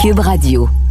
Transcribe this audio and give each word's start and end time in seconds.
Cube 0.00 0.20
Radio. 0.20 0.89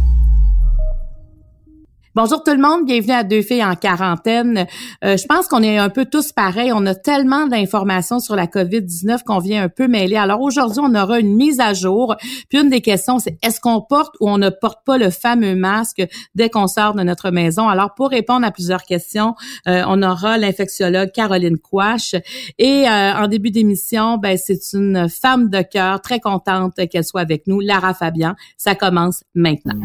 Bonjour 2.16 2.42
tout 2.42 2.50
le 2.50 2.60
monde, 2.60 2.86
bienvenue 2.86 3.12
à 3.12 3.22
Deux 3.22 3.40
filles 3.40 3.64
en 3.64 3.76
quarantaine. 3.76 4.66
Euh, 5.04 5.16
je 5.16 5.24
pense 5.28 5.46
qu'on 5.46 5.62
est 5.62 5.78
un 5.78 5.90
peu 5.90 6.04
tous 6.04 6.32
pareils. 6.32 6.72
On 6.74 6.84
a 6.86 6.96
tellement 6.96 7.46
d'informations 7.46 8.18
sur 8.18 8.34
la 8.34 8.48
COVID-19 8.48 9.22
qu'on 9.22 9.38
vient 9.38 9.62
un 9.62 9.68
peu 9.68 9.86
mêler. 9.86 10.16
Alors 10.16 10.40
aujourd'hui, 10.40 10.80
on 10.82 10.92
aura 10.96 11.20
une 11.20 11.36
mise 11.36 11.60
à 11.60 11.72
jour. 11.72 12.16
Puis 12.48 12.58
une 12.58 12.68
des 12.68 12.80
questions, 12.80 13.20
c'est 13.20 13.38
est-ce 13.44 13.60
qu'on 13.60 13.80
porte 13.80 14.16
ou 14.18 14.28
on 14.28 14.38
ne 14.38 14.50
porte 14.50 14.80
pas 14.84 14.98
le 14.98 15.10
fameux 15.10 15.54
masque 15.54 16.02
dès 16.34 16.50
qu'on 16.50 16.66
sort 16.66 16.94
de 16.94 17.04
notre 17.04 17.30
maison? 17.30 17.68
Alors 17.68 17.94
pour 17.94 18.10
répondre 18.10 18.44
à 18.44 18.50
plusieurs 18.50 18.82
questions, 18.82 19.36
euh, 19.68 19.84
on 19.86 20.02
aura 20.02 20.36
l'infectiologue 20.36 21.12
Caroline 21.12 21.58
Quash. 21.58 22.16
Et 22.58 22.88
euh, 22.88 23.14
en 23.14 23.28
début 23.28 23.52
d'émission, 23.52 24.16
ben, 24.18 24.36
c'est 24.36 24.72
une 24.72 25.08
femme 25.08 25.48
de 25.48 25.62
cœur 25.62 26.00
très 26.00 26.18
contente 26.18 26.74
qu'elle 26.90 27.04
soit 27.04 27.20
avec 27.20 27.46
nous, 27.46 27.60
Lara 27.60 27.94
Fabian. 27.94 28.34
Ça 28.56 28.74
commence 28.74 29.22
maintenant. 29.36 29.78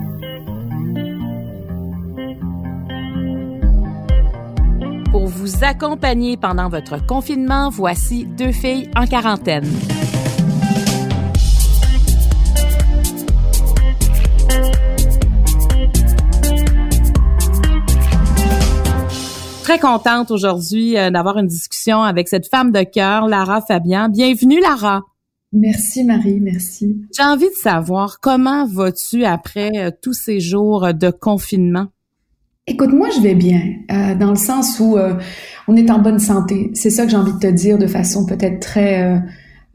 Vous 5.35 5.65
accompagner 5.65 6.37
pendant 6.37 6.69
votre 6.69 7.05
confinement, 7.05 7.69
voici 7.69 8.25
deux 8.25 8.53
filles 8.53 8.89
en 8.95 9.05
quarantaine. 9.05 9.65
Très 19.63 19.79
contente 19.79 20.31
aujourd'hui 20.31 20.97
euh, 20.97 21.09
d'avoir 21.09 21.37
une 21.37 21.47
discussion 21.47 22.03
avec 22.03 22.29
cette 22.29 22.47
femme 22.47 22.71
de 22.71 22.83
cœur, 22.83 23.27
Lara 23.27 23.61
Fabian. 23.61 24.09
Bienvenue, 24.09 24.61
Lara. 24.61 25.03
Merci 25.51 26.03
Marie, 26.03 26.39
merci. 26.39 27.01
J'ai 27.15 27.23
envie 27.23 27.49
de 27.49 27.55
savoir 27.55 28.19
comment 28.21 28.65
vas-tu 28.67 29.25
après 29.25 29.71
euh, 29.75 29.91
tous 30.01 30.13
ces 30.13 30.39
jours 30.39 30.93
de 30.93 31.09
confinement? 31.09 31.87
Écoute, 32.67 32.93
moi, 32.93 33.09
je 33.15 33.21
vais 33.21 33.35
bien, 33.35 33.61
euh, 33.91 34.15
dans 34.15 34.31
le 34.31 34.37
sens 34.37 34.79
où 34.79 34.97
euh, 34.97 35.13
on 35.67 35.75
est 35.75 35.91
en 35.91 35.99
bonne 35.99 36.17
santé. 36.17 36.71
C'est 36.73 36.89
ça 36.89 37.05
que 37.05 37.11
j'ai 37.11 37.17
envie 37.17 37.33
de 37.33 37.37
te 37.37 37.45
dire 37.45 37.77
de 37.77 37.85
façon 37.85 38.25
peut-être 38.25 38.59
très 38.59 39.03
euh, 39.03 39.19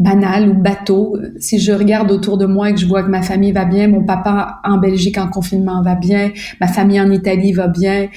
banale 0.00 0.48
ou 0.48 0.54
bateau. 0.54 1.16
Si 1.38 1.60
je 1.60 1.70
regarde 1.70 2.10
autour 2.10 2.36
de 2.36 2.46
moi 2.46 2.70
et 2.70 2.74
que 2.74 2.80
je 2.80 2.86
vois 2.86 3.04
que 3.04 3.08
ma 3.08 3.22
famille 3.22 3.52
va 3.52 3.64
bien, 3.64 3.86
mon 3.86 4.02
papa 4.02 4.58
en 4.64 4.78
Belgique 4.78 5.18
en 5.18 5.28
confinement 5.28 5.82
va 5.82 5.94
bien, 5.94 6.32
ma 6.60 6.66
famille 6.66 7.00
en 7.00 7.12
Italie 7.12 7.52
va 7.52 7.68
bien. 7.68 8.08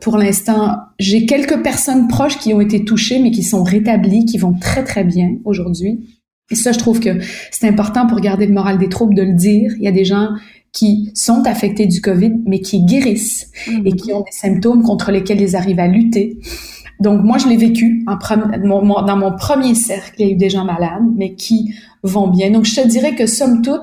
pour 0.00 0.18
l'instant, 0.18 0.76
j'ai 1.00 1.26
quelques 1.26 1.60
personnes 1.60 2.06
proches 2.06 2.38
qui 2.38 2.54
ont 2.54 2.60
été 2.60 2.84
touchées, 2.84 3.18
mais 3.20 3.32
qui 3.32 3.42
sont 3.42 3.64
rétablies, 3.64 4.24
qui 4.24 4.38
vont 4.38 4.52
très, 4.52 4.84
très 4.84 5.02
bien 5.02 5.30
aujourd'hui. 5.44 5.98
Et 6.52 6.54
ça, 6.54 6.70
je 6.72 6.78
trouve 6.78 7.00
que 7.00 7.18
c'est 7.50 7.68
important 7.68 8.06
pour 8.06 8.20
garder 8.20 8.46
le 8.46 8.52
moral 8.52 8.78
des 8.78 8.88
troupes 8.88 9.14
de 9.14 9.22
le 9.22 9.34
dire. 9.34 9.72
Il 9.78 9.82
y 9.82 9.88
a 9.88 9.92
des 9.92 10.04
gens 10.04 10.28
qui 10.72 11.10
sont 11.14 11.42
affectés 11.46 11.86
du 11.86 12.00
COVID, 12.00 12.32
mais 12.46 12.60
qui 12.60 12.84
guérissent 12.84 13.50
mhm. 13.68 13.86
et 13.86 13.92
qui 13.92 14.12
ont 14.12 14.20
des 14.20 14.32
symptômes 14.32 14.82
contre 14.82 15.10
lesquels 15.10 15.40
ils 15.40 15.56
arrivent 15.56 15.80
à 15.80 15.88
lutter. 15.88 16.38
Donc, 17.00 17.24
moi, 17.24 17.38
je 17.38 17.48
l'ai 17.48 17.56
vécu 17.56 18.04
en 18.06 18.16
dans 18.16 19.16
mon 19.16 19.36
premier 19.36 19.74
cercle. 19.74 20.16
Il 20.18 20.26
y 20.26 20.28
a 20.28 20.32
eu 20.32 20.36
des 20.36 20.50
gens 20.50 20.64
malades, 20.64 21.02
mais 21.16 21.34
qui 21.34 21.74
vont 22.02 22.28
bien. 22.28 22.50
Donc, 22.50 22.66
je 22.66 22.74
te 22.80 22.86
dirais 22.86 23.14
que, 23.14 23.26
somme 23.26 23.62
toute, 23.62 23.80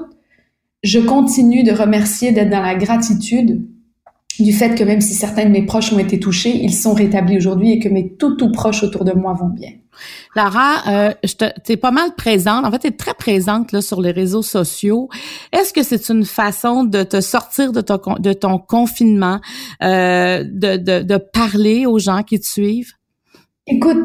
je 0.84 1.00
continue 1.00 1.64
de 1.64 1.72
remercier, 1.72 2.32
d'être 2.32 2.52
dans 2.52 2.62
la 2.62 2.76
gratitude 2.76 3.66
du 4.44 4.54
fait 4.54 4.76
que 4.76 4.84
même 4.84 5.02
si 5.02 5.14
certains 5.14 5.46
de 5.46 5.50
mes 5.50 5.66
proches 5.66 5.92
ont 5.94 6.00
été 6.00 6.20
touchés, 6.20 6.56
ils 6.56 6.74
sont 6.74 6.94
rétablis 6.94 7.38
aujourd'hui 7.38 7.72
et 7.72 7.80
que 7.80 7.90
mes 7.90 8.16
tout, 8.16 8.36
tout 8.36 8.52
proches 8.52 8.84
autour 8.84 9.04
de 9.04 9.14
moi 9.14 9.34
vont 9.34 9.50
bien. 9.50 9.72
Lara, 10.36 10.84
euh, 10.88 11.14
tu 11.26 11.72
es 11.72 11.78
pas 11.78 11.92
mal 11.92 12.14
présente. 12.16 12.66
En 12.66 12.72
fait, 12.72 12.80
tu 12.80 12.88
es 12.88 12.92
très 12.92 13.14
présente 13.14 13.72
là, 13.72 13.82
sur 13.82 14.02
les 14.02 14.12
réseaux 14.12 14.44
sociaux. 14.44 15.10
Est-ce 15.52 15.74
que 15.74 15.84
c'est 15.84 16.10
une 16.10 16.26
façon 16.26 16.84
de 16.84 17.04
te 17.04 17.20
sortir 17.22 17.72
de 17.72 17.82
ton, 17.82 18.00
de 18.20 18.34
ton 18.34 18.60
confinement, 18.60 19.40
euh, 19.82 20.44
de, 20.44 20.78
de, 20.78 21.02
de 21.02 21.18
parler 21.18 21.86
aux 21.86 22.00
gens 22.00 22.22
qui 22.22 22.40
te 22.40 22.46
suivent? 22.46 22.94
Écoute, 23.66 23.98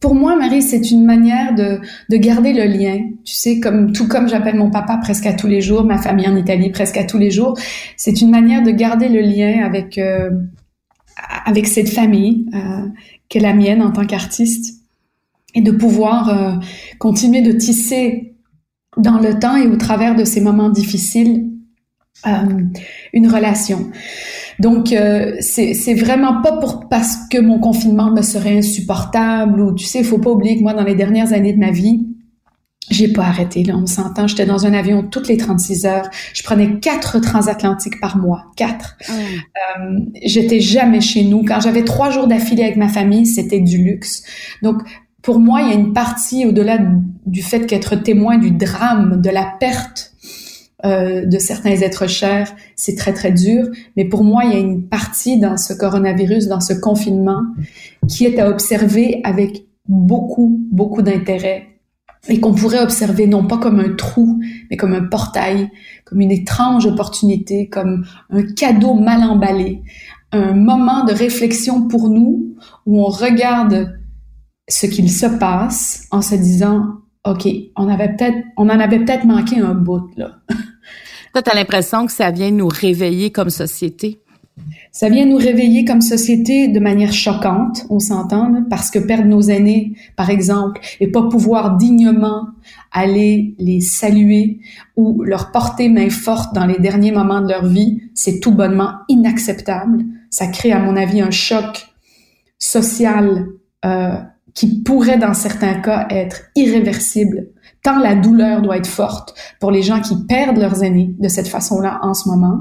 pour 0.00 0.14
moi, 0.14 0.34
Marie, 0.34 0.62
c'est 0.62 0.90
une 0.90 1.04
manière 1.04 1.54
de, 1.54 1.80
de 2.08 2.16
garder 2.16 2.54
le 2.54 2.64
lien. 2.64 2.98
Tu 3.24 3.34
sais, 3.34 3.60
comme 3.60 3.92
tout 3.92 4.08
comme 4.08 4.28
j'appelle 4.28 4.56
mon 4.56 4.70
papa 4.70 4.96
presque 4.96 5.26
à 5.26 5.34
tous 5.34 5.46
les 5.46 5.60
jours, 5.60 5.84
ma 5.84 5.98
famille 5.98 6.26
en 6.26 6.36
Italie 6.36 6.70
presque 6.70 6.96
à 6.96 7.04
tous 7.04 7.18
les 7.18 7.30
jours, 7.30 7.56
c'est 7.96 8.20
une 8.22 8.30
manière 8.30 8.62
de 8.62 8.70
garder 8.70 9.08
le 9.08 9.20
lien 9.20 9.62
avec 9.64 9.98
euh, 9.98 10.30
avec 11.44 11.66
cette 11.66 11.90
famille 11.90 12.46
euh, 12.54 12.88
qu'est 13.28 13.40
la 13.40 13.52
mienne 13.52 13.82
en 13.82 13.90
tant 13.90 14.06
qu'artiste 14.06 14.80
et 15.54 15.62
de 15.62 15.70
pouvoir 15.70 16.28
euh, 16.28 16.52
continuer 16.98 17.42
de 17.42 17.52
tisser 17.52 18.34
dans 18.96 19.18
le 19.18 19.38
temps 19.38 19.56
et 19.56 19.66
au 19.66 19.76
travers 19.76 20.14
de 20.14 20.24
ces 20.24 20.40
moments 20.40 20.70
difficiles 20.70 21.50
euh, 22.26 22.64
une 23.12 23.28
relation. 23.28 23.90
Donc 24.60 24.92
euh, 24.92 25.36
c'est 25.40 25.94
vraiment 25.94 26.42
pas 26.42 26.58
pour 26.58 26.88
parce 26.88 27.16
que 27.30 27.38
mon 27.38 27.58
confinement 27.58 28.10
me 28.10 28.22
serait 28.22 28.58
insupportable 28.58 29.60
ou 29.60 29.74
tu 29.74 29.86
sais, 29.86 30.00
il 30.00 30.04
faut 30.04 30.18
pas 30.18 30.30
oublier 30.30 30.56
que 30.58 30.62
moi 30.62 30.74
dans 30.74 30.84
les 30.84 30.94
dernières 30.94 31.32
années 31.32 31.54
de 31.54 31.58
ma 31.58 31.70
vie, 31.70 32.06
j'ai 32.90 33.08
pas 33.08 33.24
arrêté, 33.24 33.62
là, 33.62 33.76
on 33.76 33.86
s'entend. 33.86 34.26
J'étais 34.26 34.46
dans 34.46 34.66
un 34.66 34.74
avion 34.74 35.04
toutes 35.04 35.28
les 35.28 35.36
36 35.36 35.86
heures. 35.86 36.10
Je 36.34 36.42
prenais 36.42 36.80
quatre 36.80 37.20
transatlantiques 37.20 38.00
par 38.00 38.16
mois. 38.16 38.46
Quatre. 38.56 38.96
Ah. 39.08 39.12
Euh, 39.12 40.00
J'étais 40.24 40.60
jamais 40.60 41.00
chez 41.00 41.22
nous. 41.22 41.44
Quand 41.44 41.60
j'avais 41.60 41.84
trois 41.84 42.10
jours 42.10 42.26
d'affilée 42.26 42.64
avec 42.64 42.76
ma 42.76 42.88
famille, 42.88 43.26
c'était 43.26 43.60
du 43.60 43.78
luxe. 43.78 44.24
Donc, 44.62 44.82
pour 45.22 45.38
moi, 45.38 45.62
il 45.62 45.68
y 45.68 45.70
a 45.70 45.74
une 45.74 45.92
partie 45.92 46.46
au-delà 46.46 46.78
du 47.26 47.42
fait 47.42 47.66
qu'être 47.66 47.94
témoin 47.94 48.38
du 48.38 48.50
drame, 48.50 49.20
de 49.20 49.30
la 49.30 49.54
perte 49.60 50.09
euh, 50.84 51.26
de 51.26 51.38
certains 51.38 51.80
êtres 51.82 52.06
chers, 52.06 52.54
c'est 52.76 52.96
très 52.96 53.12
très 53.12 53.32
dur. 53.32 53.66
Mais 53.96 54.04
pour 54.04 54.24
moi, 54.24 54.44
il 54.44 54.52
y 54.52 54.54
a 54.54 54.58
une 54.58 54.88
partie 54.88 55.38
dans 55.38 55.56
ce 55.56 55.72
coronavirus, 55.72 56.48
dans 56.48 56.60
ce 56.60 56.72
confinement, 56.72 57.42
qui 58.08 58.26
est 58.26 58.38
à 58.38 58.48
observer 58.48 59.20
avec 59.24 59.66
beaucoup 59.88 60.60
beaucoup 60.70 61.02
d'intérêt 61.02 61.66
et 62.28 62.38
qu'on 62.38 62.54
pourrait 62.54 62.82
observer 62.82 63.26
non 63.26 63.46
pas 63.46 63.58
comme 63.58 63.80
un 63.80 63.94
trou, 63.94 64.40
mais 64.70 64.76
comme 64.76 64.92
un 64.92 65.04
portail, 65.04 65.70
comme 66.04 66.20
une 66.20 66.30
étrange 66.30 66.86
opportunité, 66.86 67.68
comme 67.68 68.04
un 68.30 68.42
cadeau 68.42 68.94
mal 68.94 69.22
emballé, 69.22 69.82
un 70.32 70.52
moment 70.52 71.04
de 71.04 71.12
réflexion 71.12 71.88
pour 71.88 72.08
nous 72.10 72.54
où 72.86 73.00
on 73.00 73.08
regarde 73.08 73.98
ce 74.68 74.86
qu'il 74.86 75.10
se 75.10 75.26
passe 75.26 76.06
en 76.10 76.22
se 76.22 76.34
disant 76.34 77.00
OK, 77.26 77.48
on 77.76 77.88
avait 77.88 78.14
peut-être 78.14 78.38
on 78.56 78.68
en 78.68 78.80
avait 78.80 78.98
peut-être 79.00 79.24
manqué 79.24 79.58
un 79.58 79.74
bout 79.74 80.10
là. 80.16 80.30
Toi, 81.32 81.42
tu 81.42 81.50
as 81.50 81.54
l'impression 81.54 82.06
que 82.06 82.12
ça 82.12 82.30
vient 82.30 82.50
nous 82.50 82.68
réveiller 82.68 83.30
comme 83.30 83.50
société? 83.50 84.20
Ça 84.92 85.08
vient 85.08 85.26
nous 85.26 85.36
réveiller 85.36 85.84
comme 85.84 86.00
société 86.00 86.66
de 86.66 86.80
manière 86.80 87.12
choquante, 87.12 87.86
on 87.88 88.00
s'entend, 88.00 88.64
parce 88.68 88.90
que 88.90 88.98
perdre 88.98 89.26
nos 89.26 89.42
aînés, 89.42 89.94
par 90.16 90.30
exemple, 90.30 90.80
et 90.98 91.06
pas 91.06 91.28
pouvoir 91.28 91.76
dignement 91.76 92.48
aller 92.90 93.54
les 93.58 93.80
saluer 93.80 94.58
ou 94.96 95.22
leur 95.22 95.52
porter 95.52 95.88
main 95.88 96.10
forte 96.10 96.54
dans 96.54 96.66
les 96.66 96.78
derniers 96.78 97.12
moments 97.12 97.40
de 97.40 97.48
leur 97.48 97.66
vie, 97.66 98.02
c'est 98.14 98.40
tout 98.40 98.52
bonnement 98.52 98.94
inacceptable. 99.08 100.04
Ça 100.30 100.48
crée, 100.48 100.72
à 100.72 100.80
mon 100.80 100.96
avis, 100.96 101.20
un 101.20 101.30
choc 101.30 101.86
social 102.58 103.46
euh, 103.84 104.16
qui 104.54 104.82
pourrait 104.82 105.18
dans 105.18 105.34
certains 105.34 105.74
cas 105.74 106.08
être 106.10 106.42
irréversible, 106.56 107.46
tant 107.82 107.98
la 107.98 108.14
douleur 108.14 108.62
doit 108.62 108.76
être 108.76 108.86
forte 108.86 109.34
pour 109.60 109.70
les 109.70 109.82
gens 109.82 110.00
qui 110.00 110.14
perdent 110.26 110.58
leurs 110.58 110.82
aînés 110.82 111.14
de 111.18 111.28
cette 111.28 111.48
façon-là 111.48 112.00
en 112.02 112.14
ce 112.14 112.28
moment. 112.28 112.60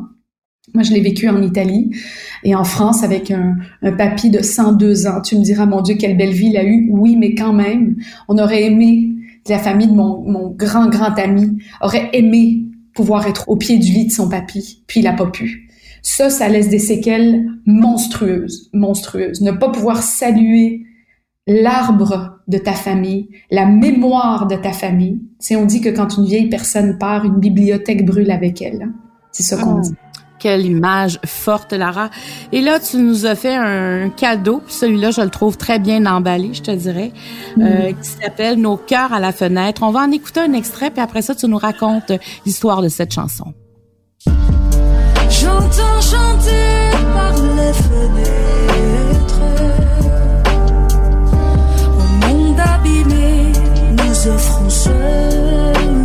Moi, 0.73 0.83
je 0.83 0.93
l'ai 0.93 1.01
vécu 1.01 1.27
en 1.27 1.41
Italie 1.41 1.91
et 2.43 2.53
en 2.53 2.63
France 2.63 3.03
avec 3.03 3.31
un, 3.31 3.57
papy 3.97 4.29
de 4.29 4.41
102 4.41 5.07
ans. 5.07 5.21
Tu 5.21 5.35
me 5.35 5.43
diras, 5.43 5.65
mon 5.65 5.81
Dieu, 5.81 5.95
quelle 5.95 6.15
belle 6.15 6.31
vie 6.31 6.47
il 6.47 6.57
a 6.57 6.63
eu. 6.63 6.89
Oui, 6.91 7.15
mais 7.15 7.33
quand 7.33 7.53
même, 7.53 7.95
on 8.27 8.37
aurait 8.37 8.63
aimé, 8.63 9.09
la 9.47 9.57
famille 9.57 9.87
de 9.87 9.93
mon, 9.93 10.21
mon 10.29 10.49
grand, 10.51 10.87
grand 10.89 11.17
ami 11.17 11.57
aurait 11.81 12.09
aimé 12.13 12.65
pouvoir 12.93 13.27
être 13.27 13.49
au 13.49 13.55
pied 13.55 13.77
du 13.77 13.91
lit 13.91 14.07
de 14.07 14.11
son 14.11 14.29
papy, 14.29 14.83
puis 14.85 14.99
il 14.99 15.03
n'a 15.03 15.13
pas 15.13 15.27
pu. 15.27 15.69
Ça, 16.01 16.29
ça 16.29 16.49
laisse 16.49 16.69
des 16.69 16.79
séquelles 16.79 17.45
monstrueuses, 17.65 18.69
monstrueuses. 18.73 19.41
Ne 19.41 19.51
pas 19.51 19.69
pouvoir 19.69 20.03
saluer 20.03 20.85
l'arbre 21.47 22.38
de 22.49 22.57
ta 22.57 22.73
famille, 22.73 23.29
la 23.51 23.65
mémoire 23.65 24.47
de 24.47 24.55
ta 24.55 24.73
famille. 24.73 25.19
Si 25.39 25.55
on 25.55 25.65
dit 25.65 25.81
que 25.81 25.89
quand 25.89 26.17
une 26.17 26.25
vieille 26.25 26.49
personne 26.49 26.97
part, 26.97 27.23
une 27.23 27.39
bibliothèque 27.39 28.05
brûle 28.05 28.31
avec 28.31 28.61
elle. 28.61 28.81
Hein. 28.81 28.91
C'est 29.31 29.43
ça 29.43 29.55
qu'on 29.57 29.77
oh, 29.77 29.81
dit. 29.81 29.93
Quelle 30.39 30.65
image 30.65 31.19
forte, 31.25 31.73
Lara. 31.73 32.09
Et 32.51 32.61
là, 32.61 32.79
tu 32.79 32.97
nous 32.97 33.25
as 33.25 33.35
fait 33.35 33.55
un 33.55 34.09
cadeau. 34.09 34.63
Celui-là, 34.67 35.11
je 35.11 35.21
le 35.21 35.29
trouve 35.29 35.57
très 35.57 35.79
bien 35.79 36.05
emballé, 36.05 36.53
je 36.53 36.61
te 36.61 36.71
dirais, 36.71 37.11
euh, 37.59 37.91
qui 37.91 38.09
s'appelle 38.09 38.59
Nos 38.59 38.77
cœurs 38.77 39.13
à 39.13 39.19
la 39.19 39.33
fenêtre. 39.33 39.83
On 39.83 39.91
va 39.91 39.99
en 39.99 40.11
écouter 40.11 40.39
un 40.39 40.53
extrait, 40.53 40.91
puis 40.91 41.01
après 41.01 41.21
ça, 41.21 41.35
tu 41.35 41.47
nous 41.47 41.57
racontes 41.57 42.13
l'histoire 42.45 42.81
de 42.81 42.87
cette 42.87 43.13
chanson. 43.13 43.53
J'entends 45.29 46.01
chanter 46.01 46.97
par 47.13 47.33
les 47.33 47.73
fenêtres 47.73 49.08
nous 54.29 54.35
offrons 54.35 55.98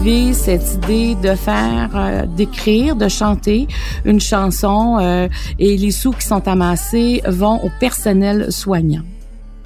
cette 0.00 0.74
idée 0.74 1.14
de 1.14 1.34
faire, 1.34 1.90
euh, 1.94 2.24
d'écrire, 2.24 2.96
de 2.96 3.06
chanter 3.08 3.68
une 4.06 4.18
chanson 4.18 4.96
euh, 4.98 5.28
et 5.58 5.76
les 5.76 5.90
sous 5.90 6.12
qui 6.12 6.26
sont 6.26 6.48
amassés 6.48 7.20
vont 7.28 7.62
au 7.62 7.70
personnel 7.78 8.50
soignant? 8.50 9.02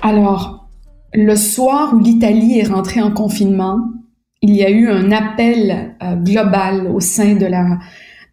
Alors, 0.03 0.69
le 1.13 1.37
soir 1.37 1.95
où 1.95 2.01
l'Italie 2.01 2.59
est 2.59 2.67
rentrée 2.67 3.01
en 3.01 3.13
confinement, 3.13 3.79
il 4.43 4.57
y 4.57 4.65
a 4.65 4.71
eu 4.71 4.89
un 4.91 5.13
appel 5.13 5.95
euh, 6.03 6.17
global 6.17 6.89
au 6.89 7.01
sein 7.01 7.37
de 7.37 7.47
la 7.47 7.79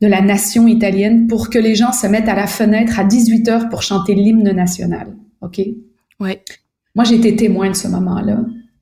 de 0.02 0.08
la 0.08 0.22
nation 0.22 0.66
italienne 0.66 1.28
pour 1.28 1.52
que 1.52 1.60
les 1.60 1.76
gens 1.76 1.92
se 1.92 2.08
mettent 2.08 2.28
à 2.28 2.34
la 2.34 2.48
fenêtre 2.48 3.00
à 3.00 3.04
18 3.04 3.48
heures 3.50 3.70
pour 3.70 3.84
chanter 3.84 4.16
l'hymne 4.16 4.52
national. 4.52 5.16
OK? 5.42 5.62
Oui. 6.20 6.38
Moi, 6.96 7.06
j'ai 7.06 7.18
été 7.18 7.36
témoin 7.36 7.70
de 7.70 7.76
ce 7.76 7.88
moment-là, 7.88 8.40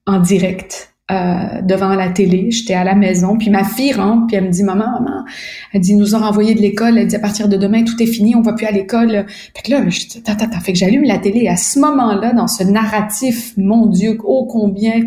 en 0.08 0.20
direct, 0.22 0.94
euh, 1.12 1.62
devant 1.64 1.96
la 1.96 2.10
télé. 2.10 2.52
J'étais 2.52 2.76
à 2.76 2.84
la 2.84 2.96
maison, 2.96 3.38
puis 3.38 3.50
ma 3.50 3.64
fille 3.64 3.94
rentre, 3.94 4.28
puis 4.28 4.36
elle 4.36 4.46
me 4.46 4.52
dit, 4.52 4.64
maman, 4.64 4.86
maman, 4.92 5.26
elle 5.74 5.82
dit, 5.82 5.96
nous 5.96 6.16
ont 6.16 6.20
renvoyé 6.20 6.54
de 6.54 6.62
l'école. 6.62 6.98
Elle 6.98 7.08
dit, 7.08 7.16
à 7.16 7.20
partir 7.20 7.50
de 7.50 7.58
demain, 7.58 7.84
tout 7.84 8.02
est 8.02 8.06
fini, 8.06 8.36
on 8.36 8.42
va 8.42 8.54
plus 8.54 8.66
à 8.66 8.72
l'école. 8.72 9.26
Fait 9.56 9.64
que 9.64 9.72
là, 9.72 9.90
je 9.90 10.08
dis, 10.08 10.24
attends, 10.26 10.44
attends, 10.44 10.60
fait 10.60 10.74
que 10.74 10.78
j'allume 10.78 11.04
la 11.04 11.18
télé. 11.18 11.42
Et 11.42 11.50
à 11.50 11.58
ce 11.58 11.80
moment-là, 11.80 12.34
dans 12.34 12.48
ce 12.48 12.64
narratif, 12.64 13.54
mon 13.58 13.88
Dieu, 13.88 14.18
ô 14.24 14.46
combien 14.46 15.02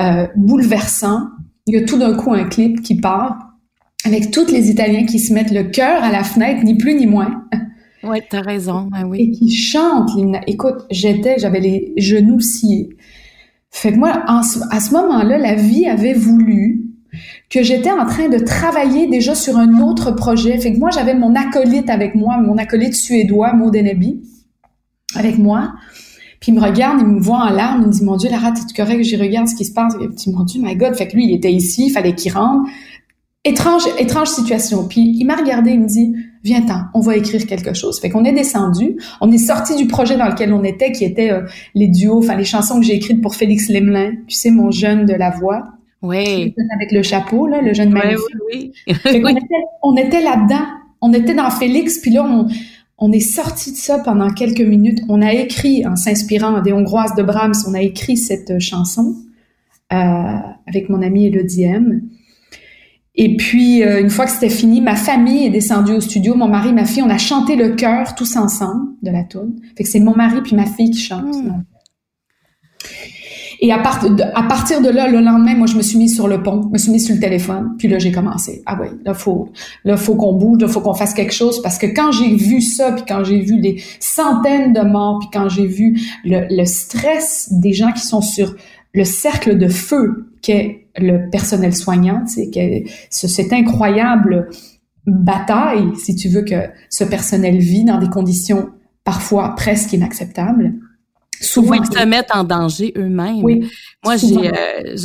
euh, 0.00 0.26
bouleversant, 0.36 1.28
il 1.66 1.74
y 1.74 1.76
a 1.78 1.84
tout 1.84 1.98
d'un 1.98 2.14
coup 2.14 2.32
un 2.32 2.44
clip 2.44 2.82
qui 2.82 2.96
part 2.96 3.38
avec 4.04 4.30
tous 4.30 4.46
les 4.46 4.70
Italiens 4.70 5.04
qui 5.04 5.18
se 5.18 5.32
mettent 5.32 5.50
le 5.50 5.64
cœur 5.64 6.02
à 6.02 6.12
la 6.12 6.24
fenêtre, 6.24 6.62
ni 6.64 6.76
plus 6.76 6.94
ni 6.94 7.06
moins. 7.06 7.44
Oui, 8.04 8.18
t'as 8.30 8.42
raison, 8.42 8.88
ben 8.90 9.04
oui. 9.04 9.20
Et 9.20 9.30
qui 9.32 9.50
chantent. 9.50 10.10
Écoute, 10.46 10.86
j'étais, 10.90 11.38
j'avais 11.38 11.60
les 11.60 11.92
genoux 11.96 12.40
sciés. 12.40 12.90
Fait 13.70 13.92
que 13.92 13.98
moi, 13.98 14.24
à 14.26 14.42
ce 14.42 14.92
moment-là, 14.92 15.38
la 15.38 15.54
vie 15.54 15.86
avait 15.86 16.14
voulu 16.14 16.84
que 17.50 17.62
j'étais 17.62 17.90
en 17.90 18.06
train 18.06 18.28
de 18.28 18.38
travailler 18.38 19.06
déjà 19.06 19.34
sur 19.34 19.56
un 19.56 19.80
autre 19.80 20.10
projet. 20.10 20.58
Fait 20.58 20.72
que 20.72 20.78
moi, 20.78 20.90
j'avais 20.90 21.14
mon 21.14 21.34
acolyte 21.34 21.88
avec 21.90 22.14
moi, 22.14 22.38
mon 22.38 22.58
acolyte 22.58 22.94
suédois, 22.94 23.52
Maud 23.54 23.74
Enebi, 23.74 24.20
avec 25.14 25.38
moi. 25.38 25.72
Puis 26.40 26.52
il 26.52 26.54
me 26.54 26.60
regarde, 26.60 27.00
il 27.00 27.06
me 27.06 27.20
voit 27.20 27.38
en 27.38 27.50
larmes, 27.50 27.82
il 27.82 27.88
me 27.88 27.92
dit, 27.92 28.04
mon 28.04 28.16
Dieu, 28.16 28.30
Lara, 28.30 28.52
t'es 28.52 28.60
correct? 28.76 29.02
J'y 29.02 29.16
regarde 29.16 29.48
ce 29.48 29.54
qui 29.54 29.64
se 29.64 29.72
passe. 29.72 29.94
Il 30.00 30.08
me 30.08 30.14
dit, 30.14 30.30
mon 30.30 30.44
Dieu, 30.44 30.60
my 30.62 30.76
God. 30.76 30.94
Fait 30.94 31.08
que 31.08 31.16
lui, 31.16 31.26
il 31.26 31.34
était 31.34 31.52
ici, 31.52 31.86
il 31.86 31.90
fallait 31.90 32.14
qu'il 32.14 32.32
rentre. 32.32 32.68
Étrange, 33.44 33.84
étrange 33.98 34.28
situation. 34.28 34.86
Puis 34.86 35.16
il 35.18 35.24
m'a 35.24 35.36
regardé, 35.36 35.72
il 35.72 35.80
me 35.80 35.86
dit, 35.86 36.14
viens-t'en, 36.44 36.82
on 36.94 37.00
va 37.00 37.16
écrire 37.16 37.46
quelque 37.46 37.74
chose. 37.74 38.00
Fait 38.00 38.10
qu'on 38.10 38.24
est 38.24 38.32
descendu, 38.32 38.96
on 39.20 39.30
est 39.32 39.38
sorti 39.38 39.76
du 39.76 39.86
projet 39.86 40.16
dans 40.16 40.28
lequel 40.28 40.52
on 40.52 40.64
était, 40.64 40.92
qui 40.92 41.04
était 41.04 41.30
euh, 41.30 41.42
les 41.74 41.88
duos, 41.88 42.18
enfin 42.18 42.36
les 42.36 42.44
chansons 42.44 42.80
que 42.80 42.86
j'ai 42.86 42.94
écrites 42.94 43.20
pour 43.20 43.34
Félix 43.34 43.68
Lemelin, 43.68 44.12
tu 44.26 44.34
sais, 44.36 44.50
mon 44.50 44.70
jeune 44.70 45.06
de 45.06 45.14
la 45.14 45.30
voix. 45.30 45.64
Oui. 46.02 46.54
Avec 46.74 46.92
le 46.92 47.02
chapeau, 47.02 47.46
là, 47.46 47.60
le 47.60 47.74
jeune 47.74 47.90
magnifique. 47.90 48.24
Oui, 48.52 48.72
oui, 48.86 48.94
fait 48.94 49.20
qu'on 49.20 49.30
était, 49.30 49.64
on 49.82 49.96
était 49.96 50.22
là-dedans. 50.22 50.66
On 51.00 51.12
était 51.12 51.34
dans 51.34 51.50
Félix, 51.50 51.98
puis 51.98 52.10
là, 52.10 52.24
on, 52.24 52.48
on 52.98 53.12
est 53.12 53.20
sorti 53.20 53.70
de 53.72 53.76
ça 53.76 53.98
pendant 53.98 54.30
quelques 54.30 54.60
minutes. 54.60 55.00
On 55.08 55.22
a 55.22 55.32
écrit, 55.32 55.86
en 55.86 55.96
s'inspirant 55.96 56.60
des 56.60 56.72
Hongroises 56.72 57.14
de 57.14 57.22
Brahms, 57.22 57.54
on 57.68 57.74
a 57.74 57.80
écrit 57.80 58.16
cette 58.16 58.58
chanson 58.58 59.14
euh, 59.92 59.96
avec 60.66 60.88
mon 60.88 61.02
amie 61.02 61.26
Elodie 61.26 61.62
M. 61.62 62.02
Et 63.20 63.36
puis, 63.36 63.82
euh, 63.82 64.00
une 64.00 64.10
fois 64.10 64.26
que 64.26 64.30
c'était 64.30 64.48
fini, 64.48 64.80
ma 64.80 64.94
famille 64.94 65.44
est 65.46 65.50
descendue 65.50 65.92
au 65.92 66.00
studio, 66.00 66.36
mon 66.36 66.46
mari, 66.46 66.72
ma 66.72 66.84
fille, 66.84 67.02
on 67.02 67.10
a 67.10 67.18
chanté 67.18 67.56
le 67.56 67.70
chœur 67.70 68.14
tous 68.14 68.36
ensemble 68.36 68.92
de 69.02 69.10
la 69.10 69.24
tune. 69.24 69.56
Fait 69.76 69.82
que 69.82 69.90
c'est 69.90 69.98
mon 69.98 70.14
mari 70.14 70.40
puis 70.40 70.54
ma 70.54 70.66
fille 70.66 70.92
qui 70.92 71.00
chantent. 71.00 71.34
Hmm. 71.34 71.64
Et 73.60 73.72
à, 73.72 73.78
partir 73.78 74.80
de 74.80 74.88
là, 74.88 75.08
le 75.08 75.18
lendemain, 75.18 75.56
moi, 75.56 75.66
je 75.66 75.76
me 75.76 75.82
suis 75.82 75.98
mise 75.98 76.14
sur 76.14 76.28
le 76.28 76.44
pont, 76.44 76.62
je 76.62 76.68
me 76.68 76.78
suis 76.78 76.92
mise 76.92 77.06
sur 77.06 77.14
le 77.16 77.20
téléphone, 77.20 77.74
puis 77.76 77.88
là, 77.88 77.98
j'ai 77.98 78.12
commencé. 78.12 78.62
Ah 78.66 78.78
oui, 78.80 78.86
là, 79.04 79.14
faut, 79.14 79.48
là, 79.84 79.96
faut 79.96 80.14
qu'on 80.14 80.34
bouge, 80.34 80.60
là, 80.60 80.68
faut 80.68 80.80
qu'on 80.80 80.94
fasse 80.94 81.12
quelque 81.12 81.34
chose, 81.34 81.60
parce 81.60 81.76
que 81.76 81.86
quand 81.86 82.12
j'ai 82.12 82.36
vu 82.36 82.60
ça, 82.60 82.92
puis 82.92 83.02
quand 83.08 83.24
j'ai 83.24 83.40
vu 83.40 83.58
des 83.58 83.82
centaines 83.98 84.72
de 84.72 84.82
morts, 84.82 85.18
puis 85.18 85.28
quand 85.32 85.48
j'ai 85.48 85.66
vu 85.66 86.00
le, 86.24 86.46
le 86.48 86.64
stress 86.66 87.48
des 87.50 87.72
gens 87.72 87.90
qui 87.90 88.06
sont 88.06 88.20
sur 88.20 88.54
le 88.94 89.04
cercle 89.04 89.58
de 89.58 89.66
feu 89.66 90.30
qu'est 90.40 90.77
le 91.00 91.30
personnel 91.30 91.74
soignant, 91.74 92.24
c'est 92.26 92.50
que 92.50 92.88
cette 93.10 93.52
incroyable 93.52 94.48
bataille, 95.06 95.94
si 95.96 96.14
tu 96.14 96.28
veux, 96.28 96.42
que 96.42 96.68
ce 96.90 97.04
personnel 97.04 97.58
vit 97.58 97.84
dans 97.84 97.98
des 97.98 98.08
conditions 98.08 98.70
parfois 99.04 99.54
presque 99.54 99.92
inacceptables. 99.92 100.74
Souvent, 101.40 101.74
ils 101.74 101.86
se 101.86 102.04
mettent 102.04 102.34
en 102.34 102.42
danger 102.42 102.92
eux-mêmes. 102.96 103.44
Oui, 103.44 103.70
Moi, 104.04 104.16
j'ai 104.16 104.48
euh, 104.48 104.96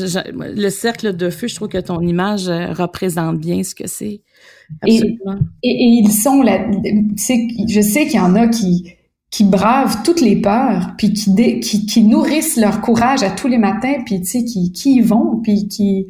le 0.55 0.69
cercle 0.69 1.15
de 1.15 1.29
feu. 1.29 1.47
Je 1.47 1.55
trouve 1.55 1.67
que 1.67 1.77
ton 1.77 2.01
image 2.01 2.49
euh, 2.49 2.73
représente 2.73 3.37
bien 3.37 3.61
ce 3.63 3.75
que 3.75 3.87
c'est. 3.87 4.21
Et, 4.87 4.95
et, 4.95 5.09
et, 5.61 6.01
ils 6.01 6.11
sont 6.11 6.41
là. 6.41 6.65
Je 6.83 7.81
sais 7.81 8.07
qu'il 8.07 8.15
y 8.15 8.19
en 8.19 8.35
a 8.35 8.47
qui 8.47 8.95
qui 9.33 9.45
bravent 9.45 10.03
toutes 10.03 10.21
les 10.21 10.35
peurs, 10.35 10.91
puis 10.95 11.11
qui, 11.11 11.59
qui, 11.59 11.87
qui, 11.87 12.03
nourrissent 12.03 12.55
leur 12.55 12.81
courage 12.81 13.23
à 13.23 13.31
tous 13.31 13.47
les 13.47 13.57
matins, 13.57 13.95
puis 14.05 14.21
tu 14.21 14.27
sais, 14.27 14.43
qui, 14.45 14.71
qui 14.71 14.97
y 14.97 15.01
vont, 15.01 15.39
puis 15.41 15.67
qui, 15.67 16.05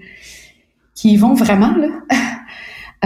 qui 0.93 1.13
y 1.13 1.15
vont 1.15 1.33
vraiment, 1.33 1.73
là. 1.73 1.87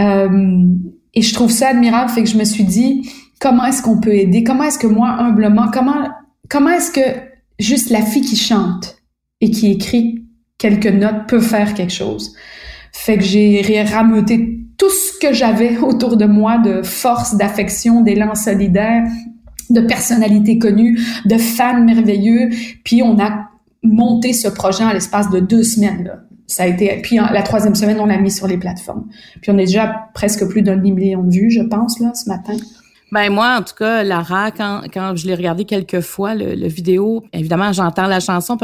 euh, 0.00 0.66
et 1.14 1.22
je 1.22 1.32
trouve 1.32 1.52
ça 1.52 1.68
admirable, 1.68 2.10
fait 2.10 2.24
que 2.24 2.28
je 2.28 2.36
me 2.36 2.42
suis 2.42 2.64
dit, 2.64 3.08
comment 3.38 3.64
est-ce 3.66 3.80
qu'on 3.80 4.00
peut 4.00 4.12
aider? 4.12 4.42
Comment 4.42 4.64
est-ce 4.64 4.80
que 4.80 4.88
moi, 4.88 5.08
humblement, 5.08 5.68
comment, 5.72 6.08
comment 6.48 6.70
est-ce 6.70 6.90
que 6.90 7.20
juste 7.60 7.90
la 7.90 8.02
fille 8.02 8.22
qui 8.22 8.34
chante 8.34 8.96
et 9.40 9.52
qui 9.52 9.70
écrit 9.70 10.24
quelques 10.58 10.88
notes 10.88 11.28
peut 11.28 11.38
faire 11.38 11.74
quelque 11.74 11.92
chose? 11.92 12.34
Fait 12.92 13.18
que 13.18 13.22
j'ai 13.22 13.84
rameuté 13.84 14.64
tout 14.78 14.90
ce 14.90 15.16
que 15.20 15.32
j'avais 15.32 15.76
autour 15.80 16.16
de 16.16 16.24
moi 16.24 16.58
de 16.58 16.82
force, 16.82 17.36
d'affection, 17.36 18.00
d'élan 18.00 18.34
solidaire, 18.34 19.04
de 19.70 19.80
personnalités 19.80 20.58
connues, 20.58 20.98
de 21.24 21.36
fans 21.38 21.80
merveilleux. 21.80 22.50
Puis 22.84 23.02
on 23.02 23.18
a 23.18 23.48
monté 23.82 24.32
ce 24.32 24.48
projet 24.48 24.84
en 24.84 24.92
l'espace 24.92 25.30
de 25.30 25.40
deux 25.40 25.62
semaines. 25.62 26.12
Ça 26.46 26.62
a 26.62 26.66
été. 26.66 27.00
Puis 27.02 27.16
la 27.16 27.42
troisième 27.42 27.74
semaine, 27.74 28.00
on 28.00 28.06
l'a 28.06 28.18
mis 28.18 28.30
sur 28.30 28.46
les 28.46 28.56
plateformes. 28.56 29.06
Puis 29.42 29.50
on 29.50 29.58
est 29.58 29.66
déjà 29.66 30.08
presque 30.14 30.48
plus 30.48 30.62
d'un 30.62 30.76
million 30.76 31.22
de 31.22 31.30
vues, 31.30 31.50
je 31.50 31.62
pense, 31.62 32.00
là, 32.00 32.12
ce 32.14 32.28
matin. 32.28 32.56
Ben 33.10 33.30
moi, 33.30 33.56
en 33.58 33.62
tout 33.62 33.74
cas, 33.74 34.02
Lara, 34.02 34.50
quand, 34.50 34.82
quand 34.92 35.16
je 35.16 35.26
l'ai 35.26 35.34
regardé 35.34 35.64
quelques 35.64 36.00
fois, 36.00 36.34
le, 36.34 36.68
vidéo, 36.68 37.24
évidemment, 37.32 37.72
j'entends 37.72 38.06
la 38.06 38.20
chanson, 38.20 38.58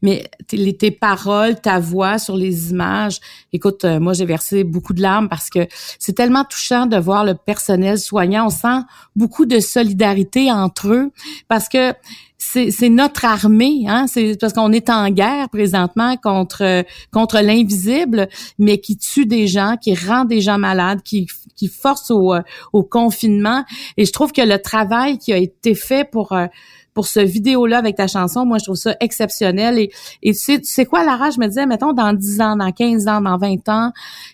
mais 0.00 0.24
tes, 0.46 0.72
tes, 0.74 0.90
paroles, 0.90 1.60
ta 1.60 1.78
voix 1.78 2.18
sur 2.18 2.34
les 2.34 2.70
images, 2.70 3.20
écoute, 3.52 3.84
euh, 3.84 4.00
moi, 4.00 4.12
j'ai 4.12 4.24
versé 4.24 4.64
beaucoup 4.64 4.92
de 4.92 5.02
larmes 5.02 5.28
parce 5.28 5.50
que 5.50 5.66
c'est 5.98 6.14
tellement 6.14 6.44
touchant 6.44 6.86
de 6.86 6.96
voir 6.96 7.24
le 7.24 7.34
personnel 7.34 7.98
soignant. 7.98 8.46
On 8.46 8.50
sent 8.50 8.82
beaucoup 9.16 9.46
de 9.46 9.60
solidarité 9.60 10.50
entre 10.50 10.88
eux 10.88 11.10
parce 11.48 11.68
que 11.68 11.92
c'est 12.38 12.88
notre 12.88 13.26
armée, 13.26 13.84
hein? 13.86 14.06
C'est 14.08 14.38
parce 14.40 14.54
qu'on 14.54 14.72
est 14.72 14.88
en 14.88 15.10
guerre 15.10 15.50
présentement 15.50 16.16
contre 16.16 16.84
contre 17.12 17.38
l'invisible, 17.40 18.28
mais 18.58 18.78
qui 18.78 18.96
tue 18.96 19.26
des 19.26 19.46
gens, 19.46 19.76
qui 19.76 19.94
rend 19.94 20.24
des 20.24 20.40
gens 20.40 20.56
malades, 20.56 21.02
qui 21.02 21.26
qui 21.54 21.68
force 21.68 22.10
au, 22.10 22.34
au 22.72 22.82
confinement. 22.82 23.64
Et 23.98 24.06
je 24.06 24.12
trouve 24.12 24.32
que 24.32 24.40
le 24.40 24.58
travail 24.60 25.18
qui 25.18 25.34
a 25.34 25.36
été 25.36 25.74
fait 25.74 26.10
pour 26.10 26.32
euh, 26.32 26.46
pour 26.94 27.06
ce 27.06 27.20
vidéo-là 27.20 27.78
avec 27.78 27.96
ta 27.96 28.06
chanson, 28.06 28.44
moi, 28.44 28.58
je 28.58 28.64
trouve 28.64 28.76
ça 28.76 28.96
exceptionnel. 29.00 29.78
Et, 29.78 29.90
et 30.22 30.32
tu, 30.32 30.38
sais, 30.38 30.58
tu 30.58 30.66
sais 30.66 30.84
quoi, 30.84 31.04
Lara, 31.04 31.30
je 31.30 31.38
me 31.38 31.46
disais, 31.46 31.66
mettons, 31.66 31.92
dans 31.92 32.12
10 32.12 32.40
ans, 32.40 32.56
dans 32.56 32.72
15 32.72 33.08
ans, 33.08 33.20
dans 33.20 33.38
20 33.38 33.68
ans, 33.68 33.92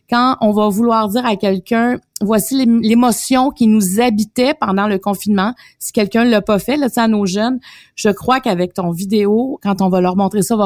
quand 0.09 0.37
on 0.41 0.53
va 0.53 0.69
vouloir 0.69 1.09
dire 1.09 1.27
à 1.27 1.37
quelqu'un, 1.37 1.99
voici 2.21 2.65
l'émotion 2.83 3.51
qui 3.51 3.67
nous 3.67 4.01
habitait 4.01 4.55
pendant 4.55 4.87
le 4.87 4.99
confinement, 4.99 5.55
si 5.79 5.93
quelqu'un 5.93 6.25
l'a 6.25 6.41
pas 6.41 6.59
fait, 6.59 6.77
là, 6.77 6.89
à 6.97 7.09
nos 7.09 7.27
jeunes, 7.27 7.59
je 7.95 8.09
crois 8.09 8.41
qu'avec 8.41 8.73
ton 8.73 8.91
vidéo, 8.91 9.59
quand 9.63 9.83
on 9.83 9.89
va 9.89 10.01
leur 10.01 10.17
montrer 10.17 10.43
ça, 10.43 10.57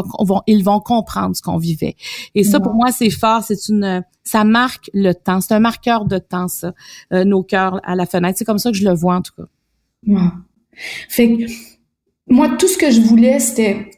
ils 0.46 0.64
vont 0.64 0.80
comprendre 0.80 1.34
ce 1.34 1.42
qu'on 1.42 1.56
vivait. 1.56 1.96
Et 2.34 2.44
ça, 2.44 2.60
pour 2.60 2.74
moi, 2.74 2.92
c'est 2.92 3.10
fort, 3.10 3.42
c'est 3.42 3.68
une, 3.68 4.04
ça 4.22 4.44
marque 4.44 4.90
le 4.94 5.12
temps, 5.12 5.40
c'est 5.40 5.54
un 5.54 5.60
marqueur 5.60 6.04
de 6.04 6.18
temps, 6.18 6.48
ça, 6.48 6.72
euh, 7.12 7.24
nos 7.24 7.42
cœurs 7.42 7.80
à 7.82 7.96
la 7.96 8.06
fenêtre. 8.06 8.38
C'est 8.38 8.44
comme 8.44 8.58
ça 8.58 8.70
que 8.70 8.76
je 8.76 8.84
le 8.84 8.94
vois, 8.94 9.16
en 9.16 9.22
tout 9.22 9.32
cas. 9.36 9.48
Fait 11.08 11.36
que, 11.36 11.44
moi, 12.30 12.48
tout 12.58 12.68
ce 12.68 12.78
que 12.78 12.90
je 12.90 13.00
voulais, 13.00 13.40
c'était 13.40 13.90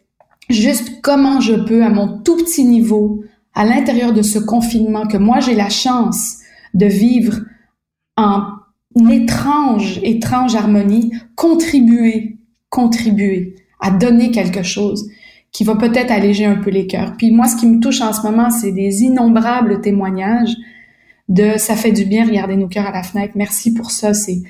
juste 0.48 1.00
comment 1.02 1.40
je 1.40 1.54
peux, 1.54 1.84
à 1.84 1.90
mon 1.90 2.18
tout 2.22 2.36
petit 2.36 2.64
niveau, 2.64 3.22
à 3.54 3.64
l'intérieur 3.64 4.12
de 4.12 4.22
ce 4.22 4.38
confinement, 4.38 5.06
que 5.06 5.18
moi 5.18 5.40
j'ai 5.40 5.54
la 5.54 5.68
chance 5.68 6.38
de 6.74 6.86
vivre 6.86 7.40
en 8.16 8.44
étrange, 9.10 10.00
étrange 10.02 10.54
harmonie, 10.54 11.12
contribuer, 11.36 12.38
contribuer 12.70 13.56
à 13.80 13.90
donner 13.90 14.30
quelque 14.30 14.62
chose 14.62 15.08
qui 15.50 15.64
va 15.64 15.76
peut-être 15.76 16.10
alléger 16.10 16.46
un 16.46 16.56
peu 16.56 16.70
les 16.70 16.86
cœurs. 16.86 17.14
Puis 17.18 17.30
moi, 17.30 17.46
ce 17.46 17.56
qui 17.56 17.66
me 17.66 17.78
touche 17.80 18.00
en 18.00 18.14
ce 18.14 18.22
moment, 18.22 18.48
c'est 18.50 18.72
des 18.72 19.02
innombrables 19.02 19.82
témoignages 19.82 20.56
de 21.28 21.58
ça 21.58 21.76
fait 21.76 21.92
du 21.92 22.06
bien 22.06 22.26
regarder 22.26 22.56
nos 22.56 22.68
cœurs 22.68 22.86
à 22.86 22.92
la 22.92 23.02
fenêtre. 23.02 23.34
Merci 23.36 23.74
pour 23.74 23.90
ça. 23.90 24.14
C'est 24.14 24.42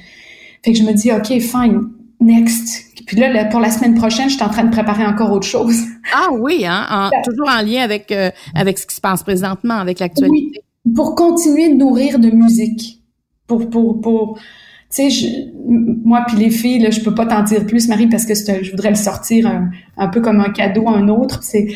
fait 0.65 0.73
que 0.73 0.79
je 0.79 0.85
me 0.85 0.93
dis 0.93 1.11
ok, 1.11 1.41
fine, 1.41 1.91
next. 2.21 2.92
Puis 3.07 3.17
là, 3.17 3.45
pour 3.47 3.61
la 3.61 3.71
semaine 3.71 3.95
prochaine, 3.95 4.29
je 4.29 4.35
suis 4.35 4.43
en 4.43 4.49
train 4.49 4.65
de 4.65 4.71
préparer 4.71 5.05
encore 5.05 5.33
autre 5.33 5.47
chose. 5.47 5.77
Ah 6.13 6.29
oui, 6.33 6.65
hein, 6.67 7.11
toujours 7.25 7.49
en 7.49 7.63
lien 7.63 7.83
avec 7.83 8.11
euh, 8.13 8.31
avec 8.55 8.79
ce 8.79 8.87
qui 8.87 8.95
se 8.95 9.01
passe 9.01 9.23
présentement, 9.23 9.75
avec 9.75 9.99
l'actualité. 9.99 10.61
Oui, 10.85 10.93
pour 10.95 11.15
continuer 11.15 11.71
de 11.71 11.75
nourrir 11.75 12.19
de 12.19 12.31
musique. 12.31 13.01
Pour 13.47 13.69
pour 13.71 14.01
pour 14.01 14.39
tu 14.95 15.11
sais, 15.11 15.53
moi 16.05 16.25
puis 16.27 16.37
les 16.37 16.51
filles, 16.51 16.81
là, 16.81 16.91
je 16.91 17.01
peux 17.01 17.15
pas 17.15 17.27
t'en 17.27 17.43
dire 17.43 17.67
plus, 17.67 17.89
Marie, 17.89 18.09
parce 18.09 18.27
que 18.27 18.35
je 18.35 18.71
voudrais 18.71 18.91
le 18.91 18.97
sortir 18.97 19.47
un, 19.47 19.71
un, 19.97 20.09
peu 20.09 20.21
comme 20.21 20.41
un 20.41 20.51
cadeau 20.51 20.87
à 20.89 20.93
un 20.93 21.09
autre. 21.09 21.43
C'est 21.43 21.69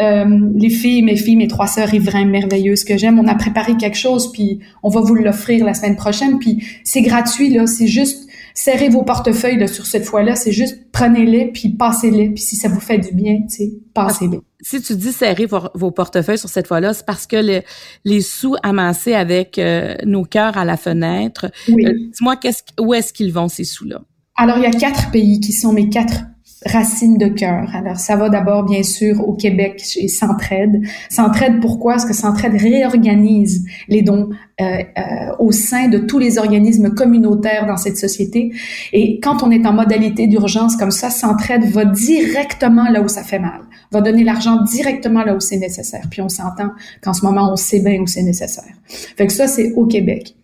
euh, 0.00 0.50
les 0.54 0.68
filles, 0.68 1.02
mes 1.02 1.16
filles, 1.16 1.36
mes 1.36 1.48
trois 1.48 1.66
sœurs 1.66 1.88
riveraines 1.88 2.28
merveilleuses 2.28 2.84
que 2.84 2.98
j'aime, 2.98 3.18
on 3.18 3.26
a 3.26 3.34
préparé 3.34 3.76
quelque 3.76 3.96
chose, 3.96 4.30
puis 4.32 4.60
on 4.82 4.90
va 4.90 5.00
vous 5.00 5.14
l'offrir 5.14 5.64
la 5.64 5.72
semaine 5.72 5.96
prochaine, 5.96 6.38
puis 6.38 6.62
c'est 6.84 7.00
gratuit, 7.00 7.48
là, 7.50 7.66
c'est 7.66 7.86
juste 7.86 8.25
serrez 8.56 8.88
vos 8.88 9.02
portefeuilles 9.02 9.58
là, 9.58 9.68
sur 9.68 9.86
cette 9.86 10.04
fois-là, 10.04 10.34
c'est 10.34 10.50
juste 10.50 10.90
prenez-les, 10.90 11.52
puis 11.52 11.68
passez-les, 11.68 12.30
puis 12.30 12.42
si 12.42 12.56
ça 12.56 12.68
vous 12.68 12.80
fait 12.80 12.98
du 12.98 13.12
bien, 13.14 13.42
tu 13.48 13.56
sais, 13.56 13.72
passez-les. 13.94 14.40
Si 14.60 14.80
tu 14.80 14.96
dis 14.96 15.12
serrez 15.12 15.46
vos, 15.46 15.90
portefeuilles 15.90 16.38
sur 16.38 16.48
cette 16.48 16.66
fois-là, 16.66 16.94
c'est 16.94 17.06
parce 17.06 17.26
que 17.26 17.62
les 18.04 18.20
sous 18.22 18.56
amassés 18.62 19.14
avec 19.14 19.58
euh, 19.58 19.94
nos 20.04 20.24
cœurs 20.24 20.56
à 20.56 20.64
la 20.64 20.76
fenêtre, 20.76 21.50
oui. 21.68 21.86
Euh, 21.86 21.92
dis-moi, 21.92 22.36
qu'est-ce, 22.36 22.62
où 22.80 22.94
est-ce 22.94 23.12
qu'ils 23.12 23.32
vont, 23.32 23.48
ces 23.48 23.64
sous-là? 23.64 24.00
Alors, 24.36 24.56
il 24.56 24.64
y 24.64 24.66
a 24.66 24.70
quatre 24.70 25.10
pays 25.10 25.40
qui 25.40 25.52
sont 25.52 25.72
mes 25.72 25.88
quatre 25.88 26.22
racines 26.64 27.18
de 27.18 27.28
cœur. 27.28 27.68
Alors, 27.74 27.98
ça 27.98 28.16
va 28.16 28.30
d'abord, 28.30 28.64
bien 28.64 28.82
sûr, 28.82 29.28
au 29.28 29.34
Québec 29.34 29.82
chez 29.84 30.08
Centraide. 30.08 30.82
Centraide, 31.10 31.60
pourquoi? 31.60 31.94
Parce 31.94 32.06
que 32.06 32.14
Centraide 32.14 32.54
réorganise 32.54 33.64
les 33.88 34.02
dons 34.02 34.30
euh, 34.60 34.64
euh, 34.64 35.02
au 35.38 35.52
sein 35.52 35.88
de 35.88 35.98
tous 35.98 36.18
les 36.18 36.38
organismes 36.38 36.94
communautaires 36.94 37.66
dans 37.66 37.76
cette 37.76 37.98
société. 37.98 38.52
Et 38.94 39.20
quand 39.20 39.42
on 39.42 39.50
est 39.50 39.66
en 39.66 39.74
modalité 39.74 40.26
d'urgence 40.28 40.76
comme 40.76 40.90
ça, 40.90 41.10
Centraide 41.10 41.64
va 41.64 41.84
directement 41.84 42.88
là 42.88 43.02
où 43.02 43.08
ça 43.08 43.22
fait 43.22 43.38
mal, 43.38 43.60
va 43.92 44.00
donner 44.00 44.24
l'argent 44.24 44.62
directement 44.62 45.24
là 45.24 45.34
où 45.34 45.40
c'est 45.40 45.58
nécessaire. 45.58 46.06
Puis 46.10 46.22
on 46.22 46.30
s'entend 46.30 46.70
qu'en 47.02 47.12
ce 47.12 47.24
moment, 47.24 47.52
on 47.52 47.56
sait 47.56 47.80
bien 47.80 48.00
où 48.00 48.06
c'est 48.06 48.22
nécessaire. 48.22 48.72
Fait 48.88 49.26
que 49.26 49.32
ça, 49.32 49.46
c'est 49.46 49.72
au 49.72 49.86
Québec. 49.86 50.34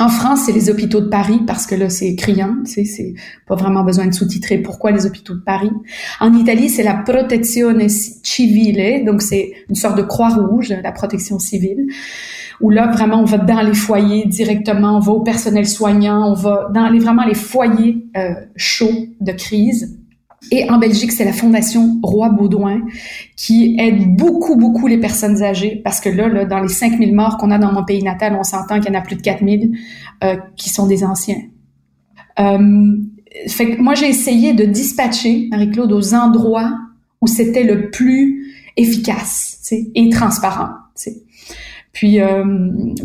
En 0.00 0.08
France, 0.08 0.40
c'est 0.46 0.52
les 0.52 0.70
hôpitaux 0.70 1.00
de 1.00 1.08
Paris 1.08 1.40
parce 1.46 1.66
que 1.66 1.76
là, 1.76 1.88
c'est 1.88 2.16
criant. 2.16 2.56
C'est, 2.64 2.84
c'est 2.84 3.14
pas 3.46 3.54
vraiment 3.54 3.84
besoin 3.84 4.06
de 4.06 4.12
sous-titrer 4.12 4.58
pourquoi 4.58 4.90
les 4.90 5.06
hôpitaux 5.06 5.34
de 5.34 5.40
Paris. 5.40 5.70
En 6.18 6.34
Italie, 6.34 6.68
c'est 6.68 6.82
la 6.82 6.94
Protezione 6.94 7.88
Civile, 7.88 9.04
donc 9.04 9.22
c'est 9.22 9.52
une 9.68 9.76
sorte 9.76 9.96
de 9.96 10.02
croix 10.02 10.30
rouge, 10.30 10.74
la 10.82 10.90
protection 10.90 11.38
civile, 11.38 11.86
où 12.60 12.70
là, 12.70 12.88
vraiment, 12.88 13.20
on 13.20 13.24
va 13.24 13.38
dans 13.38 13.60
les 13.60 13.74
foyers 13.74 14.26
directement, 14.26 14.96
on 14.96 15.00
va 15.00 15.12
au 15.12 15.20
personnel 15.20 15.68
soignant, 15.68 16.28
on 16.28 16.34
va 16.34 16.70
dans 16.74 16.88
les, 16.88 16.98
vraiment 16.98 17.24
les 17.24 17.34
foyers 17.34 18.04
euh, 18.16 18.34
chauds 18.56 19.06
de 19.20 19.30
crise 19.30 19.96
et 20.50 20.70
en 20.70 20.78
Belgique, 20.78 21.12
c'est 21.12 21.24
la 21.24 21.32
Fondation 21.32 21.98
Roi 22.02 22.28
Baudouin 22.30 22.82
qui 23.36 23.76
aide 23.78 24.16
beaucoup, 24.16 24.56
beaucoup 24.56 24.86
les 24.86 24.98
personnes 24.98 25.42
âgées 25.42 25.80
parce 25.82 26.00
que 26.00 26.08
là, 26.08 26.28
là 26.28 26.44
dans 26.44 26.60
les 26.60 26.68
5000 26.68 27.14
morts 27.14 27.36
qu'on 27.38 27.50
a 27.50 27.58
dans 27.58 27.72
mon 27.72 27.84
pays 27.84 28.02
natal, 28.02 28.36
on 28.38 28.42
s'entend 28.42 28.80
qu'il 28.80 28.92
y 28.92 28.96
en 28.96 28.98
a 28.98 29.02
plus 29.02 29.16
de 29.16 29.22
4000 29.22 29.76
euh, 30.22 30.36
qui 30.56 30.70
sont 30.70 30.86
des 30.86 31.04
anciens. 31.04 31.42
Euh, 32.38 32.96
fait 33.48 33.76
que 33.76 33.82
moi, 33.82 33.94
j'ai 33.94 34.08
essayé 34.08 34.52
de 34.52 34.64
dispatcher 34.64 35.48
Marie-Claude 35.50 35.92
aux 35.92 36.14
endroits 36.14 36.72
où 37.20 37.26
c'était 37.26 37.64
le 37.64 37.90
plus 37.90 38.54
efficace 38.76 39.60
et 39.72 40.08
transparent. 40.10 40.68
Puis, 41.92 42.20
euh, 42.20 42.44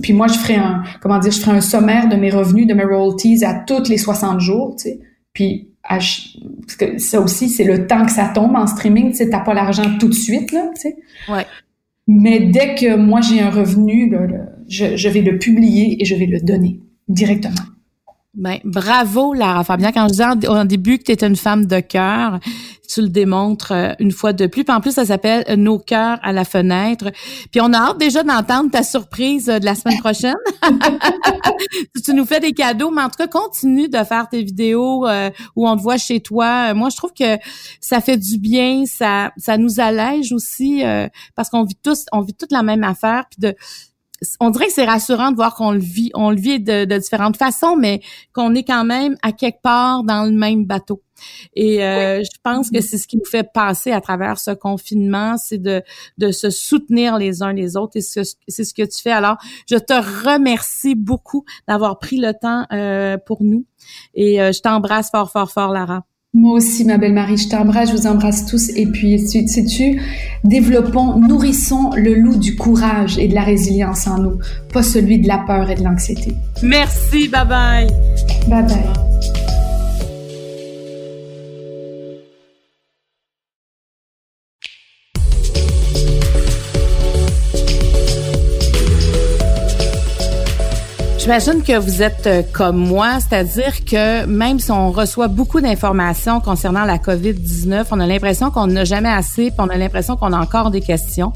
puis 0.01 0.13
moi, 0.13 0.27
je 0.27 0.33
ferai 0.33 0.55
un, 0.55 0.83
comment 0.99 1.19
dire, 1.19 1.31
je 1.31 1.39
ferai 1.39 1.57
un 1.57 1.61
sommaire 1.61 2.09
de 2.09 2.15
mes 2.15 2.31
revenus, 2.31 2.65
de 2.65 2.73
mes 2.73 2.83
royalties 2.83 3.45
à 3.45 3.53
toutes 3.53 3.87
les 3.87 3.97
60 3.97 4.41
jours. 4.41 4.73
sais. 4.77 4.99
Puis 5.31 5.68
parce 5.89 6.75
que 6.77 6.97
ça 6.99 7.19
aussi, 7.19 7.49
c'est 7.49 7.63
le 7.63 7.87
temps 7.87 8.05
que 8.05 8.11
ça 8.11 8.31
tombe 8.33 8.55
en 8.55 8.67
streaming, 8.67 9.09
tu 9.09 9.17
sais, 9.17 9.29
t'as 9.29 9.39
pas 9.39 9.53
l'argent 9.53 9.97
tout 9.99 10.07
de 10.07 10.13
suite, 10.13 10.51
là, 10.51 10.69
tu 10.75 10.81
sais. 10.81 10.95
Ouais. 11.27 11.45
Mais 12.07 12.39
dès 12.39 12.75
que 12.75 12.95
moi 12.95 13.21
j'ai 13.21 13.41
un 13.41 13.49
revenu, 13.49 14.11
je, 14.67 14.95
je 14.95 15.09
vais 15.09 15.21
le 15.21 15.37
publier 15.37 16.01
et 16.01 16.05
je 16.05 16.15
vais 16.15 16.25
le 16.25 16.39
donner 16.39 16.79
directement. 17.07 17.55
Ben, 18.35 18.59
bravo, 18.63 19.33
Lara 19.33 19.63
Fabien. 19.63 19.91
Quand 19.91 20.03
je 20.07 20.11
disais 20.11 20.47
au 20.47 20.63
début 20.63 20.99
que 20.99 21.03
tu 21.03 21.11
étais 21.11 21.25
une 21.25 21.35
femme 21.35 21.65
de 21.65 21.79
cœur, 21.79 22.39
tu 22.87 23.01
le 23.01 23.09
démontres 23.09 23.71
euh, 23.71 23.93
une 23.97 24.11
fois 24.11 24.33
de 24.33 24.45
plus. 24.45 24.63
Puis 24.63 24.73
en 24.73 24.81
plus, 24.81 24.91
ça 24.91 25.05
s'appelle 25.05 25.45
Nos 25.57 25.79
cœurs 25.79 26.19
à 26.21 26.31
la 26.31 26.45
fenêtre. 26.45 27.09
Puis 27.51 27.59
on 27.59 27.73
a 27.73 27.77
hâte 27.77 27.97
déjà 27.97 28.21
d'entendre 28.21 28.69
ta 28.69 28.83
surprise 28.83 29.49
euh, 29.49 29.57
de 29.57 29.65
la 29.65 29.73
semaine 29.73 29.97
prochaine. 29.97 30.35
tu 32.05 32.13
nous 32.13 32.25
fais 32.25 32.39
des 32.39 32.53
cadeaux, 32.53 32.91
mais 32.91 33.01
en 33.01 33.09
tout 33.09 33.17
cas, 33.17 33.27
continue 33.27 33.89
de 33.89 34.03
faire 34.03 34.29
tes 34.29 34.43
vidéos 34.43 35.07
euh, 35.07 35.31
où 35.55 35.67
on 35.67 35.75
te 35.75 35.81
voit 35.81 35.97
chez 35.97 36.19
toi. 36.19 36.75
Moi, 36.75 36.89
je 36.89 36.97
trouve 36.97 37.13
que 37.13 37.39
ça 37.81 37.99
fait 37.99 38.17
du 38.17 38.37
bien, 38.37 38.83
ça 38.85 39.31
ça 39.37 39.57
nous 39.57 39.79
allège 39.79 40.33
aussi 40.33 40.83
parce 41.35 41.49
qu'on 41.49 41.63
vit 41.63 41.77
tous 41.81 42.05
on 42.11 42.21
vit 42.21 42.33
toute 42.35 42.51
la 42.51 42.63
même 42.63 42.83
affaire 42.83 43.25
de 43.39 43.55
on 44.39 44.49
dirait 44.49 44.67
que 44.67 44.73
c'est 44.73 44.85
rassurant 44.85 45.31
de 45.31 45.35
voir 45.35 45.55
qu'on 45.55 45.71
le 45.71 45.79
vit, 45.79 46.11
on 46.13 46.31
le 46.31 46.39
vit 46.39 46.59
de, 46.59 46.85
différentes 46.97 47.37
façons, 47.37 47.75
mais 47.75 48.01
qu'on 48.33 48.53
est 48.55 48.63
quand 48.63 48.83
même 48.83 49.15
à 49.21 49.31
quelque 49.31 49.61
part 49.61 50.03
dans 50.03 50.25
le 50.25 50.31
même 50.31 50.65
bateau. 50.65 51.01
Et 51.53 51.83
euh, 51.83 52.23
je 52.23 52.39
pense 52.43 52.69
que 52.69 52.79
c'est 52.81 52.97
ce 52.97 53.07
qui 53.07 53.17
nous 53.17 53.25
fait 53.25 53.43
passer 53.53 53.91
à 53.91 53.99
travers 53.99 54.39
ce 54.39 54.51
confinement, 54.51 55.37
c'est 55.37 55.57
de, 55.57 55.83
de 56.17 56.31
se 56.31 56.49
soutenir 56.49 57.17
les 57.17 57.43
uns 57.43 57.51
les 57.51 57.75
autres 57.75 57.97
et 57.97 58.01
c'est 58.01 58.23
ce 58.23 58.73
que 58.73 58.83
tu 58.83 59.01
fais. 59.01 59.11
Alors, 59.11 59.37
je 59.69 59.75
te 59.75 59.93
remercie 59.93 60.95
beaucoup 60.95 61.43
d'avoir 61.67 61.99
pris 61.99 62.17
le 62.17 62.33
temps 62.33 62.65
euh, 62.71 63.17
pour 63.17 63.43
nous 63.43 63.65
et 64.13 64.41
euh, 64.41 64.51
je 64.53 64.61
t'embrasse 64.61 65.11
fort, 65.11 65.31
fort, 65.31 65.51
fort, 65.51 65.71
Lara. 65.71 66.05
Moi 66.35 66.57
aussi, 66.57 66.85
ma 66.85 66.99
belle 66.99 67.13
Marie, 67.13 67.37
je 67.37 67.49
t'embrasse, 67.49 67.89
je 67.89 67.95
vous 67.95 68.05
embrasse 68.05 68.45
tous. 68.45 68.69
Et 68.75 68.85
puis, 68.85 69.17
sais-tu, 69.17 69.99
développons, 70.43 71.19
nourrissons 71.19 71.89
le 71.95 72.13
loup 72.13 72.37
du 72.37 72.55
courage 72.55 73.17
et 73.17 73.27
de 73.27 73.33
la 73.33 73.41
résilience 73.41 74.05
en 74.05 74.19
nous, 74.19 74.39
pas 74.71 74.83
celui 74.83 75.17
de 75.17 75.27
la 75.27 75.39
peur 75.39 75.71
et 75.71 75.75
de 75.75 75.83
l'anxiété. 75.83 76.33
Merci, 76.61 77.29
bye 77.29 77.47
bye. 77.47 77.87
Bye 78.47 78.63
bye. 78.63 79.38
J'imagine 91.29 91.61
que 91.61 91.77
vous 91.77 92.01
êtes 92.01 92.25
euh, 92.25 92.41
comme 92.51 92.77
moi, 92.77 93.19
c'est-à-dire 93.19 93.85
que 93.85 94.25
même 94.25 94.57
si 94.57 94.71
on 94.71 94.89
reçoit 94.89 95.27
beaucoup 95.27 95.61
d'informations 95.61 96.39
concernant 96.39 96.85
la 96.85 96.97
COVID-19, 96.97 97.85
on 97.91 97.99
a 97.99 98.07
l'impression 98.07 98.49
qu'on 98.49 98.65
n'a 98.65 98.83
jamais 98.83 99.09
assez, 99.09 99.51
puis 99.51 99.59
on 99.59 99.69
a 99.69 99.77
l'impression 99.77 100.17
qu'on 100.17 100.33
a 100.33 100.39
encore 100.39 100.71
des 100.71 100.81
questions. 100.81 101.31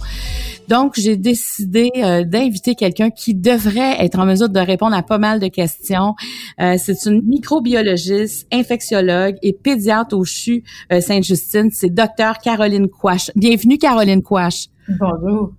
Donc, 0.68 0.96
j'ai 0.98 1.16
décidé 1.16 1.92
euh, 1.98 2.24
d'inviter 2.24 2.74
quelqu'un 2.74 3.12
qui 3.12 3.36
devrait 3.36 4.04
être 4.04 4.18
en 4.18 4.26
mesure 4.26 4.50
de 4.50 4.60
répondre 4.60 4.96
à 4.96 5.04
pas 5.04 5.20
mal 5.20 5.40
de 5.40 5.48
questions. 5.48 6.16
Euh, 6.60 6.74
c'est 6.80 7.06
une 7.06 7.22
microbiologiste, 7.22 8.48
infectiologue 8.52 9.36
et 9.44 9.54
pédiatre 9.54 10.18
au 10.18 10.26
CHU 10.26 10.64
Sainte-Justine. 10.90 11.70
C'est 11.72 11.92
docteur 11.92 12.40
Caroline 12.40 12.90
Quash. 12.90 13.30
Bienvenue, 13.36 13.78
Caroline 13.78 14.24
Quash. 14.24 14.70
Bonjour. 15.00 15.54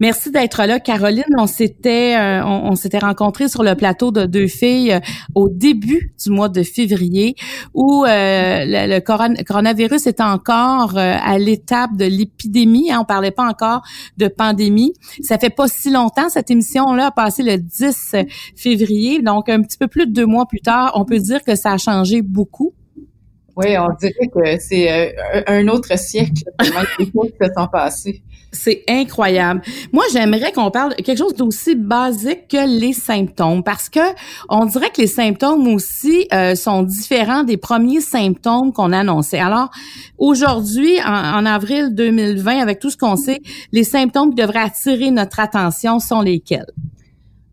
Merci 0.00 0.30
d'être 0.30 0.64
là, 0.64 0.80
Caroline. 0.80 1.24
On 1.38 1.46
s'était 1.46 2.16
euh, 2.16 2.44
on, 2.44 2.74
s'était 2.74 2.98
rencontrés 2.98 3.48
sur 3.48 3.62
le 3.62 3.74
plateau 3.74 4.10
de 4.10 4.26
deux 4.26 4.46
filles 4.46 4.92
euh, 4.92 5.00
au 5.34 5.48
début 5.48 6.14
du 6.22 6.30
mois 6.30 6.48
de 6.48 6.62
février, 6.62 7.34
où 7.72 8.04
euh, 8.04 8.08
le, 8.66 9.00
coronavirus 9.44 10.06
était 10.06 10.22
encore 10.22 10.96
à 10.96 11.38
l'étape 11.38 11.96
de 11.96 12.04
l'épidémie. 12.04 12.90
Hein, 12.90 12.98
on 13.02 13.04
parlait 13.04 13.30
pas 13.30 13.48
encore 13.48 13.82
de 14.16 14.28
pandémie. 14.28 14.92
Ça 15.20 15.38
fait 15.38 15.50
pas 15.50 15.68
si 15.68 15.90
longtemps. 15.90 16.28
Cette 16.28 16.50
émission-là 16.50 17.06
a 17.06 17.10
passé 17.10 17.42
le 17.42 17.58
10 17.58 18.16
février, 18.56 19.22
donc 19.22 19.48
un 19.48 19.62
petit 19.62 19.78
peu 19.78 19.88
plus 19.88 20.06
de 20.06 20.12
deux 20.12 20.26
mois 20.26 20.46
plus 20.46 20.60
tard. 20.60 20.92
On 20.94 21.04
peut 21.04 21.18
dire 21.18 21.42
que 21.42 21.54
ça 21.54 21.72
a 21.72 21.78
changé 21.78 22.22
beaucoup. 22.22 22.74
Oui, 23.56 23.76
on 23.78 23.88
dirait 24.00 24.28
que 24.34 24.58
c'est 24.58 25.14
un 25.46 25.68
autre 25.68 25.96
siècle 25.98 26.42
tellement 26.58 26.80
les 26.98 27.04
choses 27.06 27.30
se 27.40 27.48
sont 27.56 27.68
passées. 27.68 28.22
C'est 28.50 28.84
incroyable. 28.88 29.62
Moi, 29.92 30.04
j'aimerais 30.12 30.52
qu'on 30.52 30.70
parle 30.70 30.94
de 30.96 31.02
quelque 31.02 31.18
chose 31.18 31.34
d'aussi 31.34 31.74
basique 31.74 32.48
que 32.48 32.66
les 32.66 32.92
symptômes, 32.92 33.64
parce 33.64 33.88
que 33.88 34.00
on 34.48 34.64
dirait 34.66 34.90
que 34.90 35.00
les 35.00 35.08
symptômes 35.08 35.66
aussi 35.68 36.28
euh, 36.32 36.54
sont 36.54 36.82
différents 36.82 37.42
des 37.42 37.56
premiers 37.56 38.00
symptômes 38.00 38.72
qu'on 38.72 38.92
annonçait. 38.92 39.40
Alors, 39.40 39.70
aujourd'hui, 40.18 40.98
en, 41.04 41.46
avril 41.46 41.94
2020, 41.94 42.60
avec 42.60 42.78
tout 42.78 42.90
ce 42.90 42.96
qu'on 42.96 43.16
sait, 43.16 43.40
les 43.72 43.84
symptômes 43.84 44.30
qui 44.30 44.42
devraient 44.42 44.60
attirer 44.60 45.10
notre 45.10 45.40
attention 45.40 45.98
sont 45.98 46.20
lesquels? 46.20 46.66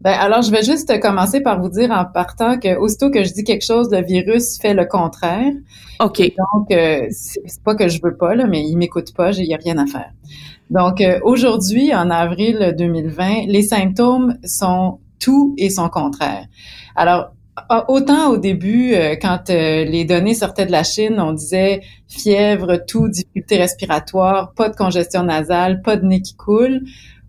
Ben 0.02 0.14
alors, 0.14 0.42
je 0.42 0.52
vais 0.52 0.64
juste 0.64 1.00
commencer 1.00 1.42
par 1.42 1.62
vous 1.62 1.70
dire 1.70 1.92
en 1.92 2.06
partant 2.06 2.58
que 2.58 2.76
aussitôt 2.78 3.12
que 3.12 3.24
je 3.24 3.34
dis 3.34 3.44
quelque 3.44 3.64
chose, 3.64 3.90
le 3.92 4.04
virus 4.04 4.58
fait 4.60 4.74
le 4.74 4.86
contraire. 4.86 5.54
OK. 6.00 6.20
donc, 6.20 6.72
euh, 6.72 7.08
c'est 7.12 7.64
pas 7.64 7.76
que 7.76 7.88
je 7.88 8.00
veux 8.02 8.18
pas, 8.18 8.34
là, 8.34 8.48
mais 8.48 8.64
il 8.64 8.78
m'écoute 8.78 9.14
pas, 9.16 9.32
il 9.32 9.46
y 9.46 9.54
a 9.54 9.58
rien 9.58 9.78
à 9.78 9.86
faire. 9.86 10.12
Donc, 10.72 11.02
euh, 11.02 11.20
aujourd'hui, 11.24 11.94
en 11.94 12.10
avril 12.10 12.74
2020, 12.78 13.46
les 13.48 13.62
symptômes 13.62 14.38
sont 14.44 15.00
tout 15.20 15.54
et 15.58 15.70
son 15.70 15.90
contraire. 15.90 16.48
Alors, 16.96 17.32
autant 17.88 18.30
au 18.30 18.38
début, 18.38 18.94
euh, 18.94 19.16
quand 19.22 19.50
euh, 19.50 19.84
les 19.84 20.06
données 20.06 20.34
sortaient 20.34 20.66
de 20.66 20.72
la 20.72 20.84
Chine, 20.84 21.20
on 21.20 21.34
disait 21.34 21.82
fièvre, 22.08 22.78
tout, 22.88 23.08
difficulté 23.08 23.58
respiratoire, 23.58 24.54
pas 24.54 24.70
de 24.70 24.76
congestion 24.76 25.24
nasale, 25.24 25.82
pas 25.82 25.98
de 25.98 26.06
nez 26.06 26.22
qui 26.22 26.36
coule. 26.36 26.82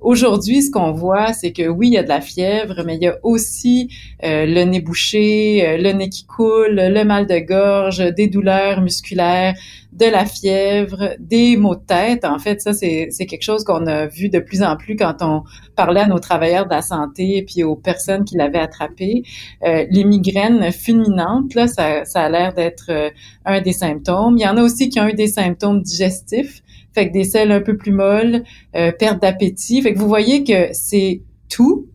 Aujourd'hui, 0.02 0.62
ce 0.62 0.70
qu'on 0.72 0.90
voit, 0.90 1.32
c'est 1.32 1.52
que 1.52 1.68
oui, 1.68 1.86
il 1.86 1.92
y 1.94 1.98
a 1.98 2.02
de 2.02 2.08
la 2.08 2.20
fièvre, 2.20 2.82
mais 2.84 2.96
il 2.96 3.02
y 3.04 3.06
a 3.06 3.18
aussi 3.22 3.88
euh, 4.24 4.46
le 4.46 4.64
nez 4.64 4.80
bouché, 4.80 5.64
euh, 5.64 5.76
le 5.76 5.92
nez 5.92 6.08
qui 6.08 6.26
coule, 6.26 6.74
le 6.74 7.04
mal 7.04 7.26
de 7.28 7.38
gorge, 7.38 7.98
des 7.98 8.26
douleurs 8.26 8.80
musculaires, 8.80 9.54
de 9.92 10.06
la 10.06 10.24
fièvre, 10.24 11.14
des 11.20 11.56
maux 11.56 11.76
de 11.76 11.84
tête. 11.86 12.24
En 12.24 12.40
fait, 12.40 12.60
ça, 12.60 12.72
c'est 12.72 13.10
quelque 13.26 13.42
chose 13.42 13.62
qu'on 13.62 13.86
a 13.86 14.06
vu 14.06 14.28
de 14.28 14.40
plus 14.40 14.64
en 14.64 14.76
plus 14.76 14.96
quand 14.96 15.18
on 15.20 15.44
parlait 15.76 16.00
à 16.00 16.08
nos 16.08 16.18
travailleurs 16.18 16.64
de 16.64 16.70
la 16.70 16.82
santé 16.82 17.36
et 17.36 17.44
puis 17.44 17.62
aux 17.62 17.76
personnes 17.76 18.24
qui 18.24 18.36
l'avaient 18.36 18.58
attrapé. 18.58 19.22
Euh, 19.64 19.86
les 19.88 20.02
migraines 20.02 20.72
fulminantes, 20.72 21.54
là, 21.54 21.68
ça, 21.68 22.04
ça 22.06 22.22
a 22.22 22.28
l'air 22.28 22.54
d'être 22.54 23.12
un 23.44 23.60
des 23.60 23.72
symptômes. 23.72 24.36
Il 24.36 24.42
y 24.42 24.48
en 24.48 24.56
a 24.56 24.62
aussi 24.62 24.88
qui 24.88 24.98
ont 24.98 25.06
eu 25.06 25.14
des 25.14 25.28
symptômes 25.28 25.80
digestifs 25.82 26.62
fait 26.94 27.08
que 27.08 27.12
des 27.12 27.24
selles 27.24 27.52
un 27.52 27.60
peu 27.60 27.76
plus 27.76 27.92
molles, 27.92 28.44
euh, 28.76 28.92
perte 28.92 29.20
d'appétit. 29.22 29.82
Fait 29.82 29.92
que 29.94 29.98
vous 29.98 30.08
voyez 30.08 30.44
que 30.44 30.68
c'est 30.72 31.22
tout. 31.48 31.86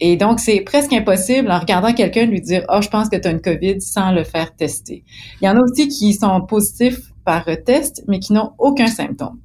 Et 0.00 0.16
donc, 0.16 0.40
c'est 0.40 0.60
presque 0.60 0.92
impossible 0.92 1.50
en 1.50 1.58
regardant 1.58 1.92
quelqu'un 1.92 2.26
lui 2.26 2.40
dire 2.40 2.64
«oh, 2.68 2.80
je 2.82 2.88
pense 2.88 3.08
que 3.08 3.16
tu 3.16 3.28
as 3.28 3.30
une 3.30 3.40
COVID» 3.40 3.76
sans 3.80 4.12
le 4.12 4.24
faire 4.24 4.54
tester. 4.54 5.04
Il 5.40 5.44
y 5.44 5.48
en 5.48 5.56
a 5.56 5.60
aussi 5.60 5.88
qui 5.88 6.12
sont 6.14 6.40
positifs 6.42 7.12
par 7.24 7.46
test, 7.64 8.02
mais 8.08 8.18
qui 8.18 8.32
n'ont 8.32 8.52
aucun 8.58 8.88
symptôme. 8.88 9.38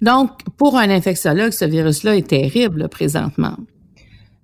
Donc, 0.00 0.30
pour 0.56 0.76
un 0.76 0.88
infectiologue, 0.88 1.52
ce 1.52 1.64
virus-là 1.64 2.16
est 2.16 2.28
terrible 2.28 2.88
présentement. 2.88 3.56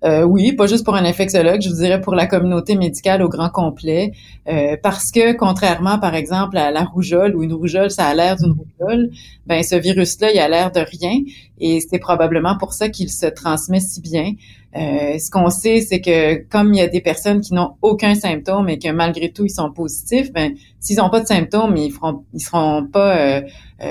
Euh, 0.03 0.21
oui, 0.23 0.53
pas 0.53 0.67
juste 0.67 0.85
pour 0.85 0.95
un 0.95 1.05
infectiologue, 1.05 1.59
je 1.61 1.69
vous 1.69 1.77
dirais 1.77 1.99
pour 1.99 2.13
la 2.13 2.27
communauté 2.27 2.75
médicale 2.75 3.23
au 3.23 3.29
grand 3.29 3.49
complet, 3.49 4.11
euh, 4.47 4.77
parce 4.81 5.11
que 5.11 5.33
contrairement, 5.35 5.97
par 5.97 6.13
exemple, 6.13 6.57
à 6.57 6.69
la 6.69 6.83
rougeole, 6.83 7.35
ou 7.35 7.41
une 7.41 7.53
rougeole, 7.53 7.89
ça 7.89 8.05
a 8.05 8.13
l'air 8.13 8.35
d'une 8.35 8.51
rougeole, 8.53 9.09
ben 9.47 9.63
ce 9.63 9.75
virus-là, 9.75 10.31
il 10.31 10.39
a 10.39 10.47
l'air 10.47 10.71
de 10.71 10.81
rien, 10.81 11.21
et 11.59 11.79
c'est 11.79 11.97
probablement 11.97 12.57
pour 12.59 12.73
ça 12.73 12.89
qu'il 12.89 13.09
se 13.09 13.25
transmet 13.25 13.79
si 13.79 13.99
bien. 13.99 14.33
Euh, 14.75 15.17
ce 15.17 15.31
qu'on 15.31 15.49
sait, 15.49 15.81
c'est 15.81 16.01
que 16.01 16.35
comme 16.47 16.75
il 16.75 16.77
y 16.77 16.81
a 16.81 16.87
des 16.87 17.01
personnes 17.01 17.41
qui 17.41 17.55
n'ont 17.55 17.73
aucun 17.81 18.13
symptôme 18.13 18.69
et 18.69 18.77
que 18.77 18.91
malgré 18.91 19.31
tout 19.31 19.45
ils 19.45 19.49
sont 19.49 19.71
positifs, 19.71 20.31
ben 20.31 20.53
s'ils 20.79 20.97
n'ont 20.97 21.09
pas 21.09 21.21
de 21.21 21.25
symptômes, 21.25 21.75
ils 21.75 21.91
feront, 21.91 22.23
ils 22.35 22.41
seront 22.41 22.85
pas 22.85 23.41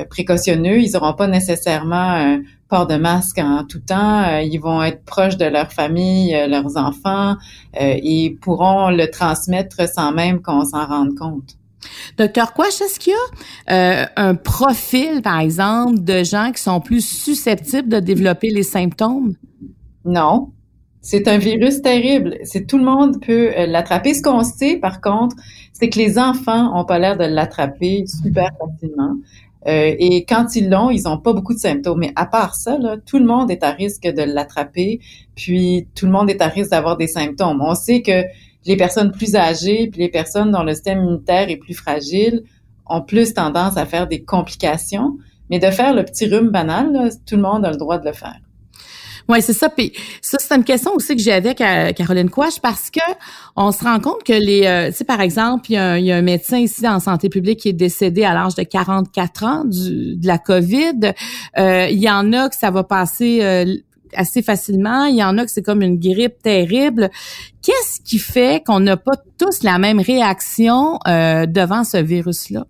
précautionneux, 0.09 0.79
ils 0.79 0.93
n'auront 0.93 1.15
pas 1.15 1.27
nécessairement 1.27 2.39
port 2.69 2.87
de 2.87 2.97
masque 2.97 3.39
en 3.39 3.65
tout 3.65 3.81
temps. 3.81 4.23
Euh, 4.23 4.43
ils 4.43 4.59
vont 4.59 4.83
être 4.83 5.05
proches 5.05 5.37
de 5.37 5.45
leur 5.45 5.73
famille, 5.73 6.35
euh, 6.35 6.47
leurs 6.47 6.77
enfants, 6.77 7.37
euh, 7.81 7.95
et 8.03 8.37
pourront 8.41 8.91
le 8.91 9.11
transmettre 9.11 9.89
sans 9.89 10.13
même 10.13 10.43
qu'on 10.43 10.65
s'en 10.65 10.87
rende 10.87 11.15
compte. 11.15 11.57
Docteur 12.19 12.53
Quash, 12.53 12.81
est-ce 12.81 12.99
qu'il 12.99 13.13
y 13.13 13.73
a 13.73 14.11
un 14.17 14.35
profil, 14.35 15.23
par 15.23 15.39
exemple, 15.39 16.01
de 16.01 16.25
gens 16.25 16.51
qui 16.53 16.61
sont 16.61 16.81
plus 16.81 17.07
susceptibles 17.07 17.89
de 17.89 18.01
développer 18.01 18.51
les 18.51 18.65
symptômes? 18.65 19.35
Non. 20.05 20.51
C'est 21.01 21.29
un 21.29 21.39
virus 21.39 21.83
terrible. 21.83 22.39
C'est 22.43 22.67
tout 22.67 22.79
le 22.79 22.85
monde 22.85 23.25
peut 23.25 23.53
l'attraper. 23.69 24.15
Ce 24.15 24.23
qu'on 24.23 24.43
sait, 24.43 24.79
par 24.79 25.01
contre, 25.01 25.37
c'est 25.73 25.89
que 25.89 25.99
les 25.99 26.19
enfants 26.19 26.77
ont 26.77 26.85
pas 26.85 26.99
l'air 26.99 27.17
de 27.17 27.25
l'attraper 27.25 28.05
super 28.07 28.51
facilement. 28.59 29.15
Euh, 29.67 29.95
et 29.99 30.25
quand 30.25 30.55
ils 30.55 30.71
l'ont, 30.71 30.91
ils 30.91 31.03
n'ont 31.05 31.19
pas 31.19 31.33
beaucoup 31.33 31.55
de 31.55 31.59
symptômes. 31.59 31.99
Mais 31.99 32.13
à 32.15 32.27
part 32.27 32.55
ça, 32.55 32.79
là, 32.79 32.97
tout 33.05 33.19
le 33.19 33.25
monde 33.25 33.51
est 33.51 33.65
à 33.65 33.71
risque 33.71 34.05
de 34.05 34.23
l'attraper, 34.23 35.01
puis 35.35 35.89
tout 35.95 36.07
le 36.07 36.13
monde 36.13 36.31
est 36.31 36.41
à 36.41 36.49
risque 36.49 36.71
d'avoir 36.71 36.97
des 36.97 37.09
symptômes. 37.09 37.61
On 37.61 37.75
sait 37.75 38.03
que 38.03 38.23
les 38.65 38.77
personnes 38.77 39.13
plus 39.13 39.35
âgées, 39.35 39.89
puis 39.91 40.01
les 40.01 40.09
personnes 40.09 40.51
dont 40.51 40.63
le 40.63 40.73
système 40.73 40.99
immunitaire 41.01 41.51
est 41.51 41.57
plus 41.57 41.75
fragile, 41.75 42.43
ont 42.89 43.03
plus 43.03 43.35
tendance 43.35 43.77
à 43.77 43.87
faire 43.87 44.07
des 44.07 44.23
complications. 44.23 45.17
Mais 45.51 45.59
de 45.61 45.71
faire 45.71 45.95
le 45.95 46.05
petit 46.05 46.27
rhume 46.27 46.51
banal, 46.51 47.11
tout 47.25 47.37
le 47.37 47.43
monde 47.43 47.65
a 47.65 47.71
le 47.71 47.77
droit 47.77 47.99
de 47.99 48.05
le 48.05 48.13
faire. 48.13 48.41
Oui, 49.29 49.43
c'est 49.43 49.53
ça. 49.53 49.69
Puis 49.69 49.93
ça, 50.23 50.39
c'est 50.39 50.55
une 50.55 50.63
question 50.63 50.93
aussi 50.95 51.17
que 51.17 51.23
j'ai 51.23 51.33
avec 51.33 51.61
euh, 51.61 51.93
Caroline 51.93 52.31
Quash 52.31 52.61
parce 52.61 52.91
que 52.91 53.01
on 53.57 53.73
se 53.73 53.83
rend 53.83 53.99
compte 53.99 54.23
que 54.23 54.33
les, 54.33 54.67
euh, 54.67 54.91
tu 54.91 54.99
sais, 54.99 55.05
par 55.05 55.21
exemple, 55.21 55.71
il 55.71 55.75
y, 55.75 55.77
a 55.77 55.93
un, 55.93 55.99
il 55.99 56.05
y, 56.05 56.13
a 56.13 56.17
un, 56.17 56.23
médecin 56.23 56.59
ici 56.59 56.87
en 56.87 57.01
santé 57.01 57.29
publique 57.29 57.61
qui 57.61 57.71
est 57.71 57.73
décédé 57.73 58.23
à 58.23 58.35
l'âge 58.35 58.55
de 58.55 58.63
44 58.63 59.45
ans 59.45 59.65
du, 59.65 60.17
de 60.17 60.27
la 60.27 60.39
COVID. 60.39 61.13
Euh, 61.59 61.89
il 61.91 61.99
y 61.99 62.09
en 62.09 62.33
a 62.33 62.49
que 62.49 62.55
ça 62.55 62.71
va 62.71 62.85
passer 62.85 63.43
assez 64.15 64.43
facilement. 64.43 65.07
Il 65.07 65.17
y 65.17 65.25
en 65.25 65.37
a 65.39 65.45
que 65.45 65.51
c'est 65.51 65.63
comme 65.63 65.83
une 65.83 65.99
grippe 65.99 66.41
terrible. 66.43 67.11
Qu'est-ce 67.63 68.01
qui 68.05 68.19
fait 68.19 68.63
qu'on 68.65 68.79
n'a 68.79 68.97
pas 68.97 69.17
tous 69.39 69.65
la 69.65 69.79
même 69.79 69.99
réaction 69.99 70.99
devant 71.05 71.83
ce 71.83 71.97
virus-là? 71.97 72.65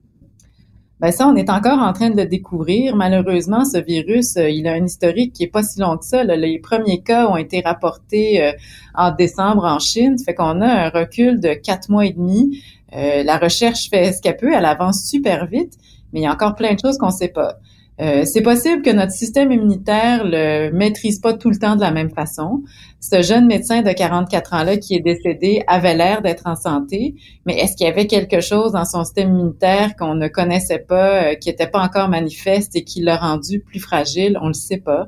Ben 0.99 1.11
ça, 1.11 1.29
on 1.29 1.37
est 1.37 1.51
encore 1.51 1.79
en 1.79 1.93
train 1.93 2.09
de 2.09 2.17
le 2.17 2.25
découvrir. 2.25 2.97
Malheureusement, 2.97 3.67
ce 3.67 3.77
virus, 3.77 4.39
euh, 4.39 4.49
il 4.49 4.67
a 4.67 4.73
un 4.73 4.85
historique 4.87 5.35
qui 5.35 5.43
est 5.43 5.49
pas 5.49 5.63
si 5.63 5.79
long 5.79 5.99
que 5.99 6.07
ça. 6.07 6.25
Les 6.25 6.59
premiers 6.59 7.03
cas 7.03 7.29
ont 7.29 7.37
été 7.37 7.61
rapportés 7.61 8.43
euh, 8.43 8.53
en 8.95 9.11
décembre 9.11 9.65
en 9.65 9.79
Chine. 9.79 10.17
Ça 10.17 10.25
fait 10.25 10.35
qu'on 10.35 10.63
a 10.63 10.67
un 10.67 10.89
recul 10.89 11.39
de 11.39 11.53
quatre 11.53 11.91
mois 11.91 12.07
et 12.07 12.15
demi. 12.15 12.63
Euh, 12.95 13.23
la 13.25 13.37
recherche 13.37 13.91
fait 13.91 14.11
ce 14.13 14.23
qu'elle 14.23 14.39
peut, 14.39 14.55
elle 14.55 14.65
avance 14.65 15.05
super 15.05 15.47
vite, 15.47 15.75
mais 16.13 16.21
il 16.21 16.23
y 16.23 16.27
a 16.27 16.33
encore 16.33 16.55
plein 16.55 16.73
de 16.73 16.81
choses 16.81 16.97
qu'on 16.97 17.09
ne 17.09 17.13
sait 17.13 17.29
pas. 17.29 17.59
Euh, 17.99 18.25
c'est 18.27 18.43
possible 18.43 18.83
que 18.83 18.91
notre 18.91 19.13
système 19.13 19.51
immunitaire 19.51 20.23
le 20.25 20.71
maîtrise 20.71 21.19
pas 21.19 21.33
tout 21.33 21.49
le 21.49 21.57
temps 21.57 21.77
de 21.77 21.81
la 21.81 21.91
même 21.91 22.11
façon. 22.11 22.63
Ce 23.01 23.23
jeune 23.23 23.47
médecin 23.47 23.81
de 23.83 23.91
44 23.91 24.53
ans-là 24.53 24.77
qui 24.77 24.95
est 24.95 25.01
décédé 25.01 25.63
avait 25.67 25.95
l'air 25.95 26.21
d'être 26.21 26.47
en 26.47 26.57
santé, 26.57 27.15
mais 27.47 27.57
est-ce 27.59 27.75
qu'il 27.77 27.87
y 27.87 27.91
avait 27.91 28.07
quelque 28.07 28.41
chose 28.41 28.73
dans 28.73 28.85
son 28.85 29.05
système 29.05 29.31
immunitaire 29.31 29.97
qu'on 29.97 30.15
ne 30.15 30.29
connaissait 30.29 30.79
pas, 30.79 31.23
euh, 31.23 31.35
qui 31.37 31.49
n'était 31.49 31.69
pas 31.69 31.81
encore 31.81 32.09
manifeste 32.09 32.77
et 32.77 32.85
qui 32.85 33.01
l'a 33.01 33.17
rendu 33.17 33.61
plus 33.61 33.81
fragile? 33.81 34.39
On 34.43 34.49
le 34.49 34.55
sait 34.55 34.79
pas. 34.79 35.07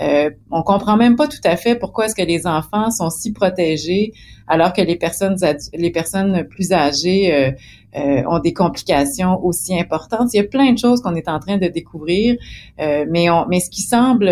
Euh, 0.00 0.30
on 0.50 0.62
comprend 0.62 0.96
même 0.96 1.16
pas 1.16 1.28
tout 1.28 1.40
à 1.44 1.56
fait 1.56 1.74
pourquoi 1.74 2.06
est-ce 2.06 2.14
que 2.14 2.26
les 2.26 2.46
enfants 2.46 2.90
sont 2.90 3.10
si 3.10 3.32
protégés 3.32 4.12
alors 4.48 4.72
que 4.72 4.80
les 4.80 4.96
personnes 4.96 5.36
les 5.74 5.90
personnes 5.90 6.44
plus 6.44 6.72
âgées 6.72 7.54
euh, 7.96 8.12
euh, 8.12 8.22
ont 8.26 8.38
des 8.38 8.52
complications 8.52 9.44
aussi 9.44 9.78
importantes. 9.78 10.32
Il 10.32 10.36
y 10.36 10.40
a 10.40 10.44
plein 10.44 10.72
de 10.72 10.78
choses 10.78 11.00
qu'on 11.00 11.14
est 11.14 11.28
en 11.28 11.38
train 11.38 11.58
de 11.58 11.68
découvrir, 11.68 12.36
euh, 12.80 13.04
mais, 13.08 13.30
on, 13.30 13.46
mais 13.48 13.60
ce 13.60 13.70
qui 13.70 13.82
semble 13.82 14.30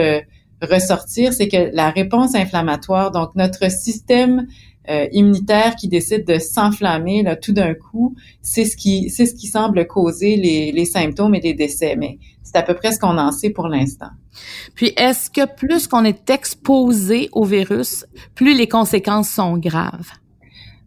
ressortir, 0.62 1.32
c'est 1.32 1.48
que 1.48 1.70
la 1.74 1.90
réponse 1.90 2.34
inflammatoire, 2.34 3.10
donc 3.10 3.30
notre 3.34 3.70
système 3.70 4.46
euh, 4.88 5.06
immunitaire 5.12 5.76
qui 5.76 5.88
décide 5.88 6.26
de 6.26 6.38
s'enflammer 6.38 7.22
là 7.22 7.36
tout 7.36 7.52
d'un 7.52 7.74
coup, 7.74 8.14
c'est 8.42 8.64
ce 8.64 8.76
qui 8.76 9.08
c'est 9.10 9.26
ce 9.26 9.34
qui 9.34 9.46
semble 9.46 9.86
causer 9.86 10.36
les, 10.36 10.72
les 10.72 10.84
symptômes 10.84 11.34
et 11.34 11.40
les 11.40 11.54
décès. 11.54 11.96
Mais 11.96 12.18
c'est 12.42 12.56
à 12.56 12.62
peu 12.62 12.74
près 12.74 12.92
ce 12.92 12.98
qu'on 12.98 13.18
en 13.18 13.32
sait 13.32 13.50
pour 13.50 13.68
l'instant. 13.68 14.10
Puis 14.74 14.92
est-ce 14.96 15.30
que 15.30 15.46
plus 15.46 15.86
qu'on 15.86 16.04
est 16.04 16.28
exposé 16.28 17.28
au 17.32 17.44
virus, 17.44 18.04
plus 18.34 18.56
les 18.56 18.68
conséquences 18.68 19.30
sont 19.30 19.56
graves? 19.56 20.19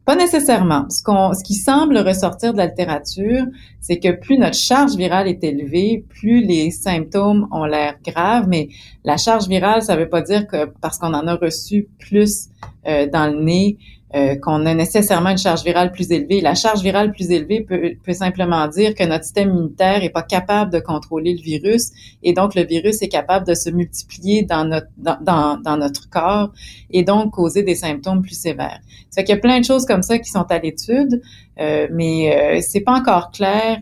Pas 0.06 0.16
nécessairement. 0.18 0.90
Ce, 0.90 1.02
qu'on, 1.02 1.34
ce 1.34 1.44
qui 1.44 1.54
semble 1.54 1.98
ressortir 1.98 2.52
de 2.52 2.58
la 2.58 2.66
littérature, 2.66 3.46
c'est 3.80 4.00
que 4.00 4.12
plus 4.12 4.38
notre 4.38 4.58
charge 4.58 4.96
virale 4.96 5.30
est 5.30 5.44
élevée, 5.44 6.04
plus 6.10 6.44
les 6.44 6.72
symptômes 6.72 7.48
ont 7.52 7.64
l'air 7.64 7.96
graves. 8.06 8.48
Mais 8.50 8.68
la 9.06 9.16
charge 9.16 9.48
virale, 9.48 9.82
ça 9.82 9.96
veut 9.96 10.10
pas 10.10 10.22
dire 10.22 10.46
que 10.46 10.66
parce 10.82 10.98
qu'on 10.98 11.14
en 11.14 11.26
a 11.28 11.36
reçu 11.36 11.88
plus 12.00 12.50
euh, 12.86 13.08
dans 13.08 13.34
le 13.34 13.42
nez, 13.42 13.78
euh, 14.16 14.36
qu'on 14.36 14.66
a 14.68 14.76
nécessairement 14.76 15.32
une 15.32 15.40
charge 15.40 15.64
virale 15.64 15.92
plus 15.92 16.12
élevée. 16.12 16.40
La 16.40 16.54
charge 16.54 16.84
virale 16.84 17.12
plus 17.12 17.32
élevée 17.32 17.62
peut, 17.62 17.94
peut 18.04 18.14
simplement 18.14 18.68
dire 18.68 18.94
que 18.94 19.04
notre 19.04 19.24
système 19.24 19.50
immunitaire 19.50 20.04
est 20.04 20.12
pas 20.12 20.22
capable 20.22 20.72
de 20.72 20.80
contrôler 20.80 21.34
le 21.34 21.42
virus 21.42 21.90
et 22.22 22.34
donc 22.34 22.54
le 22.54 22.64
virus 22.64 23.02
est 23.02 23.08
capable 23.08 23.48
de 23.48 23.56
se 23.56 23.72
multiplier 23.72 24.44
dans 24.44 24.66
notre 24.66 24.86
dans, 24.98 25.58
dans, 25.60 25.78
notre 25.78 26.12
corps 26.12 26.52
et 26.92 27.02
donc 27.02 27.32
causer 27.32 27.64
des 27.64 27.74
symptômes 27.74 28.22
plus 28.22 28.40
sévères. 28.40 28.82
Ça 29.10 29.22
fait 29.22 29.24
qu'il 29.24 29.36
y 29.36 29.38
a 29.40 29.42
plein 29.42 29.60
de 29.60 29.66
choses 29.66 29.88
comme 29.88 30.04
ça 30.04 30.20
qui 30.20 30.30
sont 30.30 30.46
à 30.48 30.60
l'étude, 30.60 31.22
euh, 31.60 31.88
mais 31.92 32.58
euh, 32.58 32.62
c'est 32.62 32.82
pas 32.82 32.94
encore 32.94 33.32
clair 33.32 33.82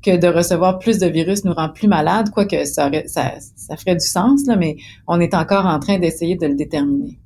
que 0.00 0.16
de 0.16 0.28
recevoir 0.28 0.78
plus 0.78 0.98
de 0.98 1.06
virus 1.06 1.44
nous 1.44 1.54
rend 1.54 1.70
plus 1.70 1.88
malades, 1.88 2.30
quoique 2.30 2.64
ça, 2.66 2.88
ça, 3.06 3.32
ça 3.56 3.76
ferait 3.76 3.96
du 3.96 4.06
sens, 4.06 4.46
là, 4.46 4.54
mais 4.54 4.76
on 5.08 5.20
est 5.20 5.34
encore 5.34 5.66
en 5.66 5.80
train 5.80 5.98
d'essayer 5.98 6.36
de 6.36 6.46
le 6.46 6.54
déterminer 6.54 7.18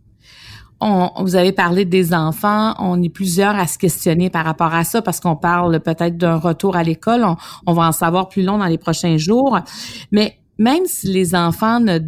on, 0.81 1.11
vous 1.23 1.37
avez 1.37 1.53
parlé 1.53 1.85
des 1.85 2.12
enfants, 2.12 2.75
on 2.79 3.03
est 3.03 3.09
plusieurs 3.09 3.57
à 3.57 3.67
se 3.67 3.79
questionner 3.79 4.29
par 4.29 4.45
rapport 4.45 4.75
à 4.75 4.85
ça 4.85 5.01
parce 5.01 5.21
qu'on 5.21 5.37
parle 5.37 5.81
peut-être 5.81 6.17
d'un 6.17 6.37
retour 6.37 6.77
à 6.77 6.83
l'école. 6.83 7.25
On, 7.67 7.73
va 7.73 7.89
en 7.89 7.93
savoir 7.93 8.29
plus 8.29 8.43
long 8.43 8.59
dans 8.59 8.67
les 8.67 8.79
prochains 8.79 9.17
jours. 9.17 9.59
Mais 10.12 10.39
même 10.59 10.85
si 10.87 11.09
les 11.09 11.35
enfants 11.35 11.81
ne, 11.81 11.99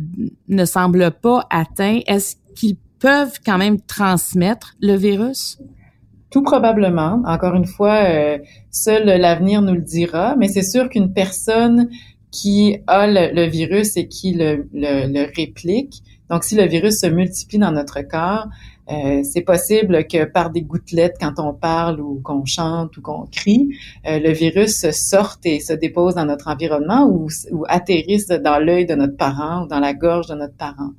ne 0.48 0.64
semblent 0.64 1.10
pas 1.10 1.46
atteints, 1.50 2.00
est-ce 2.06 2.36
qu'ils 2.54 2.76
peuvent 2.98 3.38
quand 3.44 3.58
même 3.58 3.80
transmettre 3.80 4.74
le 4.80 4.94
virus? 4.96 5.58
Tout 6.30 6.42
probablement. 6.42 7.22
Encore 7.24 7.54
une 7.54 7.66
fois, 7.66 8.02
euh, 8.04 8.38
seul 8.70 9.06
l'avenir 9.06 9.62
nous 9.62 9.74
le 9.74 9.80
dira. 9.80 10.36
Mais 10.36 10.48
c'est 10.48 10.62
sûr 10.62 10.90
qu'une 10.90 11.14
personne 11.14 11.88
qui 12.30 12.76
a 12.86 13.06
le, 13.06 13.48
virus 13.48 13.96
et 13.96 14.08
qui 14.08 14.34
le, 14.34 14.68
le 14.74 15.34
réplique 15.34 16.02
donc, 16.30 16.44
si 16.44 16.54
le 16.54 16.66
virus 16.66 17.00
se 17.00 17.06
multiplie 17.06 17.58
dans 17.58 17.72
notre 17.72 18.00
corps, 18.02 18.48
Euh, 18.90 19.22
c'est 19.22 19.42
possible 19.42 20.06
que 20.06 20.24
par 20.24 20.48
des 20.48 20.62
gouttelettes, 20.62 21.16
quand 21.20 21.34
on 21.38 21.52
parle 21.52 22.00
ou 22.00 22.22
qu'on 22.22 22.46
chante 22.46 22.96
ou 22.96 23.02
qu'on 23.02 23.26
crie, 23.26 23.68
euh, 24.06 24.18
le 24.18 24.32
virus 24.32 24.90
sorte 24.92 25.44
et 25.44 25.60
se 25.60 25.74
dépose 25.74 26.14
dans 26.14 26.24
notre 26.24 26.48
environnement 26.48 27.04
ou, 27.06 27.28
ou 27.52 27.64
atterrisse 27.68 28.28
dans 28.28 28.58
l'œil 28.58 28.86
de 28.86 28.94
notre 28.94 29.16
parent 29.16 29.64
ou 29.64 29.66
dans 29.68 29.80
la 29.80 29.92
gorge 29.92 30.28
de 30.28 30.34
notre 30.34 30.56
parent. 30.56 30.92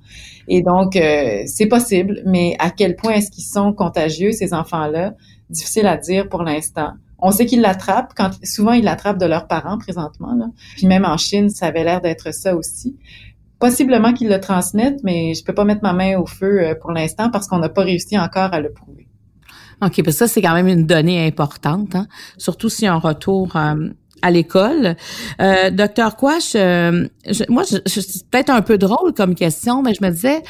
Et 0.47 0.61
donc, 0.61 0.95
euh, 0.95 1.41
c'est 1.47 1.65
possible, 1.65 2.21
mais 2.27 2.55
à 2.59 2.69
quel 2.69 2.95
point 2.95 3.13
est-ce 3.13 3.31
qu'ils 3.31 3.51
sont 3.57 3.73
contagieux, 3.73 4.33
ces 4.33 4.53
enfants-là? 4.53 5.15
Difficile 5.49 5.87
à 5.87 5.97
dire 5.97 6.29
pour 6.29 6.43
l'instant. 6.43 6.91
On 7.21 7.31
sait 7.31 7.47
qu'ils 7.47 7.61
l'attrapent 7.61 8.13
quand 8.15 8.31
souvent 8.43 8.73
ils 8.73 8.83
l'attrapent 8.83 9.19
de 9.19 9.25
leurs 9.25 9.47
parents 9.47 9.77
présentement. 9.77 10.33
Là. 10.35 10.45
Puis 10.77 10.87
même 10.87 11.05
en 11.05 11.17
Chine, 11.17 11.49
ça 11.49 11.65
avait 11.65 11.83
l'air 11.83 12.01
d'être 12.01 12.31
ça 12.33 12.55
aussi. 12.55 12.95
Possiblement 13.59 14.13
qu'ils 14.13 14.29
le 14.29 14.39
transmettent, 14.39 15.03
mais 15.03 15.33
je 15.33 15.43
peux 15.43 15.53
pas 15.53 15.65
mettre 15.65 15.81
ma 15.83 15.93
main 15.93 16.17
au 16.17 16.25
feu 16.25 16.61
euh, 16.61 16.75
pour 16.75 16.91
l'instant 16.91 17.29
parce 17.29 17.47
qu'on 17.47 17.59
n'a 17.59 17.69
pas 17.69 17.83
réussi 17.83 18.17
encore 18.17 18.53
à 18.53 18.61
le 18.61 18.71
prouver. 18.71 19.09
OK, 19.81 20.03
parce 20.03 20.17
ça, 20.17 20.27
c'est 20.27 20.41
quand 20.41 20.53
même 20.53 20.67
une 20.67 20.85
donnée 20.85 21.25
importante, 21.25 21.95
hein? 21.95 22.07
surtout 22.37 22.69
si 22.69 22.89
on 22.89 22.99
retourne 22.99 23.49
euh, 23.55 23.89
à 24.21 24.31
l'école. 24.31 24.95
Euh, 25.41 25.69
docteur 25.69 26.17
Quash, 26.17 26.53
euh, 26.55 27.07
moi, 27.47 27.63
c'est 27.63 28.29
peut-être 28.29 28.49
un 28.49 28.61
peu 28.61 28.77
drôle 28.77 29.13
comme 29.13 29.35
question, 29.35 29.81
mais 29.81 29.93
je 29.93 30.05
me 30.05 30.11
disais, 30.11 30.41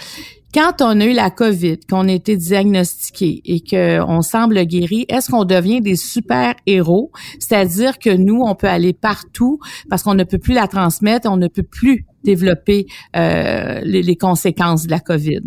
quand 0.51 0.81
on 0.81 0.99
a 0.99 1.05
eu 1.05 1.13
la 1.13 1.29
COVID, 1.29 1.81
qu'on 1.87 2.07
a 2.07 2.11
été 2.11 2.35
diagnostiqué 2.35 3.41
et 3.45 3.61
qu'on 3.61 4.21
semble 4.23 4.63
guéri, 4.63 5.05
est-ce 5.07 5.29
qu'on 5.29 5.45
devient 5.45 5.79
des 5.79 5.95
super-héros? 5.95 7.11
C'est-à-dire 7.39 7.99
que 7.99 8.09
nous, 8.09 8.41
on 8.41 8.55
peut 8.55 8.67
aller 8.67 8.93
partout 8.93 9.59
parce 9.91 10.01
qu'on 10.01 10.15
ne 10.15 10.23
peut 10.23 10.39
plus 10.39 10.55
la 10.55 10.67
transmettre, 10.67 11.29
on 11.29 11.37
ne 11.37 11.47
peut 11.47 11.61
plus 11.61 12.07
développer 12.23 12.87
euh, 13.15 13.79
les, 13.83 14.15
conséquences 14.15 14.85
de 14.85 14.91
la 14.91 14.99
COVID? 14.99 15.43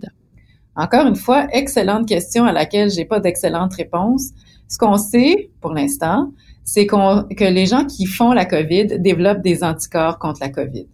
Encore 0.74 1.06
une 1.06 1.16
fois, 1.16 1.46
excellente 1.52 2.08
question 2.08 2.44
à 2.44 2.52
laquelle 2.52 2.90
j'ai 2.90 3.04
pas 3.04 3.20
d'excellente 3.20 3.74
réponse. 3.74 4.30
Ce 4.68 4.78
qu'on 4.78 4.96
sait 4.96 5.50
pour 5.60 5.72
l'instant, 5.72 6.32
c'est 6.64 6.86
qu'on 6.86 7.24
que 7.36 7.44
les 7.44 7.66
gens 7.66 7.84
qui 7.84 8.06
font 8.06 8.32
la 8.32 8.46
COVID 8.46 8.98
développent 8.98 9.42
des 9.42 9.62
anticorps 9.64 10.18
contre 10.18 10.40
la 10.40 10.48
COVID. 10.48 10.86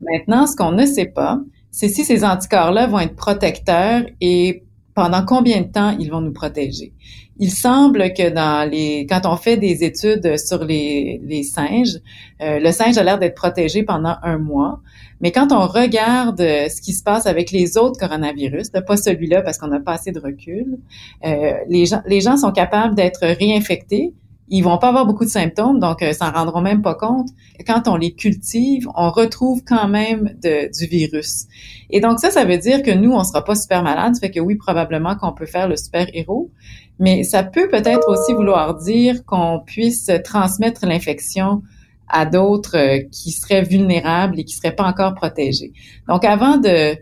Maintenant, 0.00 0.46
ce 0.46 0.56
qu'on 0.56 0.72
ne 0.72 0.86
sait 0.86 1.06
pas, 1.06 1.40
c'est 1.70 1.88
si 1.88 2.04
ces 2.04 2.24
anticorps-là 2.24 2.86
vont 2.86 2.98
être 2.98 3.14
protecteurs 3.14 4.02
et 4.20 4.64
pendant 5.00 5.24
combien 5.24 5.62
de 5.62 5.72
temps 5.72 5.96
ils 5.98 6.10
vont 6.10 6.20
nous 6.20 6.32
protéger. 6.32 6.92
Il 7.38 7.50
semble 7.50 8.12
que 8.12 8.28
dans 8.28 8.68
les, 8.70 9.06
quand 9.08 9.22
on 9.24 9.36
fait 9.36 9.56
des 9.56 9.82
études 9.82 10.36
sur 10.36 10.62
les, 10.62 11.42
singes, 11.42 11.96
euh, 12.42 12.58
le 12.60 12.70
singe 12.70 12.98
a 12.98 13.02
l'air 13.02 13.18
d'être 13.18 13.34
protégé 13.34 13.82
pendant 13.82 14.16
un 14.22 14.36
mois. 14.36 14.82
Mais 15.22 15.32
quand 15.32 15.52
on 15.52 15.66
regarde 15.66 16.42
euh, 16.42 16.68
ce 16.68 16.82
qui 16.82 16.92
se 16.92 17.02
passe 17.02 17.24
avec 17.24 17.50
les 17.50 17.78
autres 17.78 17.98
coronavirus, 17.98 18.68
pas 18.86 18.96
celui-là 18.98 19.40
parce 19.40 19.56
qu'on 19.56 19.68
n'a 19.68 19.80
pas 19.80 19.94
assez 19.94 20.12
de 20.12 20.20
recul, 20.20 20.76
euh, 21.24 21.52
les 21.66 22.20
gens 22.20 22.36
sont 22.36 22.52
capables 22.52 22.94
d'être 22.94 23.22
réinfectés 23.22 24.12
ils 24.50 24.62
vont 24.62 24.78
pas 24.78 24.88
avoir 24.88 25.06
beaucoup 25.06 25.24
de 25.24 25.30
symptômes, 25.30 25.78
donc 25.78 26.02
euh, 26.02 26.12
s'en 26.12 26.30
rendront 26.32 26.60
même 26.60 26.82
pas 26.82 26.94
compte. 26.94 27.28
Quand 27.66 27.86
on 27.86 27.96
les 27.96 28.12
cultive, 28.12 28.88
on 28.96 29.10
retrouve 29.10 29.62
quand 29.64 29.88
même 29.88 30.34
de, 30.42 30.70
du 30.76 30.86
virus. 30.86 31.46
Et 31.88 32.00
donc 32.00 32.18
ça, 32.18 32.30
ça 32.30 32.44
veut 32.44 32.58
dire 32.58 32.82
que 32.82 32.90
nous, 32.90 33.12
on 33.12 33.22
sera 33.22 33.44
pas 33.44 33.54
super 33.54 33.82
malade. 33.82 34.14
Fait 34.20 34.30
que 34.30 34.40
oui, 34.40 34.56
probablement 34.56 35.14
qu'on 35.14 35.32
peut 35.32 35.46
faire 35.46 35.68
le 35.68 35.76
super 35.76 36.08
héros, 36.12 36.50
mais 36.98 37.22
ça 37.22 37.44
peut 37.44 37.68
peut-être 37.68 38.08
aussi 38.08 38.32
vouloir 38.32 38.74
dire 38.76 39.24
qu'on 39.24 39.60
puisse 39.64 40.10
transmettre 40.24 40.84
l'infection 40.84 41.62
à 42.08 42.26
d'autres 42.26 42.76
euh, 42.76 43.02
qui 43.12 43.30
seraient 43.30 43.62
vulnérables 43.62 44.40
et 44.40 44.44
qui 44.44 44.54
seraient 44.54 44.74
pas 44.74 44.84
encore 44.84 45.14
protégés. 45.14 45.72
Donc 46.08 46.24
avant 46.24 46.56
de 46.56 46.96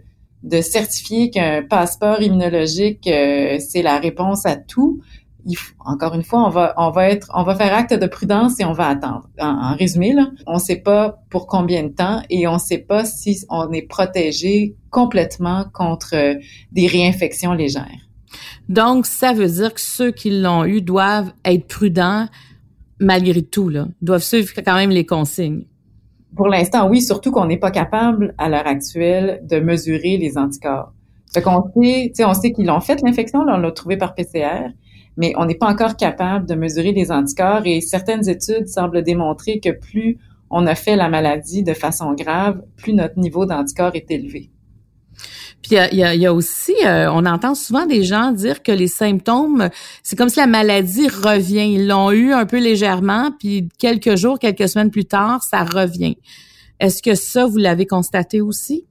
de 0.45 0.61
certifier 0.61 1.31
qu'un 1.31 1.65
passeport 1.65 2.23
immunologique 2.23 3.07
euh, 3.09 3.59
c'est 3.59 3.83
la 3.83 3.99
réponse 3.99 4.47
à 4.47 4.55
tout, 4.55 5.01
encore 5.79 6.15
une 6.15 6.23
fois, 6.23 6.47
on 6.47 6.51
va, 6.51 6.75
on 6.77 6.91
va 6.91 7.09
être, 7.09 7.31
on 7.35 7.43
va 7.43 7.55
faire 7.55 7.75
acte 7.75 7.95
de 7.95 8.07
prudence 8.07 8.61
et 8.61 8.65
on 8.65 8.73
va 8.73 8.89
attendre. 8.89 9.29
En, 9.41 9.75
résumé, 9.77 10.13
là, 10.13 10.31
on 10.47 10.59
sait 10.59 10.77
pas 10.77 11.23
pour 11.31 11.47
combien 11.47 11.83
de 11.85 11.89
temps 11.89 12.23
et 12.31 12.47
on 12.47 12.59
sait 12.59 12.79
pas 12.79 13.05
si 13.05 13.45
on 13.49 13.73
est 13.73 13.83
protégé 13.83 14.77
complètement 14.91 15.65
contre 15.73 16.15
euh, 16.15 16.35
des 16.73 16.87
réinfections 16.87 17.53
légères. 17.53 18.09
Donc, 18.69 19.07
ça 19.07 19.33
veut 19.33 19.47
dire 19.47 19.73
que 19.73 19.81
ceux 19.81 20.11
qui 20.11 20.31
l'ont 20.31 20.65
eu 20.65 20.83
doivent 20.83 21.33
être 21.45 21.67
prudents 21.67 22.27
malgré 23.01 23.43
tout, 23.43 23.69
là, 23.69 23.87
doivent 24.03 24.23
suivre 24.23 24.53
quand 24.57 24.75
même 24.75 24.91
les 24.91 25.07
consignes. 25.07 25.65
Pour 26.37 26.49
l'instant, 26.49 26.89
oui, 26.89 27.01
surtout 27.01 27.31
qu'on 27.31 27.47
n'est 27.47 27.59
pas 27.59 27.71
capable 27.71 28.35
à 28.39 28.49
l'heure 28.49 28.67
actuelle 28.67 29.41
de 29.45 29.61
mesurer 29.61 30.19
les 30.19 30.37
anticorps. 30.37 30.93
Fait 31.33 31.43
qu'on 31.43 31.63
sait, 31.83 32.25
on 32.25 32.35
sait 32.35 32.53
qu'ils 32.53 32.67
l'ont 32.67 32.81
fait 32.81 33.01
l'infection, 33.03 33.41
on 33.41 33.59
l'a 33.59 33.73
trouvé 33.73 33.97
par 33.97 34.15
PCR, 34.15 34.71
mais 35.19 35.33
on 35.37 35.45
n'est 35.45 35.57
pas 35.57 35.67
encore 35.67 35.97
capable 35.97 36.47
de 36.47 36.55
mesurer 36.55 36.93
les 36.93 37.11
anticorps 37.11 37.67
et 37.67 37.81
certaines 37.81 38.29
études 38.29 38.69
semblent 38.69 39.03
démontrer 39.03 39.59
que 39.59 39.71
plus 39.71 40.17
on 40.49 40.67
a 40.67 40.75
fait 40.75 40.97
la 40.97 41.09
maladie 41.09 41.63
de 41.63 41.75
façon 41.75 42.15
grave, 42.15 42.63
plus 42.77 42.95
notre 42.95 43.19
niveau 43.19 43.45
d'anticorps 43.45 43.95
est 43.95 44.11
élevé. 44.11 44.51
Puis 45.61 45.77
il 45.93 45.99
y 45.99 46.27
a, 46.27 46.33
aussi, 46.33 46.73
euh, 46.87 47.11
on 47.13 47.27
entend 47.27 47.57
souvent 47.57 47.85
des 47.85 48.05
gens 48.05 48.31
dire 48.31 48.63
que 48.63 48.71
les 48.71 48.87
symptômes, 48.87 49.71
c'est 50.05 50.17
comme 50.17 50.29
si 50.29 50.39
la 50.39 50.47
maladie 50.47 51.09
revient. 51.09 51.75
Ils 51.75 51.89
l'ont 51.89 52.13
eu 52.13 52.33
un 52.33 52.47
peu 52.47 52.61
légèrement, 52.61 53.33
puis 53.39 53.69
quelques 53.77 54.15
jours, 54.15 54.39
quelques 54.39 54.69
semaines 54.69 54.93
plus 54.93 55.05
tard, 55.05 55.43
ça 55.43 55.65
revient. 55.65 56.17
Est-ce 56.79 57.03
que 57.03 57.17
ça, 57.17 57.45
vous 57.45 57.57
l'avez 57.57 57.87
constaté 57.87 58.41
aussi? 58.41 58.87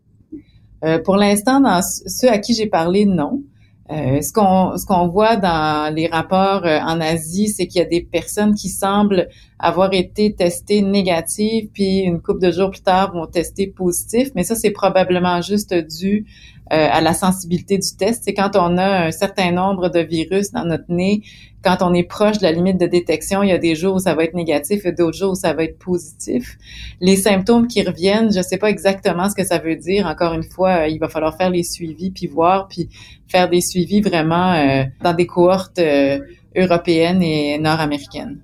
Euh, 0.83 0.99
pour 0.99 1.15
l'instant, 1.15 1.61
dans 1.61 1.81
ceux 1.81 2.29
à 2.29 2.37
qui 2.37 2.53
j'ai 2.53 2.67
parlé, 2.67 3.05
non. 3.05 3.43
Euh, 3.89 4.21
ce 4.21 4.33
qu'on 4.33 4.75
ce 4.77 4.85
qu'on 4.85 5.07
voit 5.07 5.37
dans 5.37 5.93
les 5.93 6.07
rapports 6.07 6.65
euh, 6.65 6.79
en 6.79 6.99
Asie, 6.99 7.47
c'est 7.47 7.67
qu'il 7.67 7.79
y 7.79 7.85
a 7.85 7.87
des 7.87 8.01
personnes 8.01 8.53
qui 8.53 8.67
semblent 8.67 9.29
avoir 9.59 9.93
été 9.93 10.33
testées 10.33 10.81
négatives, 10.81 11.69
puis 11.73 11.99
une 11.99 12.21
couple 12.21 12.41
de 12.41 12.51
jours 12.51 12.71
plus 12.71 12.81
tard 12.81 13.13
vont 13.13 13.27
tester 13.27 13.67
positif. 13.67 14.29
Mais 14.35 14.43
ça, 14.43 14.55
c'est 14.55 14.71
probablement 14.71 15.41
juste 15.41 15.73
dû 15.73 16.25
euh, 16.71 16.87
à 16.91 17.01
la 17.01 17.13
sensibilité 17.13 17.77
du 17.77 17.95
test. 17.97 18.23
C'est 18.25 18.33
quand 18.33 18.55
on 18.55 18.77
a 18.77 19.05
un 19.05 19.11
certain 19.11 19.51
nombre 19.51 19.89
de 19.89 19.99
virus 19.99 20.51
dans 20.51 20.65
notre 20.65 20.89
nez, 20.89 21.21
quand 21.63 21.77
on 21.81 21.93
est 21.93 22.03
proche 22.03 22.37
de 22.37 22.43
la 22.43 22.51
limite 22.51 22.79
de 22.79 22.87
détection, 22.87 23.43
il 23.43 23.49
y 23.49 23.51
a 23.51 23.57
des 23.57 23.75
jours 23.75 23.95
où 23.95 23.99
ça 23.99 24.15
va 24.15 24.23
être 24.23 24.33
négatif 24.33 24.85
et 24.85 24.91
d'autres 24.91 25.17
jours 25.17 25.31
où 25.31 25.35
ça 25.35 25.53
va 25.53 25.63
être 25.63 25.77
positif. 25.79 26.57
Les 27.01 27.15
symptômes 27.15 27.67
qui 27.67 27.83
reviennent, 27.83 28.31
je 28.31 28.39
ne 28.39 28.43
sais 28.43 28.57
pas 28.57 28.69
exactement 28.69 29.29
ce 29.29 29.35
que 29.35 29.45
ça 29.45 29.57
veut 29.57 29.75
dire. 29.75 30.07
Encore 30.07 30.33
une 30.33 30.43
fois, 30.43 30.81
euh, 30.81 30.87
il 30.87 30.99
va 30.99 31.09
falloir 31.09 31.35
faire 31.37 31.49
les 31.49 31.63
suivis 31.63 32.11
puis 32.11 32.27
voir 32.27 32.67
puis 32.67 32.89
faire 33.27 33.49
des 33.49 33.61
suivis 33.61 34.01
vraiment 34.01 34.53
euh, 34.53 34.83
dans 35.03 35.13
des 35.13 35.25
cohortes 35.25 35.79
européennes 36.55 37.21
et 37.21 37.57
nord-américaines. 37.59 38.39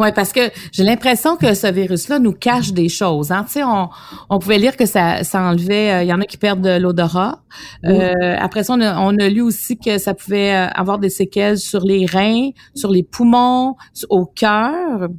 Oui, 0.00 0.12
parce 0.14 0.32
que 0.32 0.40
j'ai 0.72 0.82
l'impression 0.82 1.36
que 1.36 1.52
ce 1.52 1.70
virus-là 1.70 2.20
nous 2.20 2.32
cache 2.32 2.72
des 2.72 2.88
choses. 2.88 3.30
Hein. 3.32 3.44
Tu 3.44 3.52
sais, 3.52 3.62
on, 3.62 3.90
on 4.30 4.38
pouvait 4.38 4.56
lire 4.56 4.74
que 4.74 4.86
ça, 4.86 5.24
ça 5.24 5.42
enlevait, 5.42 5.92
euh, 5.92 6.02
il 6.02 6.08
y 6.08 6.12
en 6.14 6.22
a 6.22 6.24
qui 6.24 6.38
perdent 6.38 6.62
de 6.62 6.78
l'odorat. 6.78 7.42
Euh, 7.84 8.34
après 8.38 8.64
ça, 8.64 8.72
on 8.78 8.80
a, 8.80 8.98
on 8.98 9.14
a, 9.18 9.28
lu 9.28 9.42
aussi 9.42 9.76
que 9.76 9.98
ça 9.98 10.14
pouvait 10.14 10.54
euh, 10.54 10.68
avoir 10.68 11.00
des 11.00 11.10
séquelles 11.10 11.58
sur 11.58 11.84
les 11.84 12.06
reins, 12.06 12.48
sur 12.74 12.90
les 12.90 13.02
poumons, 13.02 13.76
au 14.08 14.24
cœur. 14.24 15.10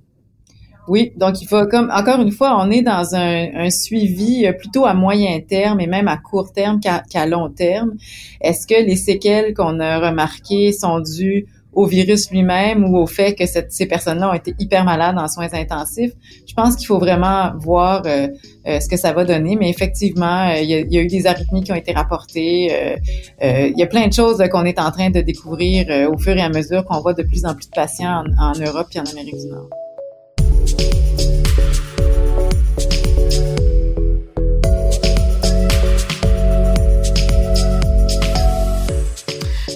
Oui, 0.87 1.11
donc 1.15 1.39
il 1.43 1.47
faut 1.47 1.67
comme 1.67 1.91
encore 1.93 2.19
une 2.19 2.31
fois, 2.31 2.59
on 2.59 2.71
est 2.71 2.81
dans 2.81 3.13
un, 3.13 3.49
un 3.53 3.69
suivi 3.69 4.51
plutôt 4.57 4.85
à 4.85 4.95
moyen 4.95 5.39
terme 5.41 5.79
et 5.79 5.85
même 5.85 6.07
à 6.07 6.17
court 6.17 6.53
terme 6.53 6.79
qu'à 6.79 7.25
long 7.27 7.51
terme. 7.51 7.91
Est-ce 8.41 8.65
que 8.65 8.83
les 8.83 8.95
séquelles 8.95 9.53
qu'on 9.53 9.79
a 9.79 9.99
remarquées 9.99 10.71
sont 10.73 10.99
dues 10.99 11.45
au 11.73 11.85
virus 11.85 12.29
lui-même 12.31 12.83
ou 12.85 12.97
au 12.97 13.07
fait 13.07 13.33
que 13.33 13.43
ces 13.45 13.85
personnes-là 13.85 14.29
ont 14.29 14.33
été 14.33 14.53
hyper 14.59 14.83
malades 14.83 15.17
en 15.17 15.27
soins 15.27 15.47
intensifs. 15.53 16.11
Je 16.47 16.53
pense 16.53 16.75
qu'il 16.75 16.87
faut 16.87 16.99
vraiment 16.99 17.51
voir 17.57 18.03
euh, 18.05 18.27
euh, 18.67 18.79
ce 18.79 18.89
que 18.89 18.97
ça 18.97 19.13
va 19.13 19.23
donner, 19.23 19.55
mais 19.55 19.69
effectivement, 19.69 20.49
euh, 20.49 20.59
il, 20.59 20.69
y 20.69 20.97
a, 20.97 21.01
eu 21.01 21.07
des 21.07 21.27
arythmies 21.27 21.63
qui 21.63 21.71
ont 21.71 21.75
été 21.75 21.93
rapportées. 21.93 22.97
il 23.41 23.73
y 23.77 23.83
a 23.83 23.87
plein 23.87 24.07
de 24.07 24.13
choses 24.13 24.43
qu'on 24.51 24.65
est 24.65 24.79
en 24.79 24.91
train 24.91 25.09
de 25.09 25.21
découvrir 25.21 26.09
au 26.11 26.17
fur 26.17 26.35
et 26.35 26.41
à 26.41 26.49
mesure 26.49 26.83
qu'on 26.85 26.99
voit 26.99 27.13
de 27.13 27.23
plus 27.23 27.45
en 27.45 27.55
plus 27.55 27.67
de 27.67 27.75
patients 27.75 28.23
en, 28.37 28.51
en 28.51 28.59
Europe 28.59 28.87
et 28.93 28.99
en 28.99 29.05
Amérique 29.05 29.37
du 29.37 29.47
Nord. 29.47 29.69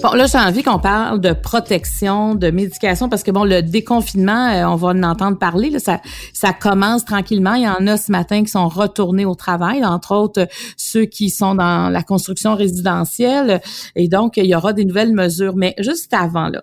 Bon, 0.06 0.12
là, 0.12 0.26
j'ai 0.26 0.38
envie 0.38 0.62
qu'on 0.62 0.78
parle 0.78 1.20
de 1.20 1.32
protection, 1.32 2.36
de 2.36 2.52
médication, 2.52 3.08
parce 3.08 3.24
que 3.24 3.32
bon, 3.32 3.42
le 3.42 3.60
déconfinement, 3.60 4.50
euh, 4.50 4.64
on 4.68 4.76
va 4.76 4.90
en 4.90 5.02
entendre 5.02 5.36
parler. 5.36 5.68
Là, 5.68 5.80
ça, 5.80 6.00
ça 6.32 6.52
commence 6.52 7.04
tranquillement. 7.04 7.54
Il 7.54 7.64
y 7.64 7.68
en 7.68 7.88
a 7.88 7.96
ce 7.96 8.12
matin 8.12 8.44
qui 8.44 8.50
sont 8.50 8.68
retournés 8.68 9.24
au 9.24 9.34
travail, 9.34 9.84
entre 9.84 10.14
autres 10.14 10.46
ceux 10.76 11.06
qui 11.06 11.28
sont 11.28 11.56
dans 11.56 11.88
la 11.88 12.04
construction 12.04 12.54
résidentielle. 12.54 13.60
Et 13.96 14.06
donc, 14.06 14.36
il 14.36 14.46
y 14.46 14.54
aura 14.54 14.72
des 14.72 14.84
nouvelles 14.84 15.12
mesures. 15.12 15.56
Mais 15.56 15.74
juste 15.80 16.14
avant, 16.14 16.50
là, 16.50 16.62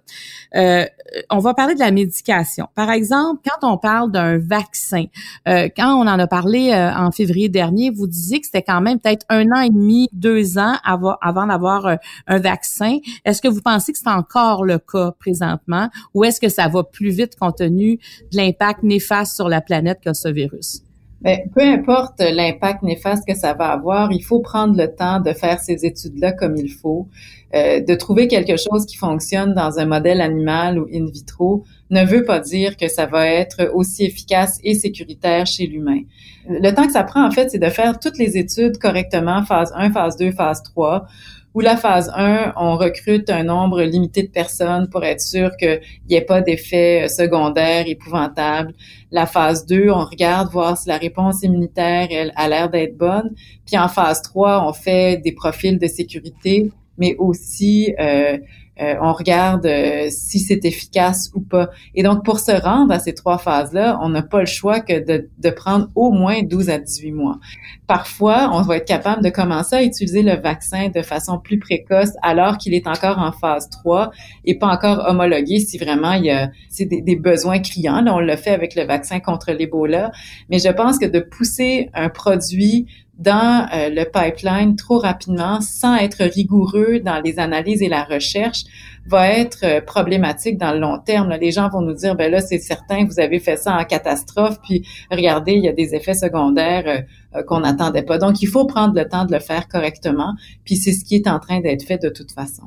euh, 0.55 0.85
on 1.29 1.39
va 1.39 1.53
parler 1.53 1.75
de 1.75 1.79
la 1.79 1.91
médication. 1.91 2.67
Par 2.75 2.89
exemple, 2.89 3.41
quand 3.43 3.67
on 3.69 3.77
parle 3.77 4.11
d'un 4.11 4.37
vaccin, 4.37 5.05
euh, 5.47 5.67
quand 5.75 5.93
on 5.95 6.07
en 6.07 6.17
a 6.17 6.27
parlé 6.27 6.71
euh, 6.71 6.93
en 6.93 7.11
février 7.11 7.49
dernier, 7.49 7.89
vous 7.89 8.07
disiez 8.07 8.39
que 8.39 8.45
c'était 8.45 8.63
quand 8.63 8.79
même 8.79 8.99
peut-être 8.99 9.25
un 9.29 9.51
an 9.51 9.61
et 9.61 9.69
demi, 9.69 10.09
deux 10.13 10.57
ans 10.57 10.75
avant, 10.85 11.17
avant 11.21 11.47
d'avoir 11.47 11.97
un 12.27 12.39
vaccin. 12.39 12.99
Est-ce 13.33 13.41
que 13.41 13.47
vous 13.47 13.63
pensez 13.63 13.91
que 13.91 13.97
c'est 13.97 14.11
encore 14.11 14.63
le 14.63 14.77
cas 14.77 15.11
présentement 15.17 15.89
ou 16.13 16.23
est-ce 16.23 16.39
que 16.39 16.49
ça 16.49 16.67
va 16.67 16.83
plus 16.83 17.09
vite 17.09 17.35
compte 17.35 17.57
tenu 17.57 17.97
de 18.31 18.37
l'impact 18.37 18.83
néfaste 18.83 19.35
sur 19.35 19.49
la 19.49 19.59
planète 19.59 20.01
que 20.05 20.13
ce 20.13 20.27
virus? 20.27 20.83
Bien, 21.21 21.37
peu 21.55 21.63
importe 21.63 22.19
l'impact 22.19 22.83
néfaste 22.83 23.27
que 23.27 23.33
ça 23.33 23.55
va 23.55 23.69
avoir, 23.69 24.11
il 24.11 24.23
faut 24.23 24.39
prendre 24.39 24.77
le 24.77 24.93
temps 24.93 25.19
de 25.19 25.33
faire 25.33 25.59
ces 25.59 25.83
études-là 25.83 26.33
comme 26.33 26.55
il 26.57 26.69
faut, 26.69 27.07
euh, 27.55 27.79
de 27.79 27.95
trouver 27.95 28.27
quelque 28.27 28.55
chose 28.55 28.85
qui 28.85 28.97
fonctionne 28.97 29.55
dans 29.55 29.79
un 29.79 29.87
modèle 29.87 30.21
animal 30.21 30.77
ou 30.77 30.85
in 30.93 31.07
vitro 31.11 31.63
ne 31.89 32.05
veut 32.05 32.25
pas 32.25 32.39
dire 32.39 32.77
que 32.77 32.87
ça 32.87 33.07
va 33.07 33.25
être 33.25 33.71
aussi 33.73 34.03
efficace 34.03 34.59
et 34.63 34.75
sécuritaire 34.75 35.47
chez 35.47 35.65
l'humain. 35.65 36.01
Le 36.47 36.69
temps 36.71 36.85
que 36.85 36.93
ça 36.93 37.03
prend, 37.03 37.25
en 37.25 37.31
fait, 37.31 37.49
c'est 37.49 37.57
de 37.57 37.69
faire 37.69 37.99
toutes 37.99 38.19
les 38.19 38.37
études 38.37 38.77
correctement, 38.77 39.43
phase 39.43 39.73
1, 39.75 39.89
phase 39.89 40.17
2, 40.17 40.33
phase 40.33 40.61
3, 40.61 41.07
où 41.53 41.59
la 41.59 41.77
phase 41.77 42.11
1, 42.15 42.53
on 42.57 42.77
recrute 42.77 43.29
un 43.29 43.43
nombre 43.43 43.81
limité 43.83 44.23
de 44.23 44.29
personnes 44.29 44.89
pour 44.89 45.03
être 45.03 45.21
sûr 45.21 45.55
qu'il 45.57 45.81
n'y 46.09 46.15
ait 46.15 46.21
pas 46.21 46.41
d'effets 46.41 47.07
secondaires 47.07 47.87
épouvantables. 47.87 48.73
La 49.11 49.25
phase 49.25 49.65
2, 49.65 49.89
on 49.91 50.03
regarde 50.03 50.51
voir 50.51 50.77
si 50.77 50.89
la 50.89 50.97
réponse 50.97 51.43
immunitaire 51.43 52.07
elle, 52.09 52.33
a 52.35 52.47
l'air 52.47 52.69
d'être 52.69 52.97
bonne. 52.97 53.35
Puis 53.65 53.77
en 53.77 53.87
phase 53.87 54.21
3, 54.23 54.67
on 54.67 54.73
fait 54.73 55.17
des 55.17 55.31
profils 55.31 55.77
de 55.77 55.87
sécurité, 55.87 56.71
mais 56.97 57.15
aussi 57.17 57.93
euh, 57.99 58.37
euh, 58.81 58.95
on 59.01 59.13
regarde 59.13 59.67
euh, 59.67 60.07
si 60.09 60.39
c'est 60.39 60.65
efficace 60.65 61.29
ou 61.35 61.41
pas. 61.41 61.69
Et 61.93 62.01
donc, 62.01 62.25
pour 62.25 62.39
se 62.39 62.51
rendre 62.51 62.91
à 62.91 62.97
ces 62.97 63.13
trois 63.13 63.37
phases-là, 63.37 63.99
on 64.01 64.09
n'a 64.09 64.23
pas 64.23 64.39
le 64.39 64.47
choix 64.47 64.79
que 64.79 64.99
de, 64.99 65.29
de, 65.37 65.49
prendre 65.51 65.89
au 65.93 66.11
moins 66.11 66.41
12 66.41 66.71
à 66.71 66.79
18 66.79 67.11
mois. 67.11 67.39
Parfois, 67.85 68.49
on 68.51 68.63
va 68.63 68.77
être 68.77 68.87
capable 68.87 69.23
de 69.23 69.29
commencer 69.29 69.75
à 69.75 69.83
utiliser 69.83 70.23
le 70.23 70.35
vaccin 70.35 70.89
de 70.89 71.03
façon 71.03 71.37
plus 71.37 71.59
précoce 71.59 72.09
alors 72.23 72.57
qu'il 72.57 72.73
est 72.73 72.87
encore 72.87 73.19
en 73.19 73.31
phase 73.31 73.69
3 73.69 74.11
et 74.45 74.57
pas 74.57 74.67
encore 74.67 75.05
homologué 75.07 75.59
si 75.59 75.77
vraiment 75.77 76.13
il 76.13 76.25
y 76.25 76.31
a 76.31 76.49
des, 76.79 77.01
des, 77.01 77.15
besoins 77.15 77.59
criants. 77.59 78.01
Là, 78.01 78.15
on 78.15 78.19
l'a 78.19 78.37
fait 78.37 78.51
avec 78.51 78.73
le 78.73 78.85
vaccin 78.85 79.19
contre 79.19 79.51
l'Ebola. 79.51 80.11
Mais 80.49 80.57
je 80.57 80.69
pense 80.69 80.97
que 80.97 81.05
de 81.05 81.19
pousser 81.19 81.91
un 81.93 82.09
produit 82.09 82.87
dans 83.17 83.67
euh, 83.73 83.89
le 83.89 84.05
pipeline 84.05 84.75
trop 84.75 84.99
rapidement 84.99 85.61
sans 85.61 85.95
être 85.95 86.23
rigoureux 86.23 86.99
dans 86.99 87.21
les 87.21 87.39
analyses 87.39 87.81
et 87.81 87.89
la 87.89 88.03
recherche 88.03 88.63
va 89.05 89.29
être 89.29 89.59
euh, 89.63 89.81
problématique 89.81 90.57
dans 90.57 90.71
le 90.71 90.79
long 90.79 90.97
terme. 90.97 91.29
Les 91.39 91.51
gens 91.51 91.69
vont 91.69 91.81
nous 91.81 91.93
dire, 91.93 92.15
ben 92.15 92.31
là, 92.31 92.39
c'est 92.39 92.59
certain, 92.59 93.05
vous 93.05 93.19
avez 93.19 93.39
fait 93.39 93.57
ça 93.57 93.77
en 93.77 93.83
catastrophe, 93.83 94.57
puis 94.63 94.87
regardez, 95.11 95.53
il 95.53 95.63
y 95.63 95.67
a 95.67 95.73
des 95.73 95.93
effets 95.93 96.13
secondaires 96.13 97.05
euh, 97.35 97.43
qu'on 97.43 97.61
n'attendait 97.61 98.03
pas. 98.03 98.17
Donc, 98.17 98.41
il 98.41 98.47
faut 98.47 98.65
prendre 98.65 98.95
le 98.95 99.07
temps 99.07 99.25
de 99.25 99.33
le 99.33 99.39
faire 99.39 99.67
correctement, 99.67 100.33
puis 100.63 100.75
c'est 100.75 100.93
ce 100.93 101.03
qui 101.03 101.15
est 101.15 101.27
en 101.27 101.39
train 101.39 101.59
d'être 101.59 101.83
fait 101.83 101.97
de 101.97 102.09
toute 102.09 102.31
façon. 102.31 102.63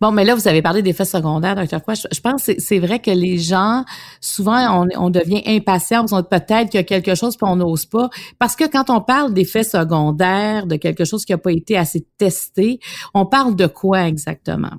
Bon, 0.00 0.12
mais 0.12 0.24
là, 0.24 0.34
vous 0.34 0.48
avez 0.48 0.62
parlé 0.62 0.80
d'effets 0.80 1.04
secondaires, 1.04 1.56
docteur 1.56 1.82
Quoi. 1.82 1.94
Je, 1.94 2.20
pense 2.20 2.50
c'est 2.58 2.78
vrai 2.78 3.00
que 3.00 3.10
les 3.10 3.38
gens, 3.38 3.84
souvent, 4.20 4.82
on, 4.82 4.88
on 4.96 5.10
devient 5.10 5.42
impatient, 5.46 6.06
on 6.10 6.22
peut-être 6.22 6.70
qu'il 6.70 6.78
y 6.78 6.82
a 6.82 6.84
quelque 6.84 7.14
chose, 7.14 7.36
puis 7.36 7.48
on 7.48 7.56
n'ose 7.56 7.84
pas. 7.84 8.08
Parce 8.38 8.56
que 8.56 8.64
quand 8.64 8.90
on 8.90 9.00
parle 9.00 9.34
d'effets 9.34 9.64
secondaires, 9.64 10.66
de 10.66 10.76
quelque 10.76 11.04
chose 11.04 11.24
qui 11.24 11.32
n'a 11.32 11.38
pas 11.38 11.52
été 11.52 11.76
assez 11.76 12.06
testé, 12.16 12.78
on 13.12 13.26
parle 13.26 13.56
de 13.56 13.66
quoi 13.66 14.06
exactement? 14.06 14.72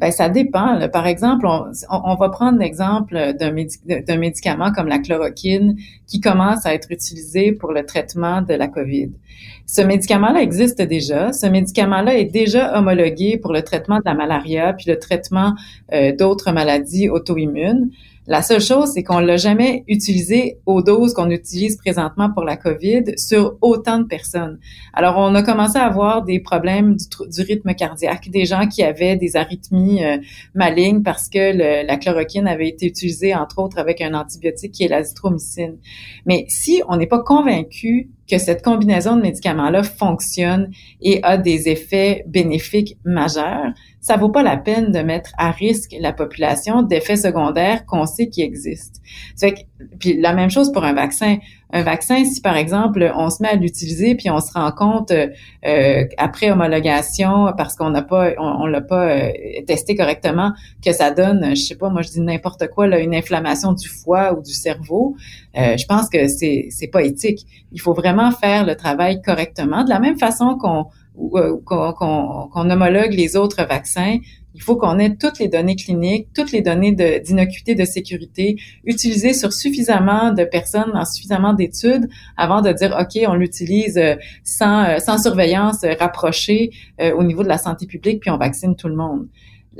Ben 0.00 0.10
ça 0.10 0.30
dépend. 0.30 0.88
Par 0.88 1.06
exemple, 1.06 1.46
on, 1.46 2.14
va 2.14 2.28
prendre 2.30 2.58
l'exemple 2.58 3.34
d'un, 3.38 4.16
médicament 4.16 4.72
comme 4.72 4.88
la 4.88 4.98
chloroquine 4.98 5.76
qui 6.06 6.20
commence 6.20 6.64
à 6.64 6.72
être 6.72 6.90
utilisé 6.90 7.52
pour 7.52 7.72
le 7.72 7.84
traitement 7.84 8.40
de 8.40 8.54
la 8.54 8.66
COVID. 8.66 9.10
Ce 9.66 9.82
médicament-là 9.82 10.40
existe 10.40 10.80
déjà. 10.80 11.34
Ce 11.34 11.46
médicament-là 11.46 12.16
est 12.16 12.24
déjà 12.24 12.78
homologué 12.78 13.36
pour 13.36 13.52
le 13.52 13.60
traitement 13.60 13.98
de 13.98 14.04
la 14.06 14.14
malaria 14.14 14.72
puis 14.72 14.86
le 14.88 14.98
traitement 14.98 15.54
euh, 15.92 16.16
d'autres 16.16 16.50
maladies 16.50 17.10
auto-immunes. 17.10 17.90
La 18.30 18.42
seule 18.42 18.60
chose, 18.60 18.92
c'est 18.94 19.02
qu'on 19.02 19.18
l'a 19.18 19.36
jamais 19.36 19.82
utilisé 19.88 20.58
aux 20.64 20.82
doses 20.82 21.14
qu'on 21.14 21.30
utilise 21.30 21.76
présentement 21.76 22.30
pour 22.32 22.44
la 22.44 22.56
COVID 22.56 23.18
sur 23.18 23.56
autant 23.60 23.98
de 23.98 24.04
personnes. 24.04 24.60
Alors, 24.92 25.16
on 25.18 25.34
a 25.34 25.42
commencé 25.42 25.76
à 25.78 25.86
avoir 25.86 26.22
des 26.22 26.38
problèmes 26.38 26.94
du, 26.94 27.42
rythme 27.42 27.74
cardiaque, 27.74 28.30
des 28.30 28.44
gens 28.44 28.68
qui 28.68 28.84
avaient 28.84 29.16
des 29.16 29.34
arythmies 29.34 30.04
euh, 30.04 30.18
malignes 30.54 31.02
parce 31.02 31.28
que 31.28 31.84
la 31.84 31.96
chloroquine 31.96 32.46
avait 32.46 32.68
été 32.68 32.86
utilisée, 32.86 33.34
entre 33.34 33.58
autres, 33.58 33.80
avec 33.80 34.00
un 34.00 34.14
antibiotique 34.14 34.70
qui 34.70 34.84
est 34.84 34.88
l'azithromycine. 34.88 35.78
Mais 36.24 36.44
si 36.46 36.82
on 36.86 36.98
n'est 36.98 37.08
pas 37.08 37.24
convaincu 37.24 38.10
que 38.30 38.38
cette 38.38 38.62
combinaison 38.62 39.16
de 39.16 39.22
médicaments-là 39.22 39.82
fonctionne 39.82 40.70
et 41.02 41.18
a 41.24 41.36
des 41.36 41.68
effets 41.68 42.22
bénéfiques 42.28 42.96
majeurs, 43.04 43.72
ça 44.00 44.16
vaut 44.16 44.30
pas 44.30 44.42
la 44.42 44.56
peine 44.56 44.92
de 44.92 45.00
mettre 45.00 45.30
à 45.36 45.50
risque 45.50 45.94
la 46.00 46.12
population 46.12 46.82
d'effets 46.82 47.16
secondaires 47.16 47.84
qu'on 47.86 48.06
sait 48.06 48.28
qui 48.28 48.42
existent. 48.42 49.00
puis 49.98 50.20
la 50.20 50.32
même 50.32 50.50
chose 50.50 50.72
pour 50.72 50.84
un 50.84 50.94
vaccin 50.94 51.38
un 51.72 51.82
vaccin, 51.82 52.24
si 52.24 52.40
par 52.40 52.56
exemple 52.56 53.12
on 53.14 53.30
se 53.30 53.42
met 53.42 53.48
à 53.48 53.54
l'utiliser 53.54 54.14
puis 54.14 54.30
on 54.30 54.40
se 54.40 54.52
rend 54.52 54.72
compte 54.72 55.12
euh, 55.12 56.04
après 56.16 56.50
homologation 56.50 57.52
parce 57.56 57.76
qu'on 57.76 57.90
n'a 57.90 58.02
pas 58.02 58.32
on, 58.38 58.66
l'a 58.66 58.80
pas 58.80 59.08
euh, 59.08 59.32
testé 59.66 59.94
correctement 59.94 60.52
que 60.84 60.92
ça 60.92 61.10
donne, 61.12 61.50
je 61.50 61.62
sais 61.62 61.76
pas, 61.76 61.88
moi 61.88 62.02
je 62.02 62.10
dis 62.10 62.20
n'importe 62.20 62.68
quoi 62.68 62.86
là, 62.86 62.98
une 62.98 63.14
inflammation 63.14 63.72
du 63.72 63.88
foie 63.88 64.36
ou 64.36 64.42
du 64.42 64.52
cerveau, 64.52 65.16
euh, 65.56 65.76
je 65.76 65.86
pense 65.86 66.08
que 66.08 66.26
c'est 66.28 66.66
c'est 66.70 66.88
pas 66.88 67.02
éthique. 67.02 67.46
Il 67.72 67.80
faut 67.80 67.94
vraiment 67.94 68.32
faire 68.32 68.66
le 68.66 68.74
travail 68.74 69.22
correctement 69.22 69.84
de 69.84 69.90
la 69.90 70.00
même 70.00 70.18
façon 70.18 70.56
qu'on 70.56 70.86
qu'on 71.28 72.70
homologue 72.70 73.12
les 73.12 73.36
autres 73.36 73.64
vaccins, 73.64 74.18
il 74.54 74.62
faut 74.62 74.76
qu'on 74.76 74.98
ait 74.98 75.14
toutes 75.14 75.38
les 75.38 75.48
données 75.48 75.76
cliniques, 75.76 76.28
toutes 76.34 76.52
les 76.52 76.60
données 76.60 76.92
d'innocuité, 76.92 77.74
de, 77.74 77.84
sécurité 77.84 78.56
utilisées 78.84 79.32
sur 79.32 79.52
suffisamment 79.52 80.32
de 80.32 80.44
personnes 80.44 80.90
dans 80.92 81.04
suffisamment 81.04 81.52
d'études 81.52 82.08
avant 82.36 82.60
de 82.60 82.72
dire, 82.72 82.96
OK, 82.98 83.20
on 83.28 83.34
l'utilise 83.34 83.96
euh, 83.96 84.16
sans, 84.44 84.84
euh, 84.84 84.98
sans 84.98 85.22
surveillance 85.22 85.84
rapprochée 85.98 86.70
euh, 87.00 87.14
au 87.14 87.22
niveau 87.22 87.42
de 87.42 87.48
la 87.48 87.58
santé 87.58 87.86
publique, 87.86 88.20
puis 88.20 88.30
on 88.30 88.38
vaccine 88.38 88.74
tout 88.74 88.88
le 88.88 88.96
monde. 88.96 89.28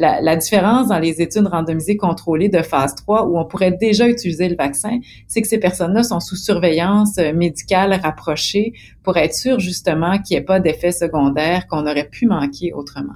La, 0.01 0.21
la, 0.21 0.35
différence 0.35 0.89
dans 0.89 0.99
les 0.99 1.23
études 1.23 1.47
randomisées 1.47 1.97
contrôlées 1.97 2.49
de 2.49 2.63
phase 2.63 2.97
3 2.97 3.27
où 3.29 3.39
on 3.39 3.45
pourrait 3.45 3.73
déjà 3.73 4.09
utiliser 4.09 4.49
le 4.49 4.57
vaccin, 4.57 4.99
c'est 5.29 5.43
que 5.43 5.49
ces 5.49 5.59
personnes-là 5.59 6.03
sont 6.03 6.19
sous 6.21 6.37
surveillance 6.37 7.19
médicale 7.35 8.01
rapprochée 8.03 8.73
pour 9.03 9.17
être 9.17 9.35
sûr 9.35 9.61
justement 9.61 10.19
qu'il 10.19 10.37
n'y 10.37 10.43
ait 10.43 10.45
pas 10.45 10.59
d'effets 10.59 10.93
secondaires 10.93 11.67
qu'on 11.69 11.87
aurait 11.87 12.09
pu 12.09 12.27
manquer 12.27 12.73
autrement. 12.73 13.15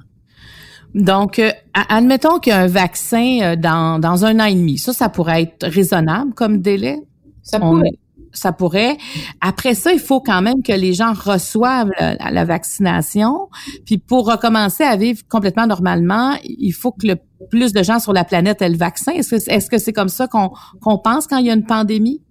Donc, 0.95 1.39
euh, 1.39 1.51
admettons 1.73 2.39
qu'il 2.39 2.53
y 2.53 2.55
a 2.55 2.59
un 2.59 2.67
vaccin 2.67 3.39
euh, 3.41 3.55
dans, 3.57 3.99
dans 3.99 4.23
un 4.23 4.39
an 4.39 4.45
et 4.45 4.55
demi. 4.55 4.77
Ça, 4.77 4.93
ça 4.93 5.09
pourrait 5.09 5.43
être 5.43 5.67
raisonnable 5.67 6.33
comme 6.33 6.61
délai? 6.61 6.97
Ça 7.43 7.59
pourrait. 7.59 7.91
Ça 8.37 8.51
pourrait. 8.51 8.97
Après 9.41 9.73
ça, 9.73 9.91
il 9.93 9.99
faut 9.99 10.21
quand 10.21 10.41
même 10.41 10.61
que 10.63 10.73
les 10.73 10.93
gens 10.93 11.13
reçoivent 11.13 11.91
la, 11.99 12.45
vaccination. 12.45 13.49
Puis 13.85 13.97
pour 13.97 14.29
recommencer 14.29 14.83
à 14.83 14.95
vivre 14.95 15.21
complètement 15.27 15.67
normalement, 15.67 16.35
il 16.43 16.71
faut 16.71 16.91
que 16.91 17.07
le 17.07 17.15
plus 17.49 17.73
de 17.73 17.83
gens 17.83 17.99
sur 17.99 18.13
la 18.13 18.23
planète 18.23 18.61
aient 18.61 18.69
le 18.69 18.77
vaccin. 18.77 19.11
Est-ce 19.13 19.69
que 19.69 19.77
c'est 19.77 19.93
comme 19.93 20.09
ça 20.09 20.27
qu'on 20.27 20.97
pense 20.97 21.27
quand 21.27 21.37
il 21.37 21.47
y 21.47 21.49
a 21.49 21.53
une 21.53 21.65
pandémie? 21.65 22.21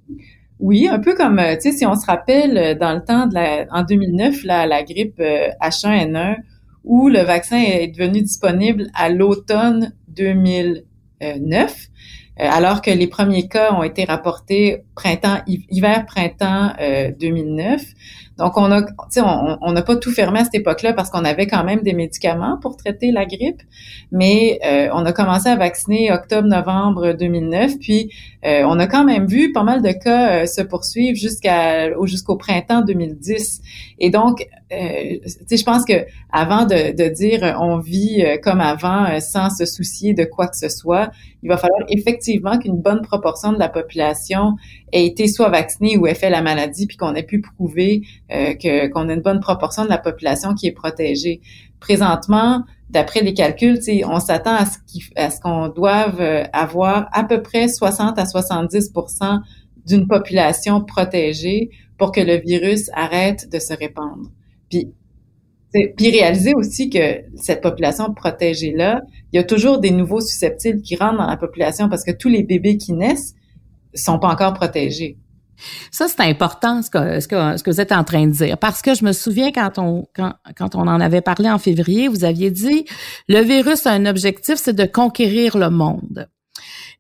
Oui, 0.61 0.89
un 0.89 1.01
peu 1.01 1.15
comme, 1.15 1.41
euh, 1.41 1.57
tu 1.57 1.73
sais, 1.73 1.73
si 1.73 1.85
on 1.85 1.95
se 1.95 2.07
rappelle, 2.07 2.79
dans 2.79 2.95
le 2.95 3.03
temps 3.05 3.27
de 3.27 3.35
la, 3.35 3.67
en 3.71 3.83
2009, 3.83 4.45
la, 4.45 4.67
la 4.67 4.85
grippe 4.85 5.19
H1N1, 5.19 6.37
où 6.85 7.09
le 7.09 7.21
vaccin 7.21 7.57
est 7.59 7.89
devenu 7.89 8.23
disponible 8.23 8.87
à 8.95 9.09
l'automne 9.09 9.93
2009, 10.09 10.85
euh, 11.23 11.75
alors 12.37 12.83
que 12.83 12.91
les 12.91 13.07
premiers 13.07 13.49
cas 13.49 13.73
ont 13.73 13.83
été 13.83 14.05
rapportés 14.05 14.83
printemps, 14.95 15.39
hiver, 15.47 16.05
printemps 16.07 16.73
2009. 17.19 17.83
Donc, 18.39 18.57
on 18.57 18.73
a, 18.73 18.83
on 19.61 19.73
n'a 19.73 19.83
pas 19.83 19.97
tout 19.97 20.11
fermé 20.11 20.41
à 20.41 20.45
cette 20.45 20.57
époque-là 20.57 20.93
parce 20.93 21.11
qu'on 21.11 21.25
avait 21.25 21.47
quand 21.47 21.63
même 21.63 21.83
des 21.83 21.93
médicaments 21.93 22.59
pour 22.61 22.77
traiter 22.77 23.13
la 23.13 23.27
grippe, 23.27 23.63
mais 24.11 24.59
euh, 24.67 24.89
on 24.93 25.07
a 25.07 25.13
commencé 25.13 25.49
à 25.49 25.57
vacciner 25.57 26.11
octobre-novembre 26.11 27.13
2009, 27.13 27.79
puis 27.81 28.11
euh, 28.45 28.65
on 28.67 28.79
a 28.81 28.89
quand 28.89 29.05
même 29.05 29.27
vu 29.27 29.53
pas 29.53 29.63
mal 29.63 29.83
de 29.83 29.93
cas 29.93 30.43
euh, 30.43 30.47
se 30.47 30.63
poursuivre 30.63 31.17
jusqu'à 31.17 31.91
jusqu'au 32.07 32.37
printemps 32.37 32.83
2010. 32.83 33.63
Et 34.01 34.11
donc, 34.11 34.47
je 35.51 35.65
pense 35.65 35.85
que 35.85 36.07
avant 36.33 36.65
de, 36.65 36.97
de 36.97 37.09
dire 37.13 37.57
on 37.61 37.79
vit 37.79 38.25
comme 38.43 38.61
avant 38.61 39.21
sans 39.21 39.51
se 39.51 39.65
soucier 39.67 40.15
de 40.15 40.25
quoi 40.25 40.49
que 40.49 40.57
ce 40.57 40.69
soit, 40.69 41.11
il 41.45 41.49
va 41.49 41.59
falloir 41.59 41.83
effectivement 41.91 42.59
qu'une 42.59 42.81
bonne 42.81 43.03
proportion 43.03 43.53
de 43.53 43.59
la 43.59 43.69
population 43.69 44.57
ait 44.93 45.07
été 45.07 45.29
soit 45.29 45.51
vaccinée 45.51 45.99
ou 45.99 46.07
ait 46.07 46.15
fait 46.15 46.31
la 46.31 46.41
maladie, 46.41 46.87
puis 46.87 46.97
qu'on 46.97 47.15
ait 47.15 47.23
pu 47.23 47.43
prouver 47.43 48.03
euh, 48.33 48.55
que 48.55 48.89
qu'on 48.89 49.11
a 49.11 49.13
une 49.13 49.21
bonne 49.21 49.41
proportion 49.41 49.85
de 49.85 49.91
la 49.91 49.99
population 49.99 50.55
qui 50.55 50.67
est 50.67 50.73
protégée. 50.73 51.43
Présentement, 51.81 52.65
d'après 52.89 53.21
les 53.21 53.35
calculs, 53.35 53.79
on 54.07 54.21
s'attend 54.21 54.55
à 54.55 54.65
ce 54.65 54.79
ce 54.89 55.41
qu'on 55.41 55.69
doive 55.69 56.21
euh, 56.21 56.45
avoir 56.55 57.09
à 57.13 57.25
peu 57.25 57.43
près 57.43 57.69
60 57.69 58.19
à 58.19 58.25
70% 58.25 59.41
d'une 59.87 60.07
population 60.07 60.83
protégée 60.83 61.69
pour 61.99 62.11
que 62.11 62.21
le 62.21 62.37
virus 62.37 62.91
arrête 62.95 63.51
de 63.53 63.59
se 63.59 63.75
répandre. 63.75 64.31
Puis 65.73 65.89
Puis 65.97 66.11
réaliser 66.11 66.53
aussi 66.55 66.89
que 66.91 67.23
cette 67.37 67.61
population 67.61 68.13
protégée-là, 68.15 69.03
il 69.33 69.37
y 69.37 69.39
a 69.39 69.45
toujours 69.45 69.79
des 69.79 69.91
nouveaux 69.91 70.21
susceptibles 70.21 70.83
qui 70.83 70.97
rentrent 70.97 71.19
dans 71.19 71.27
la 71.27 71.37
population 71.37 71.89
parce 71.89 72.05
que 72.05 72.13
tous 72.13 72.29
les 72.29 72.43
bébés 72.43 72.77
qui 72.77 72.93
naissent 72.93 73.35
sont 73.95 74.19
pas 74.19 74.29
encore 74.29 74.55
protégés. 74.55 75.19
Ça, 75.91 76.09
c'est 76.09 76.21
important 76.21 76.83
ce 76.83 76.91
que, 76.91 77.21
ce, 77.21 77.29
que, 77.29 77.57
ce 77.57 77.63
que 77.63 77.71
vous 77.71 77.81
êtes 77.81 77.93
en 77.93 78.05
train 78.05 78.27
de 78.27 78.33
dire. 78.33 78.59
Parce 78.59 78.83
que 78.83 78.95
je 78.95 79.05
me 79.05 79.13
souviens 79.13 79.53
quand 79.53 79.79
on, 79.79 80.07
quand, 80.15 80.35
quand 80.57 80.75
on 80.75 80.81
en 80.81 81.01
avait 81.01 81.21
parlé 81.21 81.49
en 81.49 81.59
février, 81.59 82.09
vous 82.09 82.25
aviez 82.25 82.51
dit 82.51 82.85
le 83.29 83.41
virus 83.41 83.87
a 83.87 83.93
un 83.93 84.07
objectif, 84.07 84.57
c'est 84.57 84.75
de 84.75 84.85
conquérir 84.85 85.57
le 85.57 85.71
monde. 85.71 86.29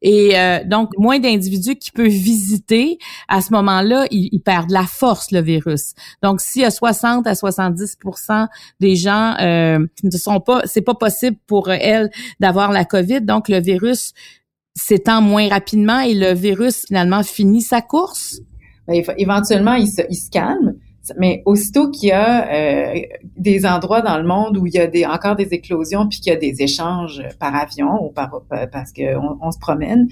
Et 0.02 0.38
euh, 0.38 0.64
donc, 0.64 0.90
moins 0.98 1.18
d'individus 1.18 1.76
qui 1.76 1.90
peuvent 1.90 2.07
visiter, 2.07 2.98
à 3.28 3.40
ce 3.40 3.52
moment-là, 3.52 4.07
il, 4.11 4.28
il, 4.33 4.40
perd 4.40 4.68
de 4.68 4.72
la 4.72 4.85
force, 4.85 5.30
le 5.30 5.40
virus. 5.40 5.94
Donc, 6.22 6.40
y 6.57 6.64
a 6.64 6.70
60 6.70 7.26
à 7.26 7.33
70% 7.33 8.46
des 8.80 8.96
gens 8.96 9.35
euh, 9.40 9.78
ne 10.02 10.11
sont 10.11 10.40
pas, 10.40 10.62
c'est 10.66 10.83
pas 10.83 10.94
possible 10.94 11.37
pour 11.46 11.70
elles 11.70 12.11
d'avoir 12.40 12.72
la 12.72 12.85
COVID, 12.85 13.22
donc 13.22 13.48
le 13.48 13.61
virus 13.61 14.12
s'étend 14.76 15.20
moins 15.20 15.48
rapidement 15.48 16.00
et 16.00 16.14
le 16.14 16.35
virus 16.35 16.85
finalement 16.87 17.22
finit 17.22 17.62
sa 17.62 17.80
course? 17.80 18.40
Ben, 18.87 19.02
éventuellement, 19.16 19.74
il 19.74 19.88
se, 19.88 20.02
il 20.11 20.16
se 20.16 20.30
calme. 20.30 20.74
Mais 21.19 21.43
aussitôt 21.45 21.90
qu'il 21.90 22.09
y 22.09 22.12
a 22.12 22.51
euh, 22.53 23.01
des 23.37 23.67
endroits 23.67 24.01
dans 24.01 24.17
le 24.19 24.25
monde 24.25 24.57
où 24.57 24.67
il 24.67 24.75
y 24.75 25.05
a 25.05 25.12
encore 25.12 25.37
des 25.37 25.53
éclosions 25.53 26.09
puis 26.09 26.21
qu'il 26.21 26.33
y 26.33 26.37
a 26.37 26.38
des 26.38 26.62
échanges 26.62 27.23
par 27.38 27.55
avion 27.55 28.05
ou 28.05 28.11
par 28.11 28.43
parce 28.73 28.93
qu'on 28.93 29.38
on 29.40 29.51
se 29.51 29.59
promène, 29.59 30.09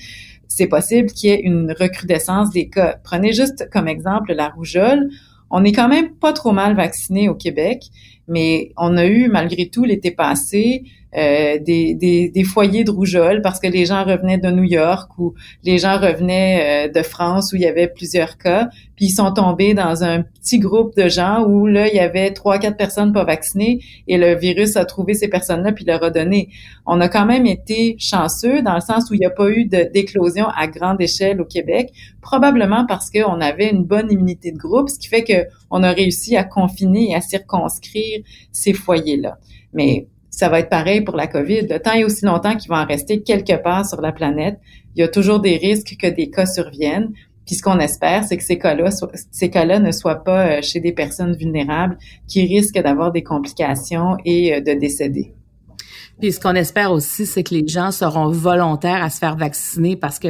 c'est 0.48 0.66
possible 0.66 1.10
qu'il 1.10 1.30
y 1.30 1.32
ait 1.32 1.40
une 1.40 1.74
recrudescence 1.78 2.50
des 2.50 2.68
cas. 2.68 2.96
Prenez 3.02 3.32
juste 3.32 3.68
comme 3.72 3.88
exemple 3.88 4.32
la 4.34 4.48
rougeole. 4.48 5.08
On 5.50 5.64
est 5.64 5.72
quand 5.72 5.88
même 5.88 6.14
pas 6.14 6.32
trop 6.32 6.52
mal 6.52 6.76
vacciné 6.76 7.28
au 7.28 7.34
Québec, 7.34 7.84
mais 8.28 8.72
on 8.76 8.96
a 8.96 9.06
eu 9.06 9.28
malgré 9.28 9.68
tout 9.68 9.84
l'été 9.84 10.10
passé 10.10 10.84
euh, 11.14 11.58
des, 11.58 11.92
des, 11.92 12.30
des, 12.30 12.42
foyers 12.42 12.84
de 12.84 12.90
rougeole 12.90 13.42
parce 13.42 13.60
que 13.60 13.66
les 13.66 13.84
gens 13.84 14.02
revenaient 14.02 14.38
de 14.38 14.50
New 14.50 14.64
York 14.64 15.10
ou 15.18 15.34
les 15.62 15.76
gens 15.76 15.98
revenaient 15.98 16.86
euh, 16.86 16.90
de 16.90 17.02
France 17.02 17.52
où 17.52 17.56
il 17.56 17.60
y 17.60 17.66
avait 17.66 17.86
plusieurs 17.86 18.38
cas, 18.38 18.70
puis 18.96 19.06
ils 19.06 19.10
sont 19.10 19.30
tombés 19.30 19.74
dans 19.74 20.04
un 20.04 20.22
petit 20.22 20.58
groupe 20.58 20.96
de 20.96 21.10
gens 21.10 21.44
où 21.44 21.66
là 21.66 21.86
il 21.88 21.94
y 21.94 22.00
avait 22.00 22.30
trois 22.30 22.58
quatre 22.58 22.78
personnes 22.78 23.12
pas 23.12 23.24
vaccinées 23.24 23.80
et 24.08 24.16
le 24.16 24.34
virus 24.36 24.78
a 24.78 24.86
trouvé 24.86 25.12
ces 25.12 25.28
personnes-là 25.28 25.72
puis 25.72 25.84
leur 25.84 26.02
a 26.02 26.08
donné. 26.08 26.48
On 26.86 26.98
a 27.02 27.10
quand 27.10 27.26
même 27.26 27.44
été 27.44 27.94
chanceux 27.98 28.62
dans 28.62 28.74
le 28.74 28.80
sens 28.80 29.10
où 29.10 29.14
il 29.14 29.18
n'y 29.18 29.26
a 29.26 29.30
pas 29.30 29.50
eu 29.50 29.66
d'éclosion 29.66 30.46
à 30.48 30.66
grande 30.66 30.98
échelle 31.02 31.42
au 31.42 31.44
Québec, 31.44 31.92
probablement 32.22 32.86
parce 32.86 33.10
qu'on 33.10 33.40
avait 33.42 33.68
une 33.68 33.84
bonne 33.84 34.10
immunité 34.10 34.50
de 34.50 34.56
groupe, 34.56 34.88
ce 34.88 34.98
qui 34.98 35.08
fait 35.08 35.24
que 35.24 35.46
on 35.70 35.82
a 35.82 35.90
réussi 35.90 36.36
à 36.36 36.44
confiner 36.44 37.10
et 37.10 37.14
à 37.14 37.20
circonscrire 37.20 38.11
ces 38.50 38.72
foyers-là. 38.72 39.38
Mais 39.72 40.06
ça 40.30 40.48
va 40.48 40.60
être 40.60 40.70
pareil 40.70 41.02
pour 41.02 41.16
la 41.16 41.26
COVID. 41.26 41.68
Le 41.68 41.78
temps 41.78 41.92
et 41.92 42.04
aussi 42.04 42.24
longtemps 42.24 42.56
qu'il 42.56 42.68
va 42.68 42.82
en 42.82 42.86
rester 42.86 43.22
quelque 43.22 43.62
part 43.62 43.86
sur 43.86 44.00
la 44.00 44.12
planète, 44.12 44.58
il 44.96 45.00
y 45.00 45.02
a 45.02 45.08
toujours 45.08 45.40
des 45.40 45.56
risques 45.56 45.96
que 46.00 46.06
des 46.06 46.30
cas 46.30 46.46
surviennent. 46.46 47.12
Puis 47.46 47.56
ce 47.56 47.62
qu'on 47.62 47.78
espère, 47.78 48.24
c'est 48.24 48.36
que 48.36 48.44
ces 48.44 48.58
cas-là, 48.58 48.90
ces 49.30 49.50
cas-là 49.50 49.78
ne 49.78 49.90
soient 49.90 50.24
pas 50.24 50.46
euh, 50.46 50.62
chez 50.62 50.80
des 50.80 50.92
personnes 50.92 51.34
vulnérables 51.34 51.98
qui 52.28 52.46
risquent 52.46 52.80
d'avoir 52.80 53.12
des 53.12 53.22
complications 53.22 54.16
et 54.24 54.54
euh, 54.54 54.60
de 54.60 54.72
décéder. 54.72 55.34
Puis 56.22 56.30
ce 56.30 56.38
qu'on 56.38 56.54
espère 56.54 56.92
aussi, 56.92 57.26
c'est 57.26 57.42
que 57.42 57.52
les 57.52 57.66
gens 57.66 57.90
seront 57.90 58.30
volontaires 58.30 59.02
à 59.02 59.10
se 59.10 59.18
faire 59.18 59.34
vacciner 59.34 59.96
parce 59.96 60.20
que 60.20 60.28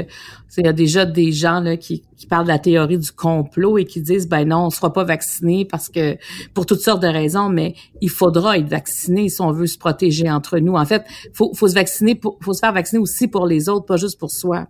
il 0.56 0.64
y 0.64 0.68
a 0.68 0.72
déjà 0.72 1.04
des 1.04 1.32
gens 1.32 1.60
là, 1.60 1.76
qui, 1.76 2.02
qui, 2.16 2.26
parlent 2.26 2.44
de 2.44 2.48
la 2.48 2.58
théorie 2.58 2.96
du 2.96 3.12
complot 3.12 3.76
et 3.76 3.84
qui 3.84 4.00
disent 4.00 4.26
ben 4.26 4.48
non, 4.48 4.60
on 4.60 4.66
ne 4.66 4.70
sera 4.70 4.90
pas 4.90 5.04
vacciné 5.04 5.66
parce 5.66 5.90
que 5.90 6.16
pour 6.54 6.64
toutes 6.64 6.80
sortes 6.80 7.02
de 7.02 7.08
raisons, 7.08 7.50
mais 7.50 7.74
il 8.00 8.08
faudra 8.08 8.56
être 8.56 8.68
vacciné 8.68 9.28
si 9.28 9.42
on 9.42 9.52
veut 9.52 9.66
se 9.66 9.76
protéger 9.76 10.30
entre 10.30 10.58
nous. 10.60 10.76
En 10.76 10.86
fait, 10.86 11.04
faut, 11.34 11.52
faut 11.52 11.68
se 11.68 11.74
vacciner, 11.74 12.14
pour, 12.14 12.38
faut 12.40 12.54
se 12.54 12.60
faire 12.60 12.72
vacciner 12.72 12.98
aussi 12.98 13.28
pour 13.28 13.46
les 13.46 13.68
autres, 13.68 13.84
pas 13.84 13.98
juste 13.98 14.18
pour 14.18 14.30
soi. 14.30 14.68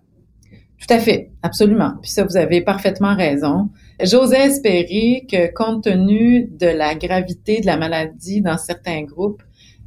Tout 0.85 0.93
à 0.93 0.99
fait, 0.99 1.31
absolument. 1.41 1.93
Puis 2.01 2.11
ça, 2.11 2.25
vous 2.25 2.35
avez 2.35 2.59
parfaitement 2.59 3.15
raison. 3.15 3.69
J'osais 4.03 4.47
espérer 4.47 5.25
que 5.31 5.53
compte 5.53 5.85
tenu 5.85 6.49
de 6.51 6.67
la 6.67 6.95
gravité 6.95 7.61
de 7.61 7.65
la 7.65 7.77
maladie 7.77 8.41
dans 8.41 8.57
certains 8.57 9.03
groupes, 9.03 9.41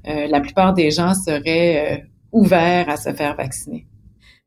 la 0.07 0.41
plupart 0.41 0.75
des 0.75 0.91
gens 0.91 1.15
seraient 1.15 2.01
euh, 2.01 2.07
ouverts 2.33 2.89
à 2.89 2.97
se 2.97 3.13
faire 3.13 3.35
vacciner. 3.37 3.87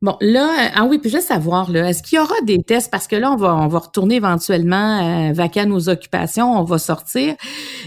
Bon, 0.02 0.16
là, 0.22 0.72
ah 0.76 0.86
oui, 0.86 0.98
puis 0.98 1.10
juste 1.10 1.28
savoir, 1.28 1.70
là, 1.70 1.90
est-ce 1.90 2.02
qu'il 2.02 2.16
y 2.16 2.20
aura 2.20 2.36
des 2.46 2.64
tests? 2.64 2.90
Parce 2.90 3.06
que 3.06 3.18
là, 3.18 3.32
on 3.34 3.36
va, 3.36 3.54
on 3.54 3.68
va 3.68 3.80
retourner 3.80 4.16
éventuellement 4.16 5.30
euh, 5.30 5.34
à 5.38 5.66
nos 5.66 5.90
occupations, 5.90 6.58
on 6.58 6.64
va 6.64 6.78
sortir. 6.78 7.36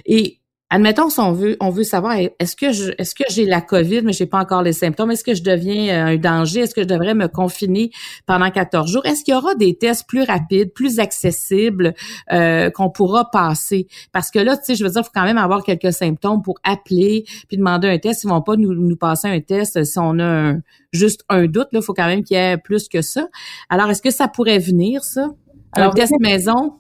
Et 0.05 0.42
admettons 0.73 1.11
si 1.11 1.21
on 1.21 1.33
veut, 1.33 1.57
on 1.61 1.69
veut 1.69 1.85
savoir 1.85 2.17
est-ce 2.17 2.57
que 2.57 2.73
je, 2.73 2.93
est-ce 2.97 3.15
que 3.15 3.25
j'ai 3.29 3.45
la 3.45 3.61
COVID 3.61 4.01
mais 4.03 4.15
j'ai 4.15 4.25
pas 4.25 4.41
encore 4.41 4.63
les 4.63 4.73
symptômes, 4.73 5.11
est-ce 5.11 5.23
que 5.23 5.35
je 5.35 5.43
deviens 5.43 5.95
euh, 5.95 6.15
un 6.15 6.17
danger, 6.17 6.61
est-ce 6.61 6.75
que 6.75 6.83
je 6.83 6.87
devrais 6.87 7.15
me 7.15 7.29
confiner 7.29 7.91
pendant 8.27 8.51
14 8.51 8.91
jours, 8.91 9.05
est-ce 9.05 9.23
qu'il 9.23 9.35
y 9.35 9.37
aura 9.37 9.55
des 9.55 9.77
tests 9.77 10.09
plus 10.09 10.23
rapides, 10.23 10.73
plus 10.73 10.99
accessibles 10.99 11.93
euh, 12.33 12.71
qu'on 12.71 12.89
pourra 12.89 13.31
passer? 13.31 13.87
Parce 14.13 14.31
que 14.31 14.39
là, 14.39 14.57
tu 14.57 14.65
sais, 14.65 14.75
je 14.75 14.83
veux 14.83 14.91
dire, 14.91 15.03
il 15.03 15.05
faut 15.05 15.11
quand 15.15 15.25
même 15.25 15.37
avoir 15.37 15.63
quelques 15.63 15.93
symptômes 15.93 16.41
pour 16.41 16.59
appeler 16.65 17.25
puis 17.49 17.59
demander 17.59 17.89
un 17.89 17.99
test, 17.99 18.25
ils 18.25 18.29
vont 18.29 18.41
pas 18.41 18.57
nous, 18.57 18.73
nous 18.73 18.97
passer 18.97 19.29
un 19.29 19.41
test 19.41 19.85
si 19.85 19.99
on 19.99 20.19
a 20.21 20.55
juste 20.91 21.23
un 21.29 21.45
doute, 21.45 21.69
là, 21.73 21.81
il 21.81 21.83
faut 21.83 21.95
quand 21.95 22.07
même 22.07 22.25
qu'il 22.25 22.39
y 22.39 22.41
ait 22.41 22.57
plus 22.57 22.89
que 22.89 23.03
ça. 23.03 23.29
Alors, 23.69 23.91
est-ce 23.91 24.01
que 24.01 24.11
ça 24.11 24.27
pourrait 24.27 24.59
venir 24.59 25.05
ça? 25.05 25.29
Un 25.75 25.91
test 25.91 26.13
maison? 26.21 26.75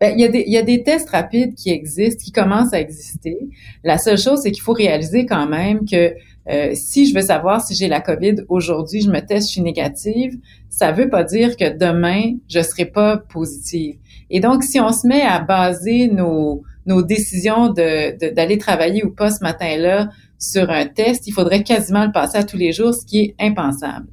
Ben, 0.00 0.14
il, 0.16 0.20
y 0.20 0.24
a 0.24 0.28
des, 0.28 0.44
il 0.46 0.52
y 0.52 0.56
a 0.56 0.62
des 0.62 0.84
tests 0.84 1.10
rapides 1.10 1.54
qui 1.54 1.70
existent, 1.70 2.22
qui 2.22 2.30
commencent 2.30 2.72
à 2.72 2.80
exister. 2.80 3.36
La 3.82 3.98
seule 3.98 4.18
chose, 4.18 4.40
c'est 4.42 4.52
qu'il 4.52 4.62
faut 4.62 4.72
réaliser 4.72 5.26
quand 5.26 5.48
même 5.48 5.86
que 5.86 6.14
euh, 6.48 6.70
si 6.74 7.08
je 7.08 7.14
veux 7.14 7.22
savoir 7.22 7.60
si 7.60 7.74
j'ai 7.74 7.88
la 7.88 8.00
COVID 8.00 8.36
aujourd'hui, 8.48 9.02
je 9.02 9.10
me 9.10 9.20
teste, 9.20 9.48
je 9.48 9.52
suis 9.52 9.60
négative, 9.60 10.38
ça 10.70 10.92
veut 10.92 11.10
pas 11.10 11.24
dire 11.24 11.56
que 11.56 11.76
demain, 11.76 12.36
je 12.48 12.60
serai 12.60 12.86
pas 12.86 13.18
positive. 13.18 13.96
Et 14.30 14.40
donc, 14.40 14.62
si 14.62 14.78
on 14.78 14.92
se 14.92 15.06
met 15.06 15.22
à 15.22 15.40
baser 15.40 16.06
nos, 16.06 16.62
nos 16.86 17.02
décisions 17.02 17.70
d'aller 17.70 18.16
de, 18.20 18.28
d'aller 18.28 18.56
travailler 18.56 19.04
ou 19.04 19.10
pas 19.10 19.30
ce 19.30 19.42
matin-là 19.42 20.10
sur 20.38 20.70
un 20.70 20.86
test, 20.86 21.26
il 21.26 21.32
faudrait 21.32 21.64
quasiment 21.64 22.06
le 22.06 22.12
passer 22.12 22.38
à 22.38 22.44
tous 22.44 22.56
les 22.56 22.72
jours, 22.72 22.94
ce 22.94 23.04
qui 23.04 23.18
est 23.18 23.34
impensable 23.40 24.06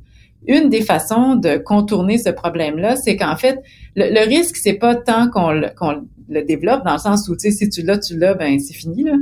une 0.48 0.70
des 0.70 0.82
façons 0.82 1.36
de 1.36 1.58
contourner 1.58 2.18
ce 2.18 2.30
problème-là, 2.30 2.96
c'est 2.96 3.16
qu'en 3.16 3.36
fait, 3.36 3.62
le, 3.96 4.14
le 4.14 4.28
risque, 4.28 4.58
c'est 4.58 4.74
pas 4.74 4.96
tant 4.96 5.30
qu'on 5.30 5.52
le, 5.52 5.70
le, 6.30 6.44
développe, 6.44 6.84
dans 6.84 6.94
le 6.94 7.00
sens 7.00 7.30
où, 7.30 7.36
tu 7.36 7.50
sais, 7.50 7.52
si 7.52 7.70
tu 7.70 7.82
l'as, 7.82 7.98
tu 7.98 8.18
l'as, 8.18 8.34
ben 8.34 8.60
c'est 8.60 8.74
fini. 8.74 9.04
Là. 9.04 9.14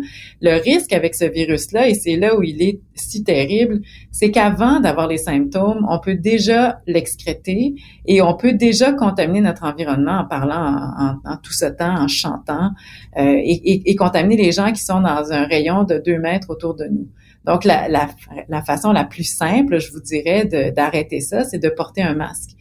Le 0.41 0.61
risque 0.61 0.93
avec 0.93 1.15
ce 1.15 1.25
virus-là, 1.25 1.89
et 1.89 1.93
c'est 1.93 2.15
là 2.15 2.37
où 2.37 2.43
il 2.43 2.61
est 2.61 2.79
si 2.95 3.23
terrible, 3.23 3.81
c'est 4.11 4.31
qu'avant 4.31 4.79
d'avoir 4.79 5.07
les 5.07 5.17
symptômes, 5.17 5.85
on 5.89 5.99
peut 5.99 6.15
déjà 6.15 6.81
l'excréter 6.87 7.75
et 8.05 8.21
on 8.21 8.35
peut 8.35 8.53
déjà 8.53 8.91
contaminer 8.93 9.41
notre 9.41 9.63
environnement 9.63 10.19
en 10.19 10.25
parlant 10.25 11.19
en, 11.25 11.37
tout 11.37 11.53
ce 11.53 11.65
temps, 11.65 11.95
en 11.95 12.07
chantant, 12.07 12.71
euh, 13.17 13.35
et, 13.43 13.89
et 13.89 13.95
contaminer 13.95 14.37
les 14.37 14.51
gens 14.51 14.71
qui 14.71 14.81
sont 14.81 15.01
dans 15.01 15.31
un 15.31 15.45
rayon 15.45 15.83
de 15.83 15.97
deux 15.97 16.17
mètres 16.17 16.49
autour 16.49 16.75
de 16.75 16.85
nous. 16.85 17.07
Donc, 17.45 17.65
la, 17.65 17.89
la, 17.89 18.07
la, 18.47 18.61
façon 18.61 18.91
la 18.91 19.03
plus 19.03 19.25
simple, 19.25 19.79
je 19.79 19.91
vous 19.91 19.99
dirais, 19.99 20.45
d'arrêter 20.75 21.19
ça, 21.19 21.43
c'est 21.43 21.59
de 21.59 21.69
porter 21.69 22.01
un 22.01 22.15
masque. 22.15 22.51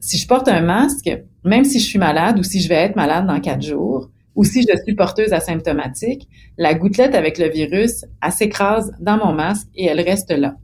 Si 0.00 0.16
je 0.16 0.26
porte 0.26 0.48
un 0.48 0.62
masque, 0.62 1.10
même 1.44 1.64
si 1.64 1.78
je 1.78 1.86
suis 1.86 1.98
malade 1.98 2.38
ou 2.38 2.42
si 2.42 2.60
je 2.60 2.68
vais 2.68 2.76
être 2.76 2.96
malade 2.96 3.26
dans 3.26 3.38
quatre 3.40 3.62
jours, 3.62 4.10
ou 4.34 4.44
si 4.44 4.62
je 4.62 4.74
suis 4.82 4.94
porteuse 4.94 5.32
asymptomatique, 5.32 6.28
la 6.56 6.72
gouttelette 6.72 7.14
avec 7.14 7.36
le 7.38 7.50
virus, 7.50 8.06
elle 8.22 8.32
s'écrase 8.32 8.92
dans 9.00 9.18
mon 9.18 9.34
masque 9.34 9.68
et 9.74 9.84
elle 9.86 10.00
reste 10.00 10.30
là. 10.30 10.54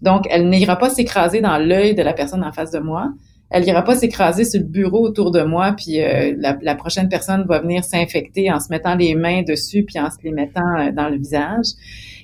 Donc, 0.00 0.26
elle 0.30 0.48
n'ira 0.48 0.76
pas 0.76 0.90
s'écraser 0.90 1.40
dans 1.40 1.58
l'œil 1.58 1.94
de 1.94 2.02
la 2.02 2.12
personne 2.12 2.44
en 2.44 2.52
face 2.52 2.70
de 2.70 2.78
moi. 2.78 3.12
Elle 3.50 3.64
n'ira 3.64 3.82
pas 3.82 3.94
s'écraser 3.94 4.44
sur 4.44 4.60
le 4.60 4.66
bureau 4.66 5.04
autour 5.04 5.30
de 5.30 5.42
moi, 5.42 5.72
puis 5.76 6.00
euh, 6.00 6.34
la, 6.36 6.58
la, 6.60 6.74
prochaine 6.74 7.08
personne 7.08 7.44
va 7.46 7.60
venir 7.60 7.84
s'infecter 7.84 8.50
en 8.50 8.58
se 8.58 8.68
mettant 8.70 8.96
les 8.96 9.14
mains 9.14 9.42
dessus, 9.42 9.84
puis 9.84 10.00
en 10.00 10.10
se 10.10 10.16
les 10.24 10.32
mettant 10.32 10.76
euh, 10.78 10.90
dans 10.90 11.08
le 11.08 11.16
visage. 11.16 11.66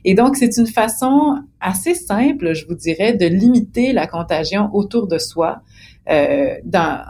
Et 0.04 0.14
donc, 0.14 0.36
c'est 0.36 0.56
une 0.56 0.66
façon 0.66 1.38
assez 1.60 1.94
simple, 1.94 2.54
je 2.54 2.66
vous 2.66 2.74
dirais, 2.74 3.12
de 3.12 3.26
limiter 3.26 3.92
la 3.92 4.08
contagion 4.08 4.68
autour 4.72 5.06
de 5.06 5.18
soi. 5.18 5.62
Euh, 6.10 6.56
dans, 6.64 7.04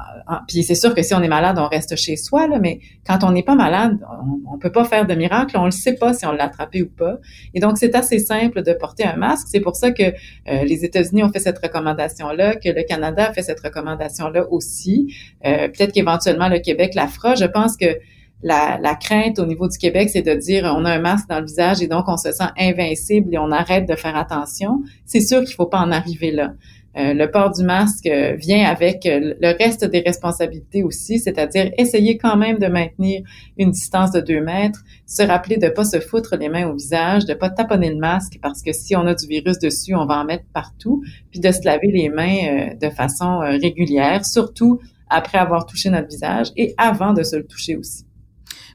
c'est 0.49 0.74
sûr 0.74 0.95
que 0.95 1.03
si 1.03 1.14
on 1.14 1.22
est 1.22 1.28
malade, 1.28 1.59
on 1.59 1.66
reste 1.66 1.97
chez 1.97 2.16
soi, 2.16 2.47
là, 2.47 2.59
mais 2.59 2.80
quand 3.07 3.24
on 3.24 3.32
n'est 3.32 3.43
pas 3.43 3.55
malade, 3.55 3.99
on, 4.22 4.55
on 4.55 4.59
peut 4.59 4.72
pas 4.72 4.84
faire 4.84 5.07
de 5.07 5.14
miracle, 5.14 5.57
on 5.57 5.66
ne 5.66 5.70
sait 5.70 5.95
pas 5.95 6.12
si 6.12 6.26
on 6.26 6.32
l'a 6.32 6.45
attrapé 6.45 6.82
ou 6.82 6.88
pas. 6.88 7.18
Et 7.55 7.61
donc 7.61 7.78
c'est 7.78 7.95
assez 7.95 8.18
simple 8.18 8.62
de 8.62 8.72
porter 8.72 9.05
un 9.05 9.16
masque. 9.16 9.49
C'est 9.51 9.61
pour 9.61 9.76
ça 9.76 9.90
que 9.90 10.03
euh, 10.03 10.64
les 10.64 10.84
États-Unis 10.84 11.22
ont 11.22 11.32
fait 11.32 11.40
cette 11.40 11.59
recommandation-là, 11.59 12.57
que 12.57 12.68
le 12.68 12.82
Canada 12.82 13.28
a 13.28 13.32
fait 13.32 13.43
cette 13.43 13.61
recommandation-là 13.61 14.47
aussi. 14.51 15.14
Euh, 15.47 15.68
Peut-être 15.68 15.93
qu'éventuellement 15.93 16.49
le 16.49 16.59
Québec 16.59 16.95
la 16.95 17.09
fera. 17.09 17.34
Je 17.34 17.45
pense 17.47 17.76
que 17.76 17.99
la, 18.43 18.78
la, 18.82 18.97
crainte 18.97 19.38
au 19.38 19.47
niveau 19.47 19.68
du 19.68 19.78
Québec, 19.78 20.11
c'est 20.11 20.22
de 20.22 20.34
dire 20.34 20.64
on 20.76 20.84
a 20.84 20.90
un 20.90 20.99
masque 20.99 21.28
dans 21.28 21.38
le 21.38 21.47
visage 21.47 21.80
et 21.80 21.86
donc 21.86 22.07
on 22.09 22.16
se 22.16 22.32
sent 22.32 22.49
invincible 22.59 23.32
et 23.32 23.38
on 23.38 23.53
arrête 23.53 23.88
de 23.88 23.95
faire 23.95 24.16
attention. 24.16 24.80
C'est 25.07 25.20
sûr 25.20 25.45
qu'il 25.45 25.55
faut 25.55 25.66
pas 25.66 25.78
en 25.78 25.93
arriver 25.93 26.32
là. 26.32 26.55
Euh, 26.97 27.14
le 27.14 27.30
port 27.30 27.51
du 27.51 27.64
masque 27.64 28.07
euh, 28.07 28.34
vient 28.34 28.68
avec 28.68 29.07
euh, 29.07 29.34
le 29.40 29.57
reste 29.57 29.84
des 29.84 30.01
responsabilités 30.01 30.82
aussi, 30.82 31.18
c'est-à-dire 31.18 31.70
essayer 31.78 32.18
quand 32.18 32.36
même 32.36 32.59
de 32.59 32.66
maintenir 32.66 33.22
une 33.57 33.70
distance 33.70 34.11
de 34.12 34.20
deux 34.20 34.43
mètres, 34.43 34.80
se 35.07 35.22
rappeler 35.22 35.57
de 35.57 35.68
pas 35.68 35.84
se 35.84 36.01
foutre 36.01 36.36
les 36.36 36.51
mains 36.51 36.68
au 36.68 36.74
visage, 36.74 37.24
de 37.24 37.32
pas 37.32 37.49
taponner 37.49 37.88
le 37.88 37.97
masque 37.97 38.38
parce 38.43 38.62
que 38.62 38.72
si 38.72 38.95
on 38.95 39.07
a 39.07 39.14
du 39.14 39.26
virus 39.26 39.59
dessus, 39.59 39.95
on 39.95 40.05
va 40.05 40.18
en 40.18 40.24
mettre 40.24 40.45
partout, 40.53 41.03
puis 41.30 41.40
de 41.40 41.51
se 41.51 41.64
laver 41.64 41.88
les 41.90 42.11
mains 42.11 42.74
de 42.78 42.90
façon 42.90 43.38
régulière, 43.38 44.26
surtout 44.26 44.80
après 45.09 45.38
avoir 45.38 45.64
touché 45.64 45.88
notre 45.88 46.09
visage 46.09 46.49
et 46.57 46.74
avant 46.76 47.14
de 47.14 47.22
se 47.22 47.36
le 47.36 47.47
toucher 47.47 47.76
aussi. 47.76 48.05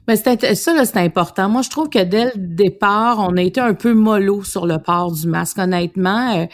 Mais 0.08 0.16
c'est 0.16 0.54
ça, 0.54 0.84
c'est 0.86 0.96
important. 0.96 1.50
Moi, 1.50 1.60
je 1.60 1.68
trouve 1.68 1.90
que 1.90 2.02
dès 2.02 2.24
le 2.24 2.32
départ, 2.36 3.18
on 3.20 3.36
a 3.36 3.42
été 3.42 3.60
un 3.60 3.74
peu 3.74 3.92
mollo 3.92 4.42
sur 4.42 4.66
le 4.66 4.78
port 4.78 5.12
du 5.12 5.28
masque. 5.28 5.58
Honnêtement, 5.58 6.34
euh, 6.34 6.46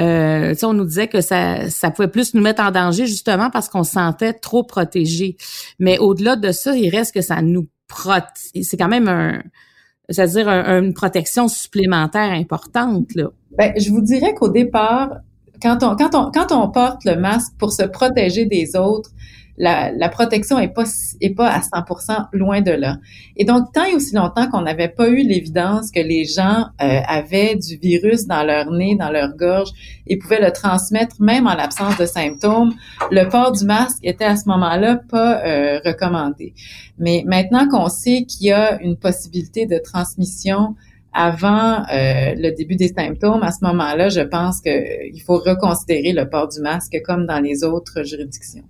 euh 0.00 0.54
on 0.62 0.72
nous 0.72 0.86
disait 0.86 1.08
que 1.08 1.20
ça, 1.20 1.68
ça 1.68 1.90
pouvait 1.90 2.08
plus 2.08 2.32
nous 2.32 2.40
mettre 2.40 2.62
en 2.62 2.70
danger 2.70 3.06
justement 3.06 3.50
parce 3.50 3.68
qu'on 3.68 3.84
se 3.84 3.92
sentait 3.92 4.32
trop 4.32 4.64
protégé. 4.64 5.36
Mais 5.78 5.98
au-delà 5.98 6.36
de 6.36 6.50
ça, 6.50 6.74
il 6.74 6.88
reste 6.88 7.12
que 7.12 7.20
ça 7.20 7.42
nous 7.42 7.68
protège. 7.88 8.62
C'est 8.62 8.78
quand 8.78 8.88
même 8.88 9.08
un, 9.08 9.42
c'est-à-dire 10.08 10.48
une 10.48 10.94
protection 10.94 11.48
supplémentaire 11.48 12.30
importante 12.32 13.14
là. 13.14 13.28
Ben, 13.58 13.72
je 13.76 13.90
vous 13.90 14.00
dirais 14.00 14.34
qu'au 14.34 14.48
départ, 14.48 15.10
quand 15.62 15.82
on, 15.82 15.94
quand 15.94 16.14
on, 16.14 16.30
quand 16.30 16.52
on 16.52 16.70
porte 16.70 17.04
le 17.04 17.16
masque 17.16 17.52
pour 17.58 17.72
se 17.72 17.84
protéger 17.84 18.46
des 18.46 18.76
autres, 18.76 19.10
la, 19.56 19.92
la, 19.92 20.08
protection 20.08 20.58
est 20.58 20.68
pas 20.68 20.84
est 21.20 21.30
pas 21.30 21.48
à 21.48 21.60
100% 21.60 22.26
loin 22.32 22.60
de 22.60 22.72
là. 22.72 22.96
Et 23.36 23.44
donc 23.44 23.72
tant 23.72 23.84
et 23.84 23.94
aussi 23.94 24.14
longtemps 24.14 24.48
qu'on 24.50 24.62
n'avait 24.62 24.88
pas 24.88 25.08
eu 25.08 25.22
l'évidence 25.22 25.90
que 25.90 26.00
les 26.00 26.24
gens 26.24 26.66
euh, 26.82 27.00
avaient 27.06 27.54
du 27.56 27.76
virus 27.76 28.26
dans 28.26 28.42
leur 28.42 28.70
nez, 28.70 28.96
dans 28.96 29.10
leur 29.10 29.36
gorge 29.36 29.70
et 30.06 30.18
pouvaient 30.18 30.40
le 30.40 30.50
transmettre 30.50 31.16
même 31.20 31.46
en 31.46 31.54
l'absence 31.54 31.96
de 31.98 32.06
symptômes, 32.06 32.72
le 33.10 33.28
port 33.28 33.52
du 33.52 33.64
masque 33.64 33.98
était 34.02 34.24
à 34.24 34.36
ce 34.36 34.48
moment-là 34.48 35.00
pas 35.08 35.44
euh, 35.44 35.80
recommandé. 35.84 36.54
Mais 36.98 37.24
maintenant 37.26 37.68
qu'on 37.68 37.88
sait 37.88 38.24
qu'il 38.24 38.46
y 38.46 38.52
a 38.52 38.80
une 38.82 38.96
possibilité 38.96 39.66
de 39.66 39.78
transmission 39.78 40.74
avant 41.12 41.84
euh, 41.92 42.34
le 42.36 42.50
début 42.50 42.74
des 42.74 42.88
symptômes, 42.88 43.44
à 43.44 43.52
ce 43.52 43.64
moment-là, 43.64 44.08
je 44.08 44.20
pense 44.20 44.60
qu'il 44.60 45.22
faut 45.24 45.38
reconsidérer 45.38 46.12
le 46.12 46.28
port 46.28 46.48
du 46.48 46.60
masque 46.60 47.00
comme 47.04 47.26
dans 47.26 47.38
les 47.38 47.62
autres 47.62 48.02
juridictions. 48.02 48.64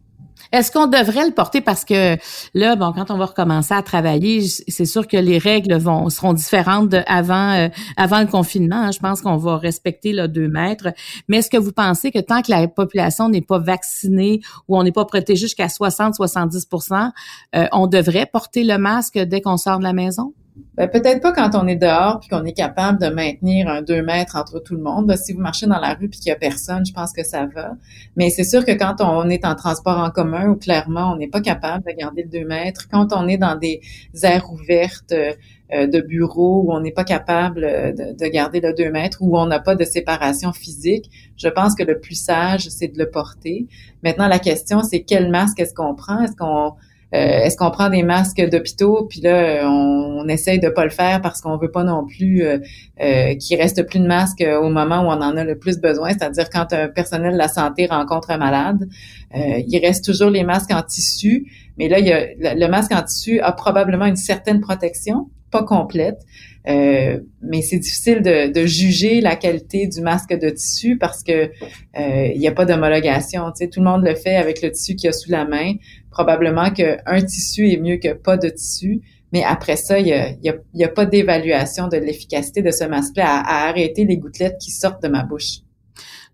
Est-ce 0.54 0.70
qu'on 0.70 0.86
devrait 0.86 1.26
le 1.26 1.32
porter? 1.32 1.60
Parce 1.60 1.84
que 1.84 2.16
là, 2.54 2.76
bon, 2.76 2.92
quand 2.92 3.10
on 3.10 3.18
va 3.18 3.26
recommencer 3.26 3.74
à 3.74 3.82
travailler, 3.82 4.40
c'est 4.46 4.84
sûr 4.84 5.08
que 5.08 5.16
les 5.16 5.36
règles 5.36 5.74
vont 5.74 6.08
seront 6.10 6.32
différentes 6.32 6.90
de 6.90 7.00
avant 7.08 7.54
euh, 7.54 7.68
avant 7.96 8.20
le 8.20 8.28
confinement. 8.28 8.76
Hein. 8.76 8.92
Je 8.92 9.00
pense 9.00 9.20
qu'on 9.20 9.36
va 9.36 9.56
respecter 9.56 10.12
le 10.12 10.28
2 10.28 10.46
mètres. 10.46 10.92
Mais 11.26 11.38
est-ce 11.38 11.50
que 11.50 11.56
vous 11.56 11.72
pensez 11.72 12.12
que 12.12 12.20
tant 12.20 12.40
que 12.40 12.52
la 12.52 12.68
population 12.68 13.28
n'est 13.28 13.40
pas 13.40 13.58
vaccinée 13.58 14.42
ou 14.68 14.78
on 14.78 14.84
n'est 14.84 14.92
pas 14.92 15.04
protégé 15.04 15.40
jusqu'à 15.40 15.66
60-70% 15.66 17.10
euh, 17.56 17.66
on 17.72 17.88
devrait 17.88 18.26
porter 18.26 18.62
le 18.62 18.78
masque 18.78 19.18
dès 19.18 19.40
qu'on 19.40 19.56
sort 19.56 19.80
de 19.80 19.84
la 19.84 19.92
maison? 19.92 20.34
Ben, 20.76 20.88
peut-être 20.88 21.20
pas 21.20 21.32
quand 21.32 21.56
on 21.56 21.66
est 21.66 21.76
dehors 21.76 22.20
puis 22.20 22.28
qu'on 22.28 22.44
est 22.44 22.52
capable 22.52 23.00
de 23.00 23.08
maintenir 23.08 23.68
un 23.68 23.82
deux 23.82 24.02
mètres 24.02 24.36
entre 24.36 24.60
tout 24.60 24.74
le 24.74 24.82
monde. 24.82 25.12
si 25.16 25.32
vous 25.32 25.40
marchez 25.40 25.66
dans 25.66 25.80
la 25.80 25.94
rue 25.94 26.08
puis 26.08 26.20
qu'il 26.20 26.30
y 26.30 26.32
a 26.32 26.36
personne, 26.36 26.86
je 26.86 26.92
pense 26.92 27.12
que 27.12 27.24
ça 27.24 27.46
va. 27.46 27.72
Mais 28.16 28.30
c'est 28.30 28.44
sûr 28.44 28.64
que 28.64 28.70
quand 28.70 28.96
on 29.00 29.28
est 29.28 29.44
en 29.44 29.56
transport 29.56 29.98
en 29.98 30.10
commun 30.10 30.48
ou 30.48 30.54
clairement 30.54 31.12
on 31.12 31.16
n'est 31.16 31.28
pas 31.28 31.40
capable 31.40 31.84
de 31.84 31.92
garder 31.96 32.22
le 32.22 32.28
deux 32.28 32.46
mètres, 32.46 32.88
quand 32.88 33.12
on 33.12 33.26
est 33.26 33.36
dans 33.36 33.56
des 33.56 33.80
aires 34.22 34.52
ouvertes 34.52 35.12
euh, 35.12 35.86
de 35.88 36.00
bureaux 36.00 36.62
où 36.66 36.72
on 36.72 36.80
n'est 36.80 36.92
pas 36.92 37.04
capable 37.04 37.62
de, 37.62 38.16
de, 38.16 38.26
garder 38.28 38.60
le 38.60 38.72
deux 38.74 38.90
mètres, 38.90 39.18
où 39.22 39.36
on 39.36 39.46
n'a 39.46 39.58
pas 39.58 39.74
de 39.74 39.84
séparation 39.84 40.52
physique, 40.52 41.10
je 41.36 41.48
pense 41.48 41.74
que 41.74 41.82
le 41.82 41.98
plus 41.98 42.14
sage 42.14 42.68
c'est 42.68 42.88
de 42.88 42.98
le 42.98 43.10
porter. 43.10 43.66
Maintenant 44.04 44.28
la 44.28 44.38
question 44.38 44.84
c'est 44.84 45.02
quel 45.02 45.30
masque 45.30 45.58
est-ce 45.58 45.74
qu'on 45.74 45.96
prend? 45.96 46.20
Est-ce 46.22 46.36
qu'on 46.36 46.66
euh, 46.66 46.70
est-ce 47.16 47.56
qu'on 47.56 47.70
prend 47.70 47.90
des 47.90 48.02
masques 48.02 48.40
d'hôpitaux? 48.48 49.06
Puis 49.08 49.20
là 49.20 49.68
on, 49.68 50.26
essaye 50.28 50.58
de 50.58 50.70
pas 50.70 50.84
le 50.84 50.90
faire 50.90 51.20
parce 51.20 51.42
qu'on 51.42 51.58
veut 51.58 51.70
pas 51.70 51.84
non 51.84 52.06
plus 52.06 52.42
euh, 52.42 52.58
euh, 53.00 53.34
qu'il 53.34 53.60
reste 53.60 53.86
plus 53.86 53.98
de 53.98 54.06
masques 54.06 54.42
au 54.42 54.70
moment 54.70 55.00
où 55.02 55.06
on 55.08 55.20
en 55.20 55.36
a 55.36 55.44
le 55.44 55.58
plus 55.58 55.78
besoin, 55.78 56.10
c'est-à-dire 56.10 56.48
quand 56.48 56.72
un 56.72 56.88
personnel 56.88 57.34
de 57.34 57.38
la 57.38 57.48
santé 57.48 57.86
rencontre 57.86 58.30
un 58.30 58.38
malade, 58.38 58.88
il 59.34 59.78
reste 59.84 60.04
toujours 60.04 60.30
les 60.30 60.44
masques 60.44 60.72
en 60.72 60.82
tissu, 60.82 61.46
mais 61.76 61.88
là 61.88 61.98
le 62.00 62.66
masque 62.68 62.92
en 62.92 63.02
tissu 63.02 63.40
a 63.40 63.52
probablement 63.52 64.06
une 64.06 64.16
certaine 64.16 64.60
protection, 64.60 65.28
pas 65.50 65.62
complète. 65.62 66.20
Euh, 66.66 67.18
mais 67.42 67.60
c'est 67.60 67.78
difficile 67.78 68.22
de, 68.22 68.50
de, 68.50 68.64
juger 68.64 69.20
la 69.20 69.36
qualité 69.36 69.86
du 69.86 70.00
masque 70.00 70.32
de 70.32 70.48
tissu 70.48 70.96
parce 70.96 71.22
que 71.22 71.50
euh, 71.98 72.26
il 72.34 72.38
n'y 72.38 72.48
a 72.48 72.52
pas 72.52 72.64
d'homologation. 72.64 73.44
Tu 73.50 73.64
sais, 73.64 73.68
tout 73.68 73.80
le 73.80 73.86
monde 73.86 74.02
le 74.02 74.14
fait 74.14 74.36
avec 74.36 74.62
le 74.62 74.70
tissu 74.70 74.96
qu'il 74.96 75.08
y 75.08 75.08
a 75.08 75.12
sous 75.12 75.30
la 75.30 75.44
main. 75.44 75.74
Probablement 76.10 76.70
qu'un 76.70 77.22
tissu 77.22 77.70
est 77.70 77.76
mieux 77.76 77.98
que 77.98 78.14
pas 78.14 78.38
de 78.38 78.48
tissu. 78.48 79.02
Mais 79.32 79.42
après 79.42 79.76
ça, 79.76 79.98
il 79.98 80.06
n'y 80.06 80.12
a, 80.12 80.54
y 80.72 80.84
a, 80.84 80.88
pas 80.88 81.06
d'évaluation 81.06 81.88
de 81.88 81.96
l'efficacité 81.96 82.62
de 82.62 82.70
ce 82.70 82.84
masque-là 82.84 83.40
à, 83.40 83.68
arrêter 83.68 84.04
les 84.04 84.16
gouttelettes 84.16 84.58
qui 84.58 84.70
sortent 84.70 85.02
de 85.02 85.08
ma 85.08 85.24
bouche. 85.24 85.58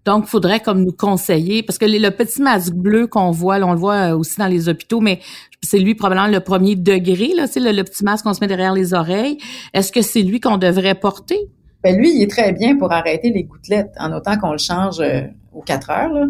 Donc, 0.05 0.27
faudrait 0.27 0.61
comme 0.61 0.85
nous 0.85 0.93
conseiller, 0.93 1.63
parce 1.63 1.79
que 1.79 1.85
le 1.85 2.11
petit 2.11 2.41
masque 2.41 2.73
bleu 2.73 3.07
qu'on 3.07 3.31
voit, 3.31 3.57
on 3.57 3.73
le 3.73 3.79
voit 3.79 4.15
aussi 4.15 4.39
dans 4.39 4.47
les 4.47 4.69
hôpitaux, 4.69 5.01
mais 5.01 5.21
c'est 5.63 5.79
lui 5.79 5.95
probablement 5.95 6.29
le 6.29 6.41
premier 6.41 6.77
degré, 6.77 7.33
là, 7.35 7.47
c'est 7.47 7.61
le, 7.61 7.73
le, 7.73 7.85
petit 7.85 8.05
masque 8.05 8.25
qu'on 8.25 8.35
se 8.35 8.41
met 8.41 8.47
derrière 8.47 8.73
les 8.73 8.95
oreilles. 8.95 9.39
Est-ce 9.75 9.93
que 9.93 10.03
c'est 10.03 10.23
lui 10.23 10.41
qu'on 10.41 10.57
devrait 10.57 10.95
porter? 10.95 11.39
Ben 11.83 11.97
lui, 11.97 12.15
il 12.15 12.23
est 12.23 12.31
très 12.31 12.53
bien 12.53 12.77
pour 12.77 12.93
arrêter 12.93 13.31
les 13.31 13.45
gouttelettes, 13.45 13.93
en 13.99 14.13
autant 14.13 14.37
qu'on 14.39 14.53
le 14.53 14.59
change 14.59 15.01
euh, 15.01 15.23
aux 15.53 15.63
quatre 15.63 15.91
heures. 15.91 16.13
Là. 16.13 16.27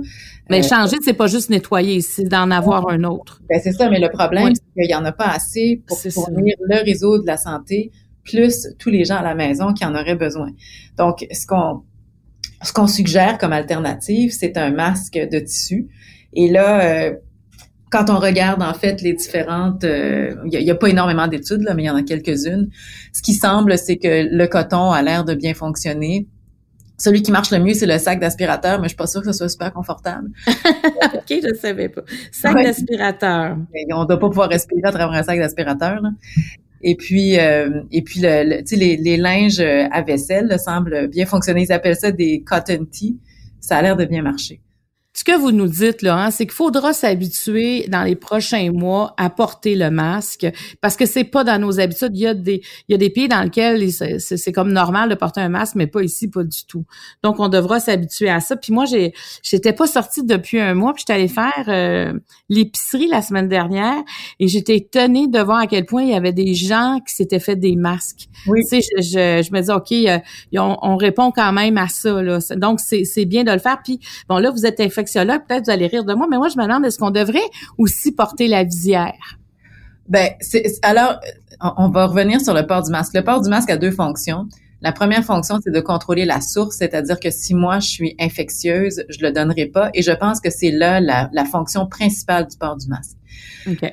Mais 0.49 0.65
euh, 0.65 0.69
changer, 0.69 0.97
c'est 1.03 1.15
pas 1.15 1.27
juste 1.27 1.51
nettoyer, 1.51 2.01
c'est 2.01 2.25
d'en 2.25 2.51
avoir 2.51 2.89
un 2.89 3.05
autre. 3.05 3.41
Ben 3.49 3.61
c'est 3.63 3.73
ça, 3.73 3.91
mais 3.91 3.99
le 3.99 4.11
problème, 4.11 4.55
c'est 4.55 4.83
qu'il 4.83 4.91
y 4.91 4.95
en 4.95 5.05
a 5.05 5.13
pas 5.13 5.29
assez 5.29 5.83
pour 5.87 5.99
fournir 5.99 6.55
le 6.61 6.85
réseau 6.85 7.19
de 7.21 7.27
la 7.27 7.37
santé, 7.37 7.91
plus 8.25 8.69
tous 8.79 8.91
les 8.91 9.05
gens 9.05 9.17
à 9.17 9.23
la 9.23 9.35
maison 9.35 9.73
qui 9.73 9.85
en 9.85 9.95
auraient 9.95 10.17
besoin. 10.17 10.51
Donc, 10.97 11.27
ce 11.33 11.47
qu'on 11.47 11.83
ce 12.63 12.73
qu'on 12.73 12.87
suggère 12.87 13.39
comme 13.39 13.53
alternative, 13.53 14.33
c'est 14.33 14.57
un 14.57 14.71
masque 14.71 15.15
de 15.15 15.39
tissu. 15.39 15.89
Et 16.35 16.51
là, 16.51 16.85
euh, 16.85 17.13
quand 17.91 18.09
on 18.09 18.19
regarde 18.19 18.63
en 18.63 18.73
fait 18.73 19.03
les 19.03 19.13
différentes, 19.13 19.83
euh, 19.85 20.35
il 20.51 20.59
n'y 20.59 20.71
a, 20.71 20.75
pas 20.77 20.89
énormément 20.89 21.27
d'études 21.27 21.63
là, 21.63 21.75
mais 21.75 21.83
il 21.83 21.87
y 21.87 21.91
en 21.91 21.97
a 21.97 22.03
quelques-unes. 22.03 22.71
Ce 23.13 23.21
qui 23.21 23.35
semble, 23.35 23.77
c'est 23.77 23.97
que 23.97 24.29
le 24.31 24.47
coton 24.47 24.93
a 24.93 25.03
l'air 25.03 25.25
de 25.25 25.35
bien 25.35 25.55
fonctionner. 25.55 26.29
Celui 26.99 27.23
qui 27.23 27.33
marche 27.33 27.51
le 27.51 27.59
mieux, 27.59 27.75
c'est 27.75 27.87
le 27.87 27.99
sac 27.99 28.21
d'aspirateur, 28.21 28.79
mais 28.79 28.85
je 28.85 28.91
suis 28.91 28.97
pas 28.97 29.07
sûre 29.07 29.23
que 29.23 29.33
ce 29.33 29.39
soit 29.39 29.49
super 29.49 29.73
confortable. 29.73 30.29
ok, 30.47 31.29
je 31.29 31.55
savais 31.59 31.89
pas. 31.89 32.03
Sac 32.31 32.55
d'aspirateur. 32.55 33.57
On 33.93 34.05
doit 34.05 34.19
pas 34.19 34.29
pouvoir 34.29 34.51
respirer 34.51 34.83
à 34.85 34.93
travers 34.93 35.11
un 35.11 35.23
sac 35.23 35.39
d'aspirateur. 35.39 36.01
Et 36.83 36.95
puis, 36.95 37.39
euh, 37.39 37.83
et 37.91 38.03
puis 38.03 38.21
le, 38.21 38.63
les, 38.77 38.97
les 38.97 39.17
linges 39.17 39.61
à 39.61 40.03
vaisselle 40.03 40.57
semblent 40.59 41.09
bien 41.09 41.27
fonctionner. 41.27 41.63
Ils 41.63 41.73
appellent 41.73 41.97
ça 41.97 42.13
des 42.13 42.43
cotton 42.43 42.85
tee. 42.85 43.19
Ça 43.61 43.79
a 43.79 43.83
l'air 43.83 43.97
de 43.97 44.05
bien 44.05 44.23
marcher. 44.23 44.61
Ce 45.21 45.25
que 45.25 45.39
vous 45.39 45.53
nous 45.53 45.67
dites, 45.67 46.01
là, 46.01 46.17
hein, 46.17 46.31
c'est 46.31 46.47
qu'il 46.47 46.55
faudra 46.55 46.95
s'habituer 46.95 47.85
dans 47.89 48.05
les 48.05 48.17
prochains 48.17 48.73
mois 48.73 49.13
à 49.19 49.29
porter 49.29 49.75
le 49.75 49.91
masque 49.91 50.47
parce 50.81 50.97
que 50.97 51.05
c'est 51.05 51.25
pas 51.25 51.45
dans 51.45 51.61
nos 51.61 51.79
habitudes. 51.79 52.13
Il 52.15 52.23
y 52.23 52.27
a 52.27 52.33
des, 52.33 52.63
il 52.89 52.93
y 52.93 52.95
a 52.95 52.97
des 52.97 53.11
pays 53.11 53.29
dans 53.29 53.43
lesquels 53.43 53.87
c'est 54.19 54.53
comme 54.53 54.73
normal 54.73 55.11
de 55.11 55.15
porter 55.15 55.43
un 55.43 55.51
masque, 55.51 55.75
mais 55.75 55.87
pas 55.87 56.03
ici, 56.03 56.31
pas 56.31 56.43
du 56.43 56.65
tout. 56.67 56.87
Donc, 57.23 57.39
on 57.39 57.49
devra 57.51 57.81
s'habituer 57.81 58.31
à 58.31 58.41
ça. 58.41 58.57
Puis 58.57 58.73
moi, 58.73 58.87
j'ai, 58.87 59.13
j'étais 59.43 59.75
pas 59.75 59.87
sortie 59.87 60.25
depuis 60.25 60.59
un 60.59 60.73
mois, 60.73 60.95
puis 60.95 61.03
j'étais 61.03 61.13
allée 61.13 61.29
faire 61.29 61.65
euh, 61.69 62.19
l'épicerie 62.49 63.09
la 63.09 63.21
semaine 63.21 63.49
dernière 63.49 64.03
et 64.39 64.49
j'étais 64.49 64.77
étonnée 64.79 65.29
de 65.29 65.39
voir 65.41 65.59
à 65.59 65.67
quel 65.67 65.85
point 65.85 66.03
il 66.03 66.13
y 66.13 66.15
avait 66.15 66.33
des 66.33 66.55
gens 66.55 66.99
qui 67.07 67.15
s'étaient 67.15 67.41
fait 67.41 67.57
des 67.57 67.77
masques. 67.77 68.31
Oui. 68.47 68.63
Tu 68.63 68.81
sais, 68.81 68.89
je, 68.97 69.47
je, 69.47 69.53
me 69.53 69.61
dis, 69.61 69.71
OK, 69.71 69.93
euh, 69.93 70.19
on, 70.59 70.79
on, 70.81 70.97
répond 70.97 71.31
quand 71.31 71.53
même 71.53 71.77
à 71.77 71.89
ça. 71.89 72.23
Là. 72.23 72.39
Donc, 72.57 72.81
c'est 72.81 73.27
bien 73.27 73.45
de 73.45 73.53
le 73.53 73.59
faire. 73.59 73.81
Puis, 73.85 74.01
bon, 74.27 74.39
là, 74.39 74.51
vous 74.51 74.65
êtes 74.65 74.81
infecté 74.81 75.10
peut-être 75.15 75.65
vous 75.65 75.71
allez 75.71 75.87
rire 75.87 76.05
de 76.05 76.15
moi, 76.15 76.27
mais 76.31 76.39
moi, 76.39 76.49
je 76.49 76.59
me 76.59 76.65
demande, 76.65 76.85
est-ce 76.85 76.99
qu'on 76.99 77.11
devrait 77.11 77.39
aussi 77.79 78.13
porter 78.13 78.49
la 78.49 78.65
visière? 78.65 79.39
Ben, 80.09 80.31
c'est, 80.41 80.65
alors, 80.83 81.21
on 81.61 81.89
va 81.89 82.07
revenir 82.07 82.41
sur 82.41 82.55
le 82.55 82.67
port 82.67 82.83
du 82.83 82.91
masque. 82.91 83.15
Le 83.15 83.23
port 83.23 83.41
du 83.41 83.49
masque 83.49 83.71
a 83.71 83.77
deux 83.77 83.93
fonctions. 83.93 84.49
La 84.83 84.93
première 84.93 85.25
fonction, 85.25 85.59
c'est 85.63 85.73
de 85.73 85.81
contrôler 85.81 86.25
la 86.25 86.41
source, 86.41 86.77
c'est-à-dire 86.77 87.21
que 87.21 87.31
si 87.31 87.55
moi 87.55 87.81
je 87.81 87.89
suis 87.89 88.17
infectieuse, 88.19 89.05
je 89.11 89.19
le 89.21 89.31
donnerai 89.31 89.67
pas. 89.67 89.91
Et 89.93 90.03
je 90.03 90.13
pense 90.13 90.41
que 90.41 90.49
c'est 90.51 90.71
là 90.71 91.01
la, 91.01 91.45
fonction 91.45 91.87
principale 91.87 92.47
du 92.47 92.57
port 92.57 92.77
du 92.77 92.89
masque. 92.89 93.17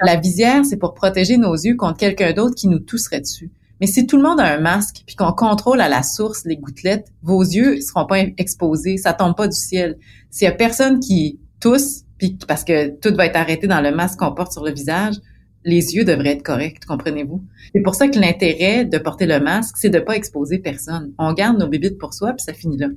La 0.01 0.15
visière, 0.15 0.63
c'est 0.63 0.78
pour 0.78 0.93
protéger 0.93 1.38
nos 1.38 1.53
yeux 1.53 1.76
contre 1.76 1.97
quelqu'un 1.97 2.32
d'autre 2.32 2.55
qui 2.55 2.70
nous 2.70 2.80
tousserait 2.80 3.20
dessus. 3.20 3.51
Mais 3.80 3.88
si 3.88 4.07
tout 4.07 4.17
le 4.17 4.23
monde 4.23 4.39
a 4.39 4.45
un 4.45 4.59
masque 4.59 5.03
puis 5.05 5.15
qu'on 5.15 5.32
contrôle 5.34 5.82
à 5.82 5.89
la 5.89 6.03
source 6.03 6.43
les 6.45 6.57
gouttelettes, 6.57 7.07
vos 7.21 7.41
yeux 7.41 7.80
seront 7.82 8.05
pas 8.05 8.19
exposés, 8.38 8.97
ça 8.97 9.13
tombe 9.13 9.36
pas 9.36 9.47
du 9.47 9.57
ciel. 9.57 9.97
S'il 10.30 10.45
y 10.45 10.51
a 10.51 10.53
personne 10.53 10.99
qui 10.99 11.39
tousse 11.59 12.03
puis 12.17 12.38
parce 12.47 12.63
que 12.63 12.89
tout 12.99 13.15
va 13.15 13.28
être 13.28 13.36
arrêté 13.36 13.67
dans 13.67 13.82
le 13.82 13.91
masque 13.91 14.19
qu'on 14.19 14.34
porte 14.34 14.51
sur 14.51 14.63
le 14.63 14.71
visage, 14.71 15.15
les 15.63 15.95
yeux 15.95 16.05
devraient 16.05 16.32
être 16.32 16.43
corrects, 16.43 16.86
comprenez-vous? 16.86 17.43
C'est 17.73 17.82
pour 17.82 17.95
ça 17.95 18.07
que 18.07 18.17
l'intérêt 18.17 18.86
de 18.86 18.97
porter 18.97 19.25
le 19.25 19.39
masque, 19.39 19.75
c'est 19.78 19.89
de 19.89 19.99
pas 19.99 20.15
exposer 20.15 20.59
personne. 20.59 21.13
On 21.17 21.34
garde 21.34 21.59
nos 21.59 21.67
bébites 21.67 21.97
pour 21.97 22.13
soi 22.13 22.34
puis 22.34 22.43
ça 22.43 22.53
finit 22.53 22.78
là. 22.78 22.88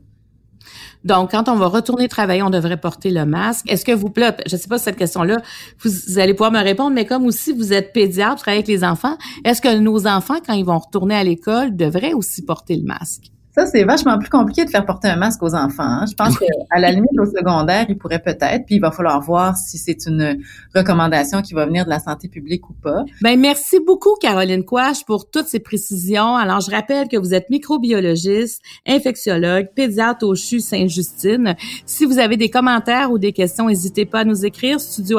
Donc, 1.05 1.31
quand 1.31 1.49
on 1.49 1.57
va 1.57 1.67
retourner 1.67 2.09
travailler, 2.09 2.43
on 2.43 2.51
devrait 2.51 2.77
porter 2.77 3.11
le 3.11 3.25
masque. 3.25 3.71
Est-ce 3.71 3.85
que 3.85 3.93
vous, 3.93 4.13
là, 4.17 4.37
je 4.47 4.57
sais 4.57 4.69
pas 4.69 4.79
si 4.79 4.85
cette 4.85 4.97
question-là, 4.97 5.39
vous, 5.83 6.19
allez 6.19 6.35
pouvoir 6.35 6.53
me 6.53 6.63
répondre, 6.63 6.91
mais 6.91 7.07
comme 7.07 7.25
aussi 7.27 7.53
vous 7.53 7.73
êtes 7.73 7.93
pédiatre, 7.93 8.43
travaillez 8.43 8.59
avec 8.59 8.69
les 8.69 8.85
enfants, 8.85 9.17
est-ce 9.45 9.63
que 9.63 9.79
nos 9.79 10.07
enfants, 10.07 10.39
quand 10.47 10.55
ils 10.55 10.65
vont 10.65 10.79
retourner 10.79 11.15
à 11.15 11.25
l'école, 11.25 11.75
devraient 11.75 12.13
aussi 12.13 12.45
porter 12.45 12.77
le 12.77 12.85
masque? 12.85 13.31
Ça, 13.55 13.67
c'est 13.67 13.85
vachement 13.85 14.19
plus 14.19 14.29
compliqué 14.29 14.65
de 14.65 14.71
faire 14.71 14.87
porter 14.87 15.09
un 15.09 15.17
masque 15.17 15.43
aux 15.43 15.55
enfants. 15.55 15.83
Hein. 15.83 16.05
Je 16.09 16.15
pense 16.15 16.39
qu'à 16.39 16.79
la 16.79 16.91
limite, 16.93 17.11
au 17.19 17.27
secondaire, 17.27 17.87
il 17.89 17.99
pourrait 17.99 18.21
peut-être, 18.21 18.65
puis 18.65 18.77
il 18.77 18.81
va 18.81 18.91
falloir 18.91 19.21
voir 19.21 19.57
si 19.57 19.79
c'est 19.79 20.07
une 20.07 20.39
recommandation 20.75 21.43
qui 21.43 21.55
va 21.55 21.67
venir 21.67 21.85
de 21.85 21.91
la 21.91 21.99
santé 21.99 22.29
publique 22.29 22.69
ou 22.71 22.75
pas. 22.75 23.05
Ben 23.23 23.39
merci 23.39 23.79
beaucoup, 23.85 24.15
Caroline 24.21 24.65
Quash, 24.65 25.05
pour 25.05 25.31
toutes 25.31 25.47
ces 25.47 25.61
précisions. 25.61 26.37
Alors, 26.37 26.61
je 26.61 26.71
rappelle 26.71 27.09
que 27.09 27.17
vous 27.17 27.35
êtes 27.35 27.51
microbiologiste, 27.51 28.63
infectiologue, 28.87 29.69
pédiatre 29.75 30.25
au 30.27 30.35
CHU 30.35 30.61
Sainte-Justine. 30.61 31.57
Si 31.87 32.05
vous 32.05 32.19
avez 32.19 32.37
des 32.37 32.51
commentaires 32.51 33.11
ou 33.11 33.19
des 33.19 33.33
questions, 33.33 33.67
n'hésitez 33.67 34.05
pas 34.05 34.21
à 34.21 34.25
nous 34.25 34.45
écrire 34.45 34.81
studio 34.81 35.19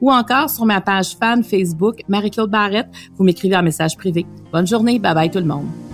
ou 0.00 0.10
encore 0.10 0.50
sur 0.50 0.64
ma 0.64 0.80
page 0.80 1.16
fan 1.18 1.42
Facebook 1.42 2.00
Marie-Claude 2.08 2.50
Barrette. 2.50 2.88
Vous 3.16 3.24
m'écrivez 3.24 3.56
un 3.56 3.62
message 3.62 3.96
privé. 3.96 4.26
Bonne 4.52 4.66
journée. 4.66 4.98
Bye 4.98 5.14
bye 5.14 5.30
tout 5.30 5.38
le 5.38 5.46
monde. 5.46 5.93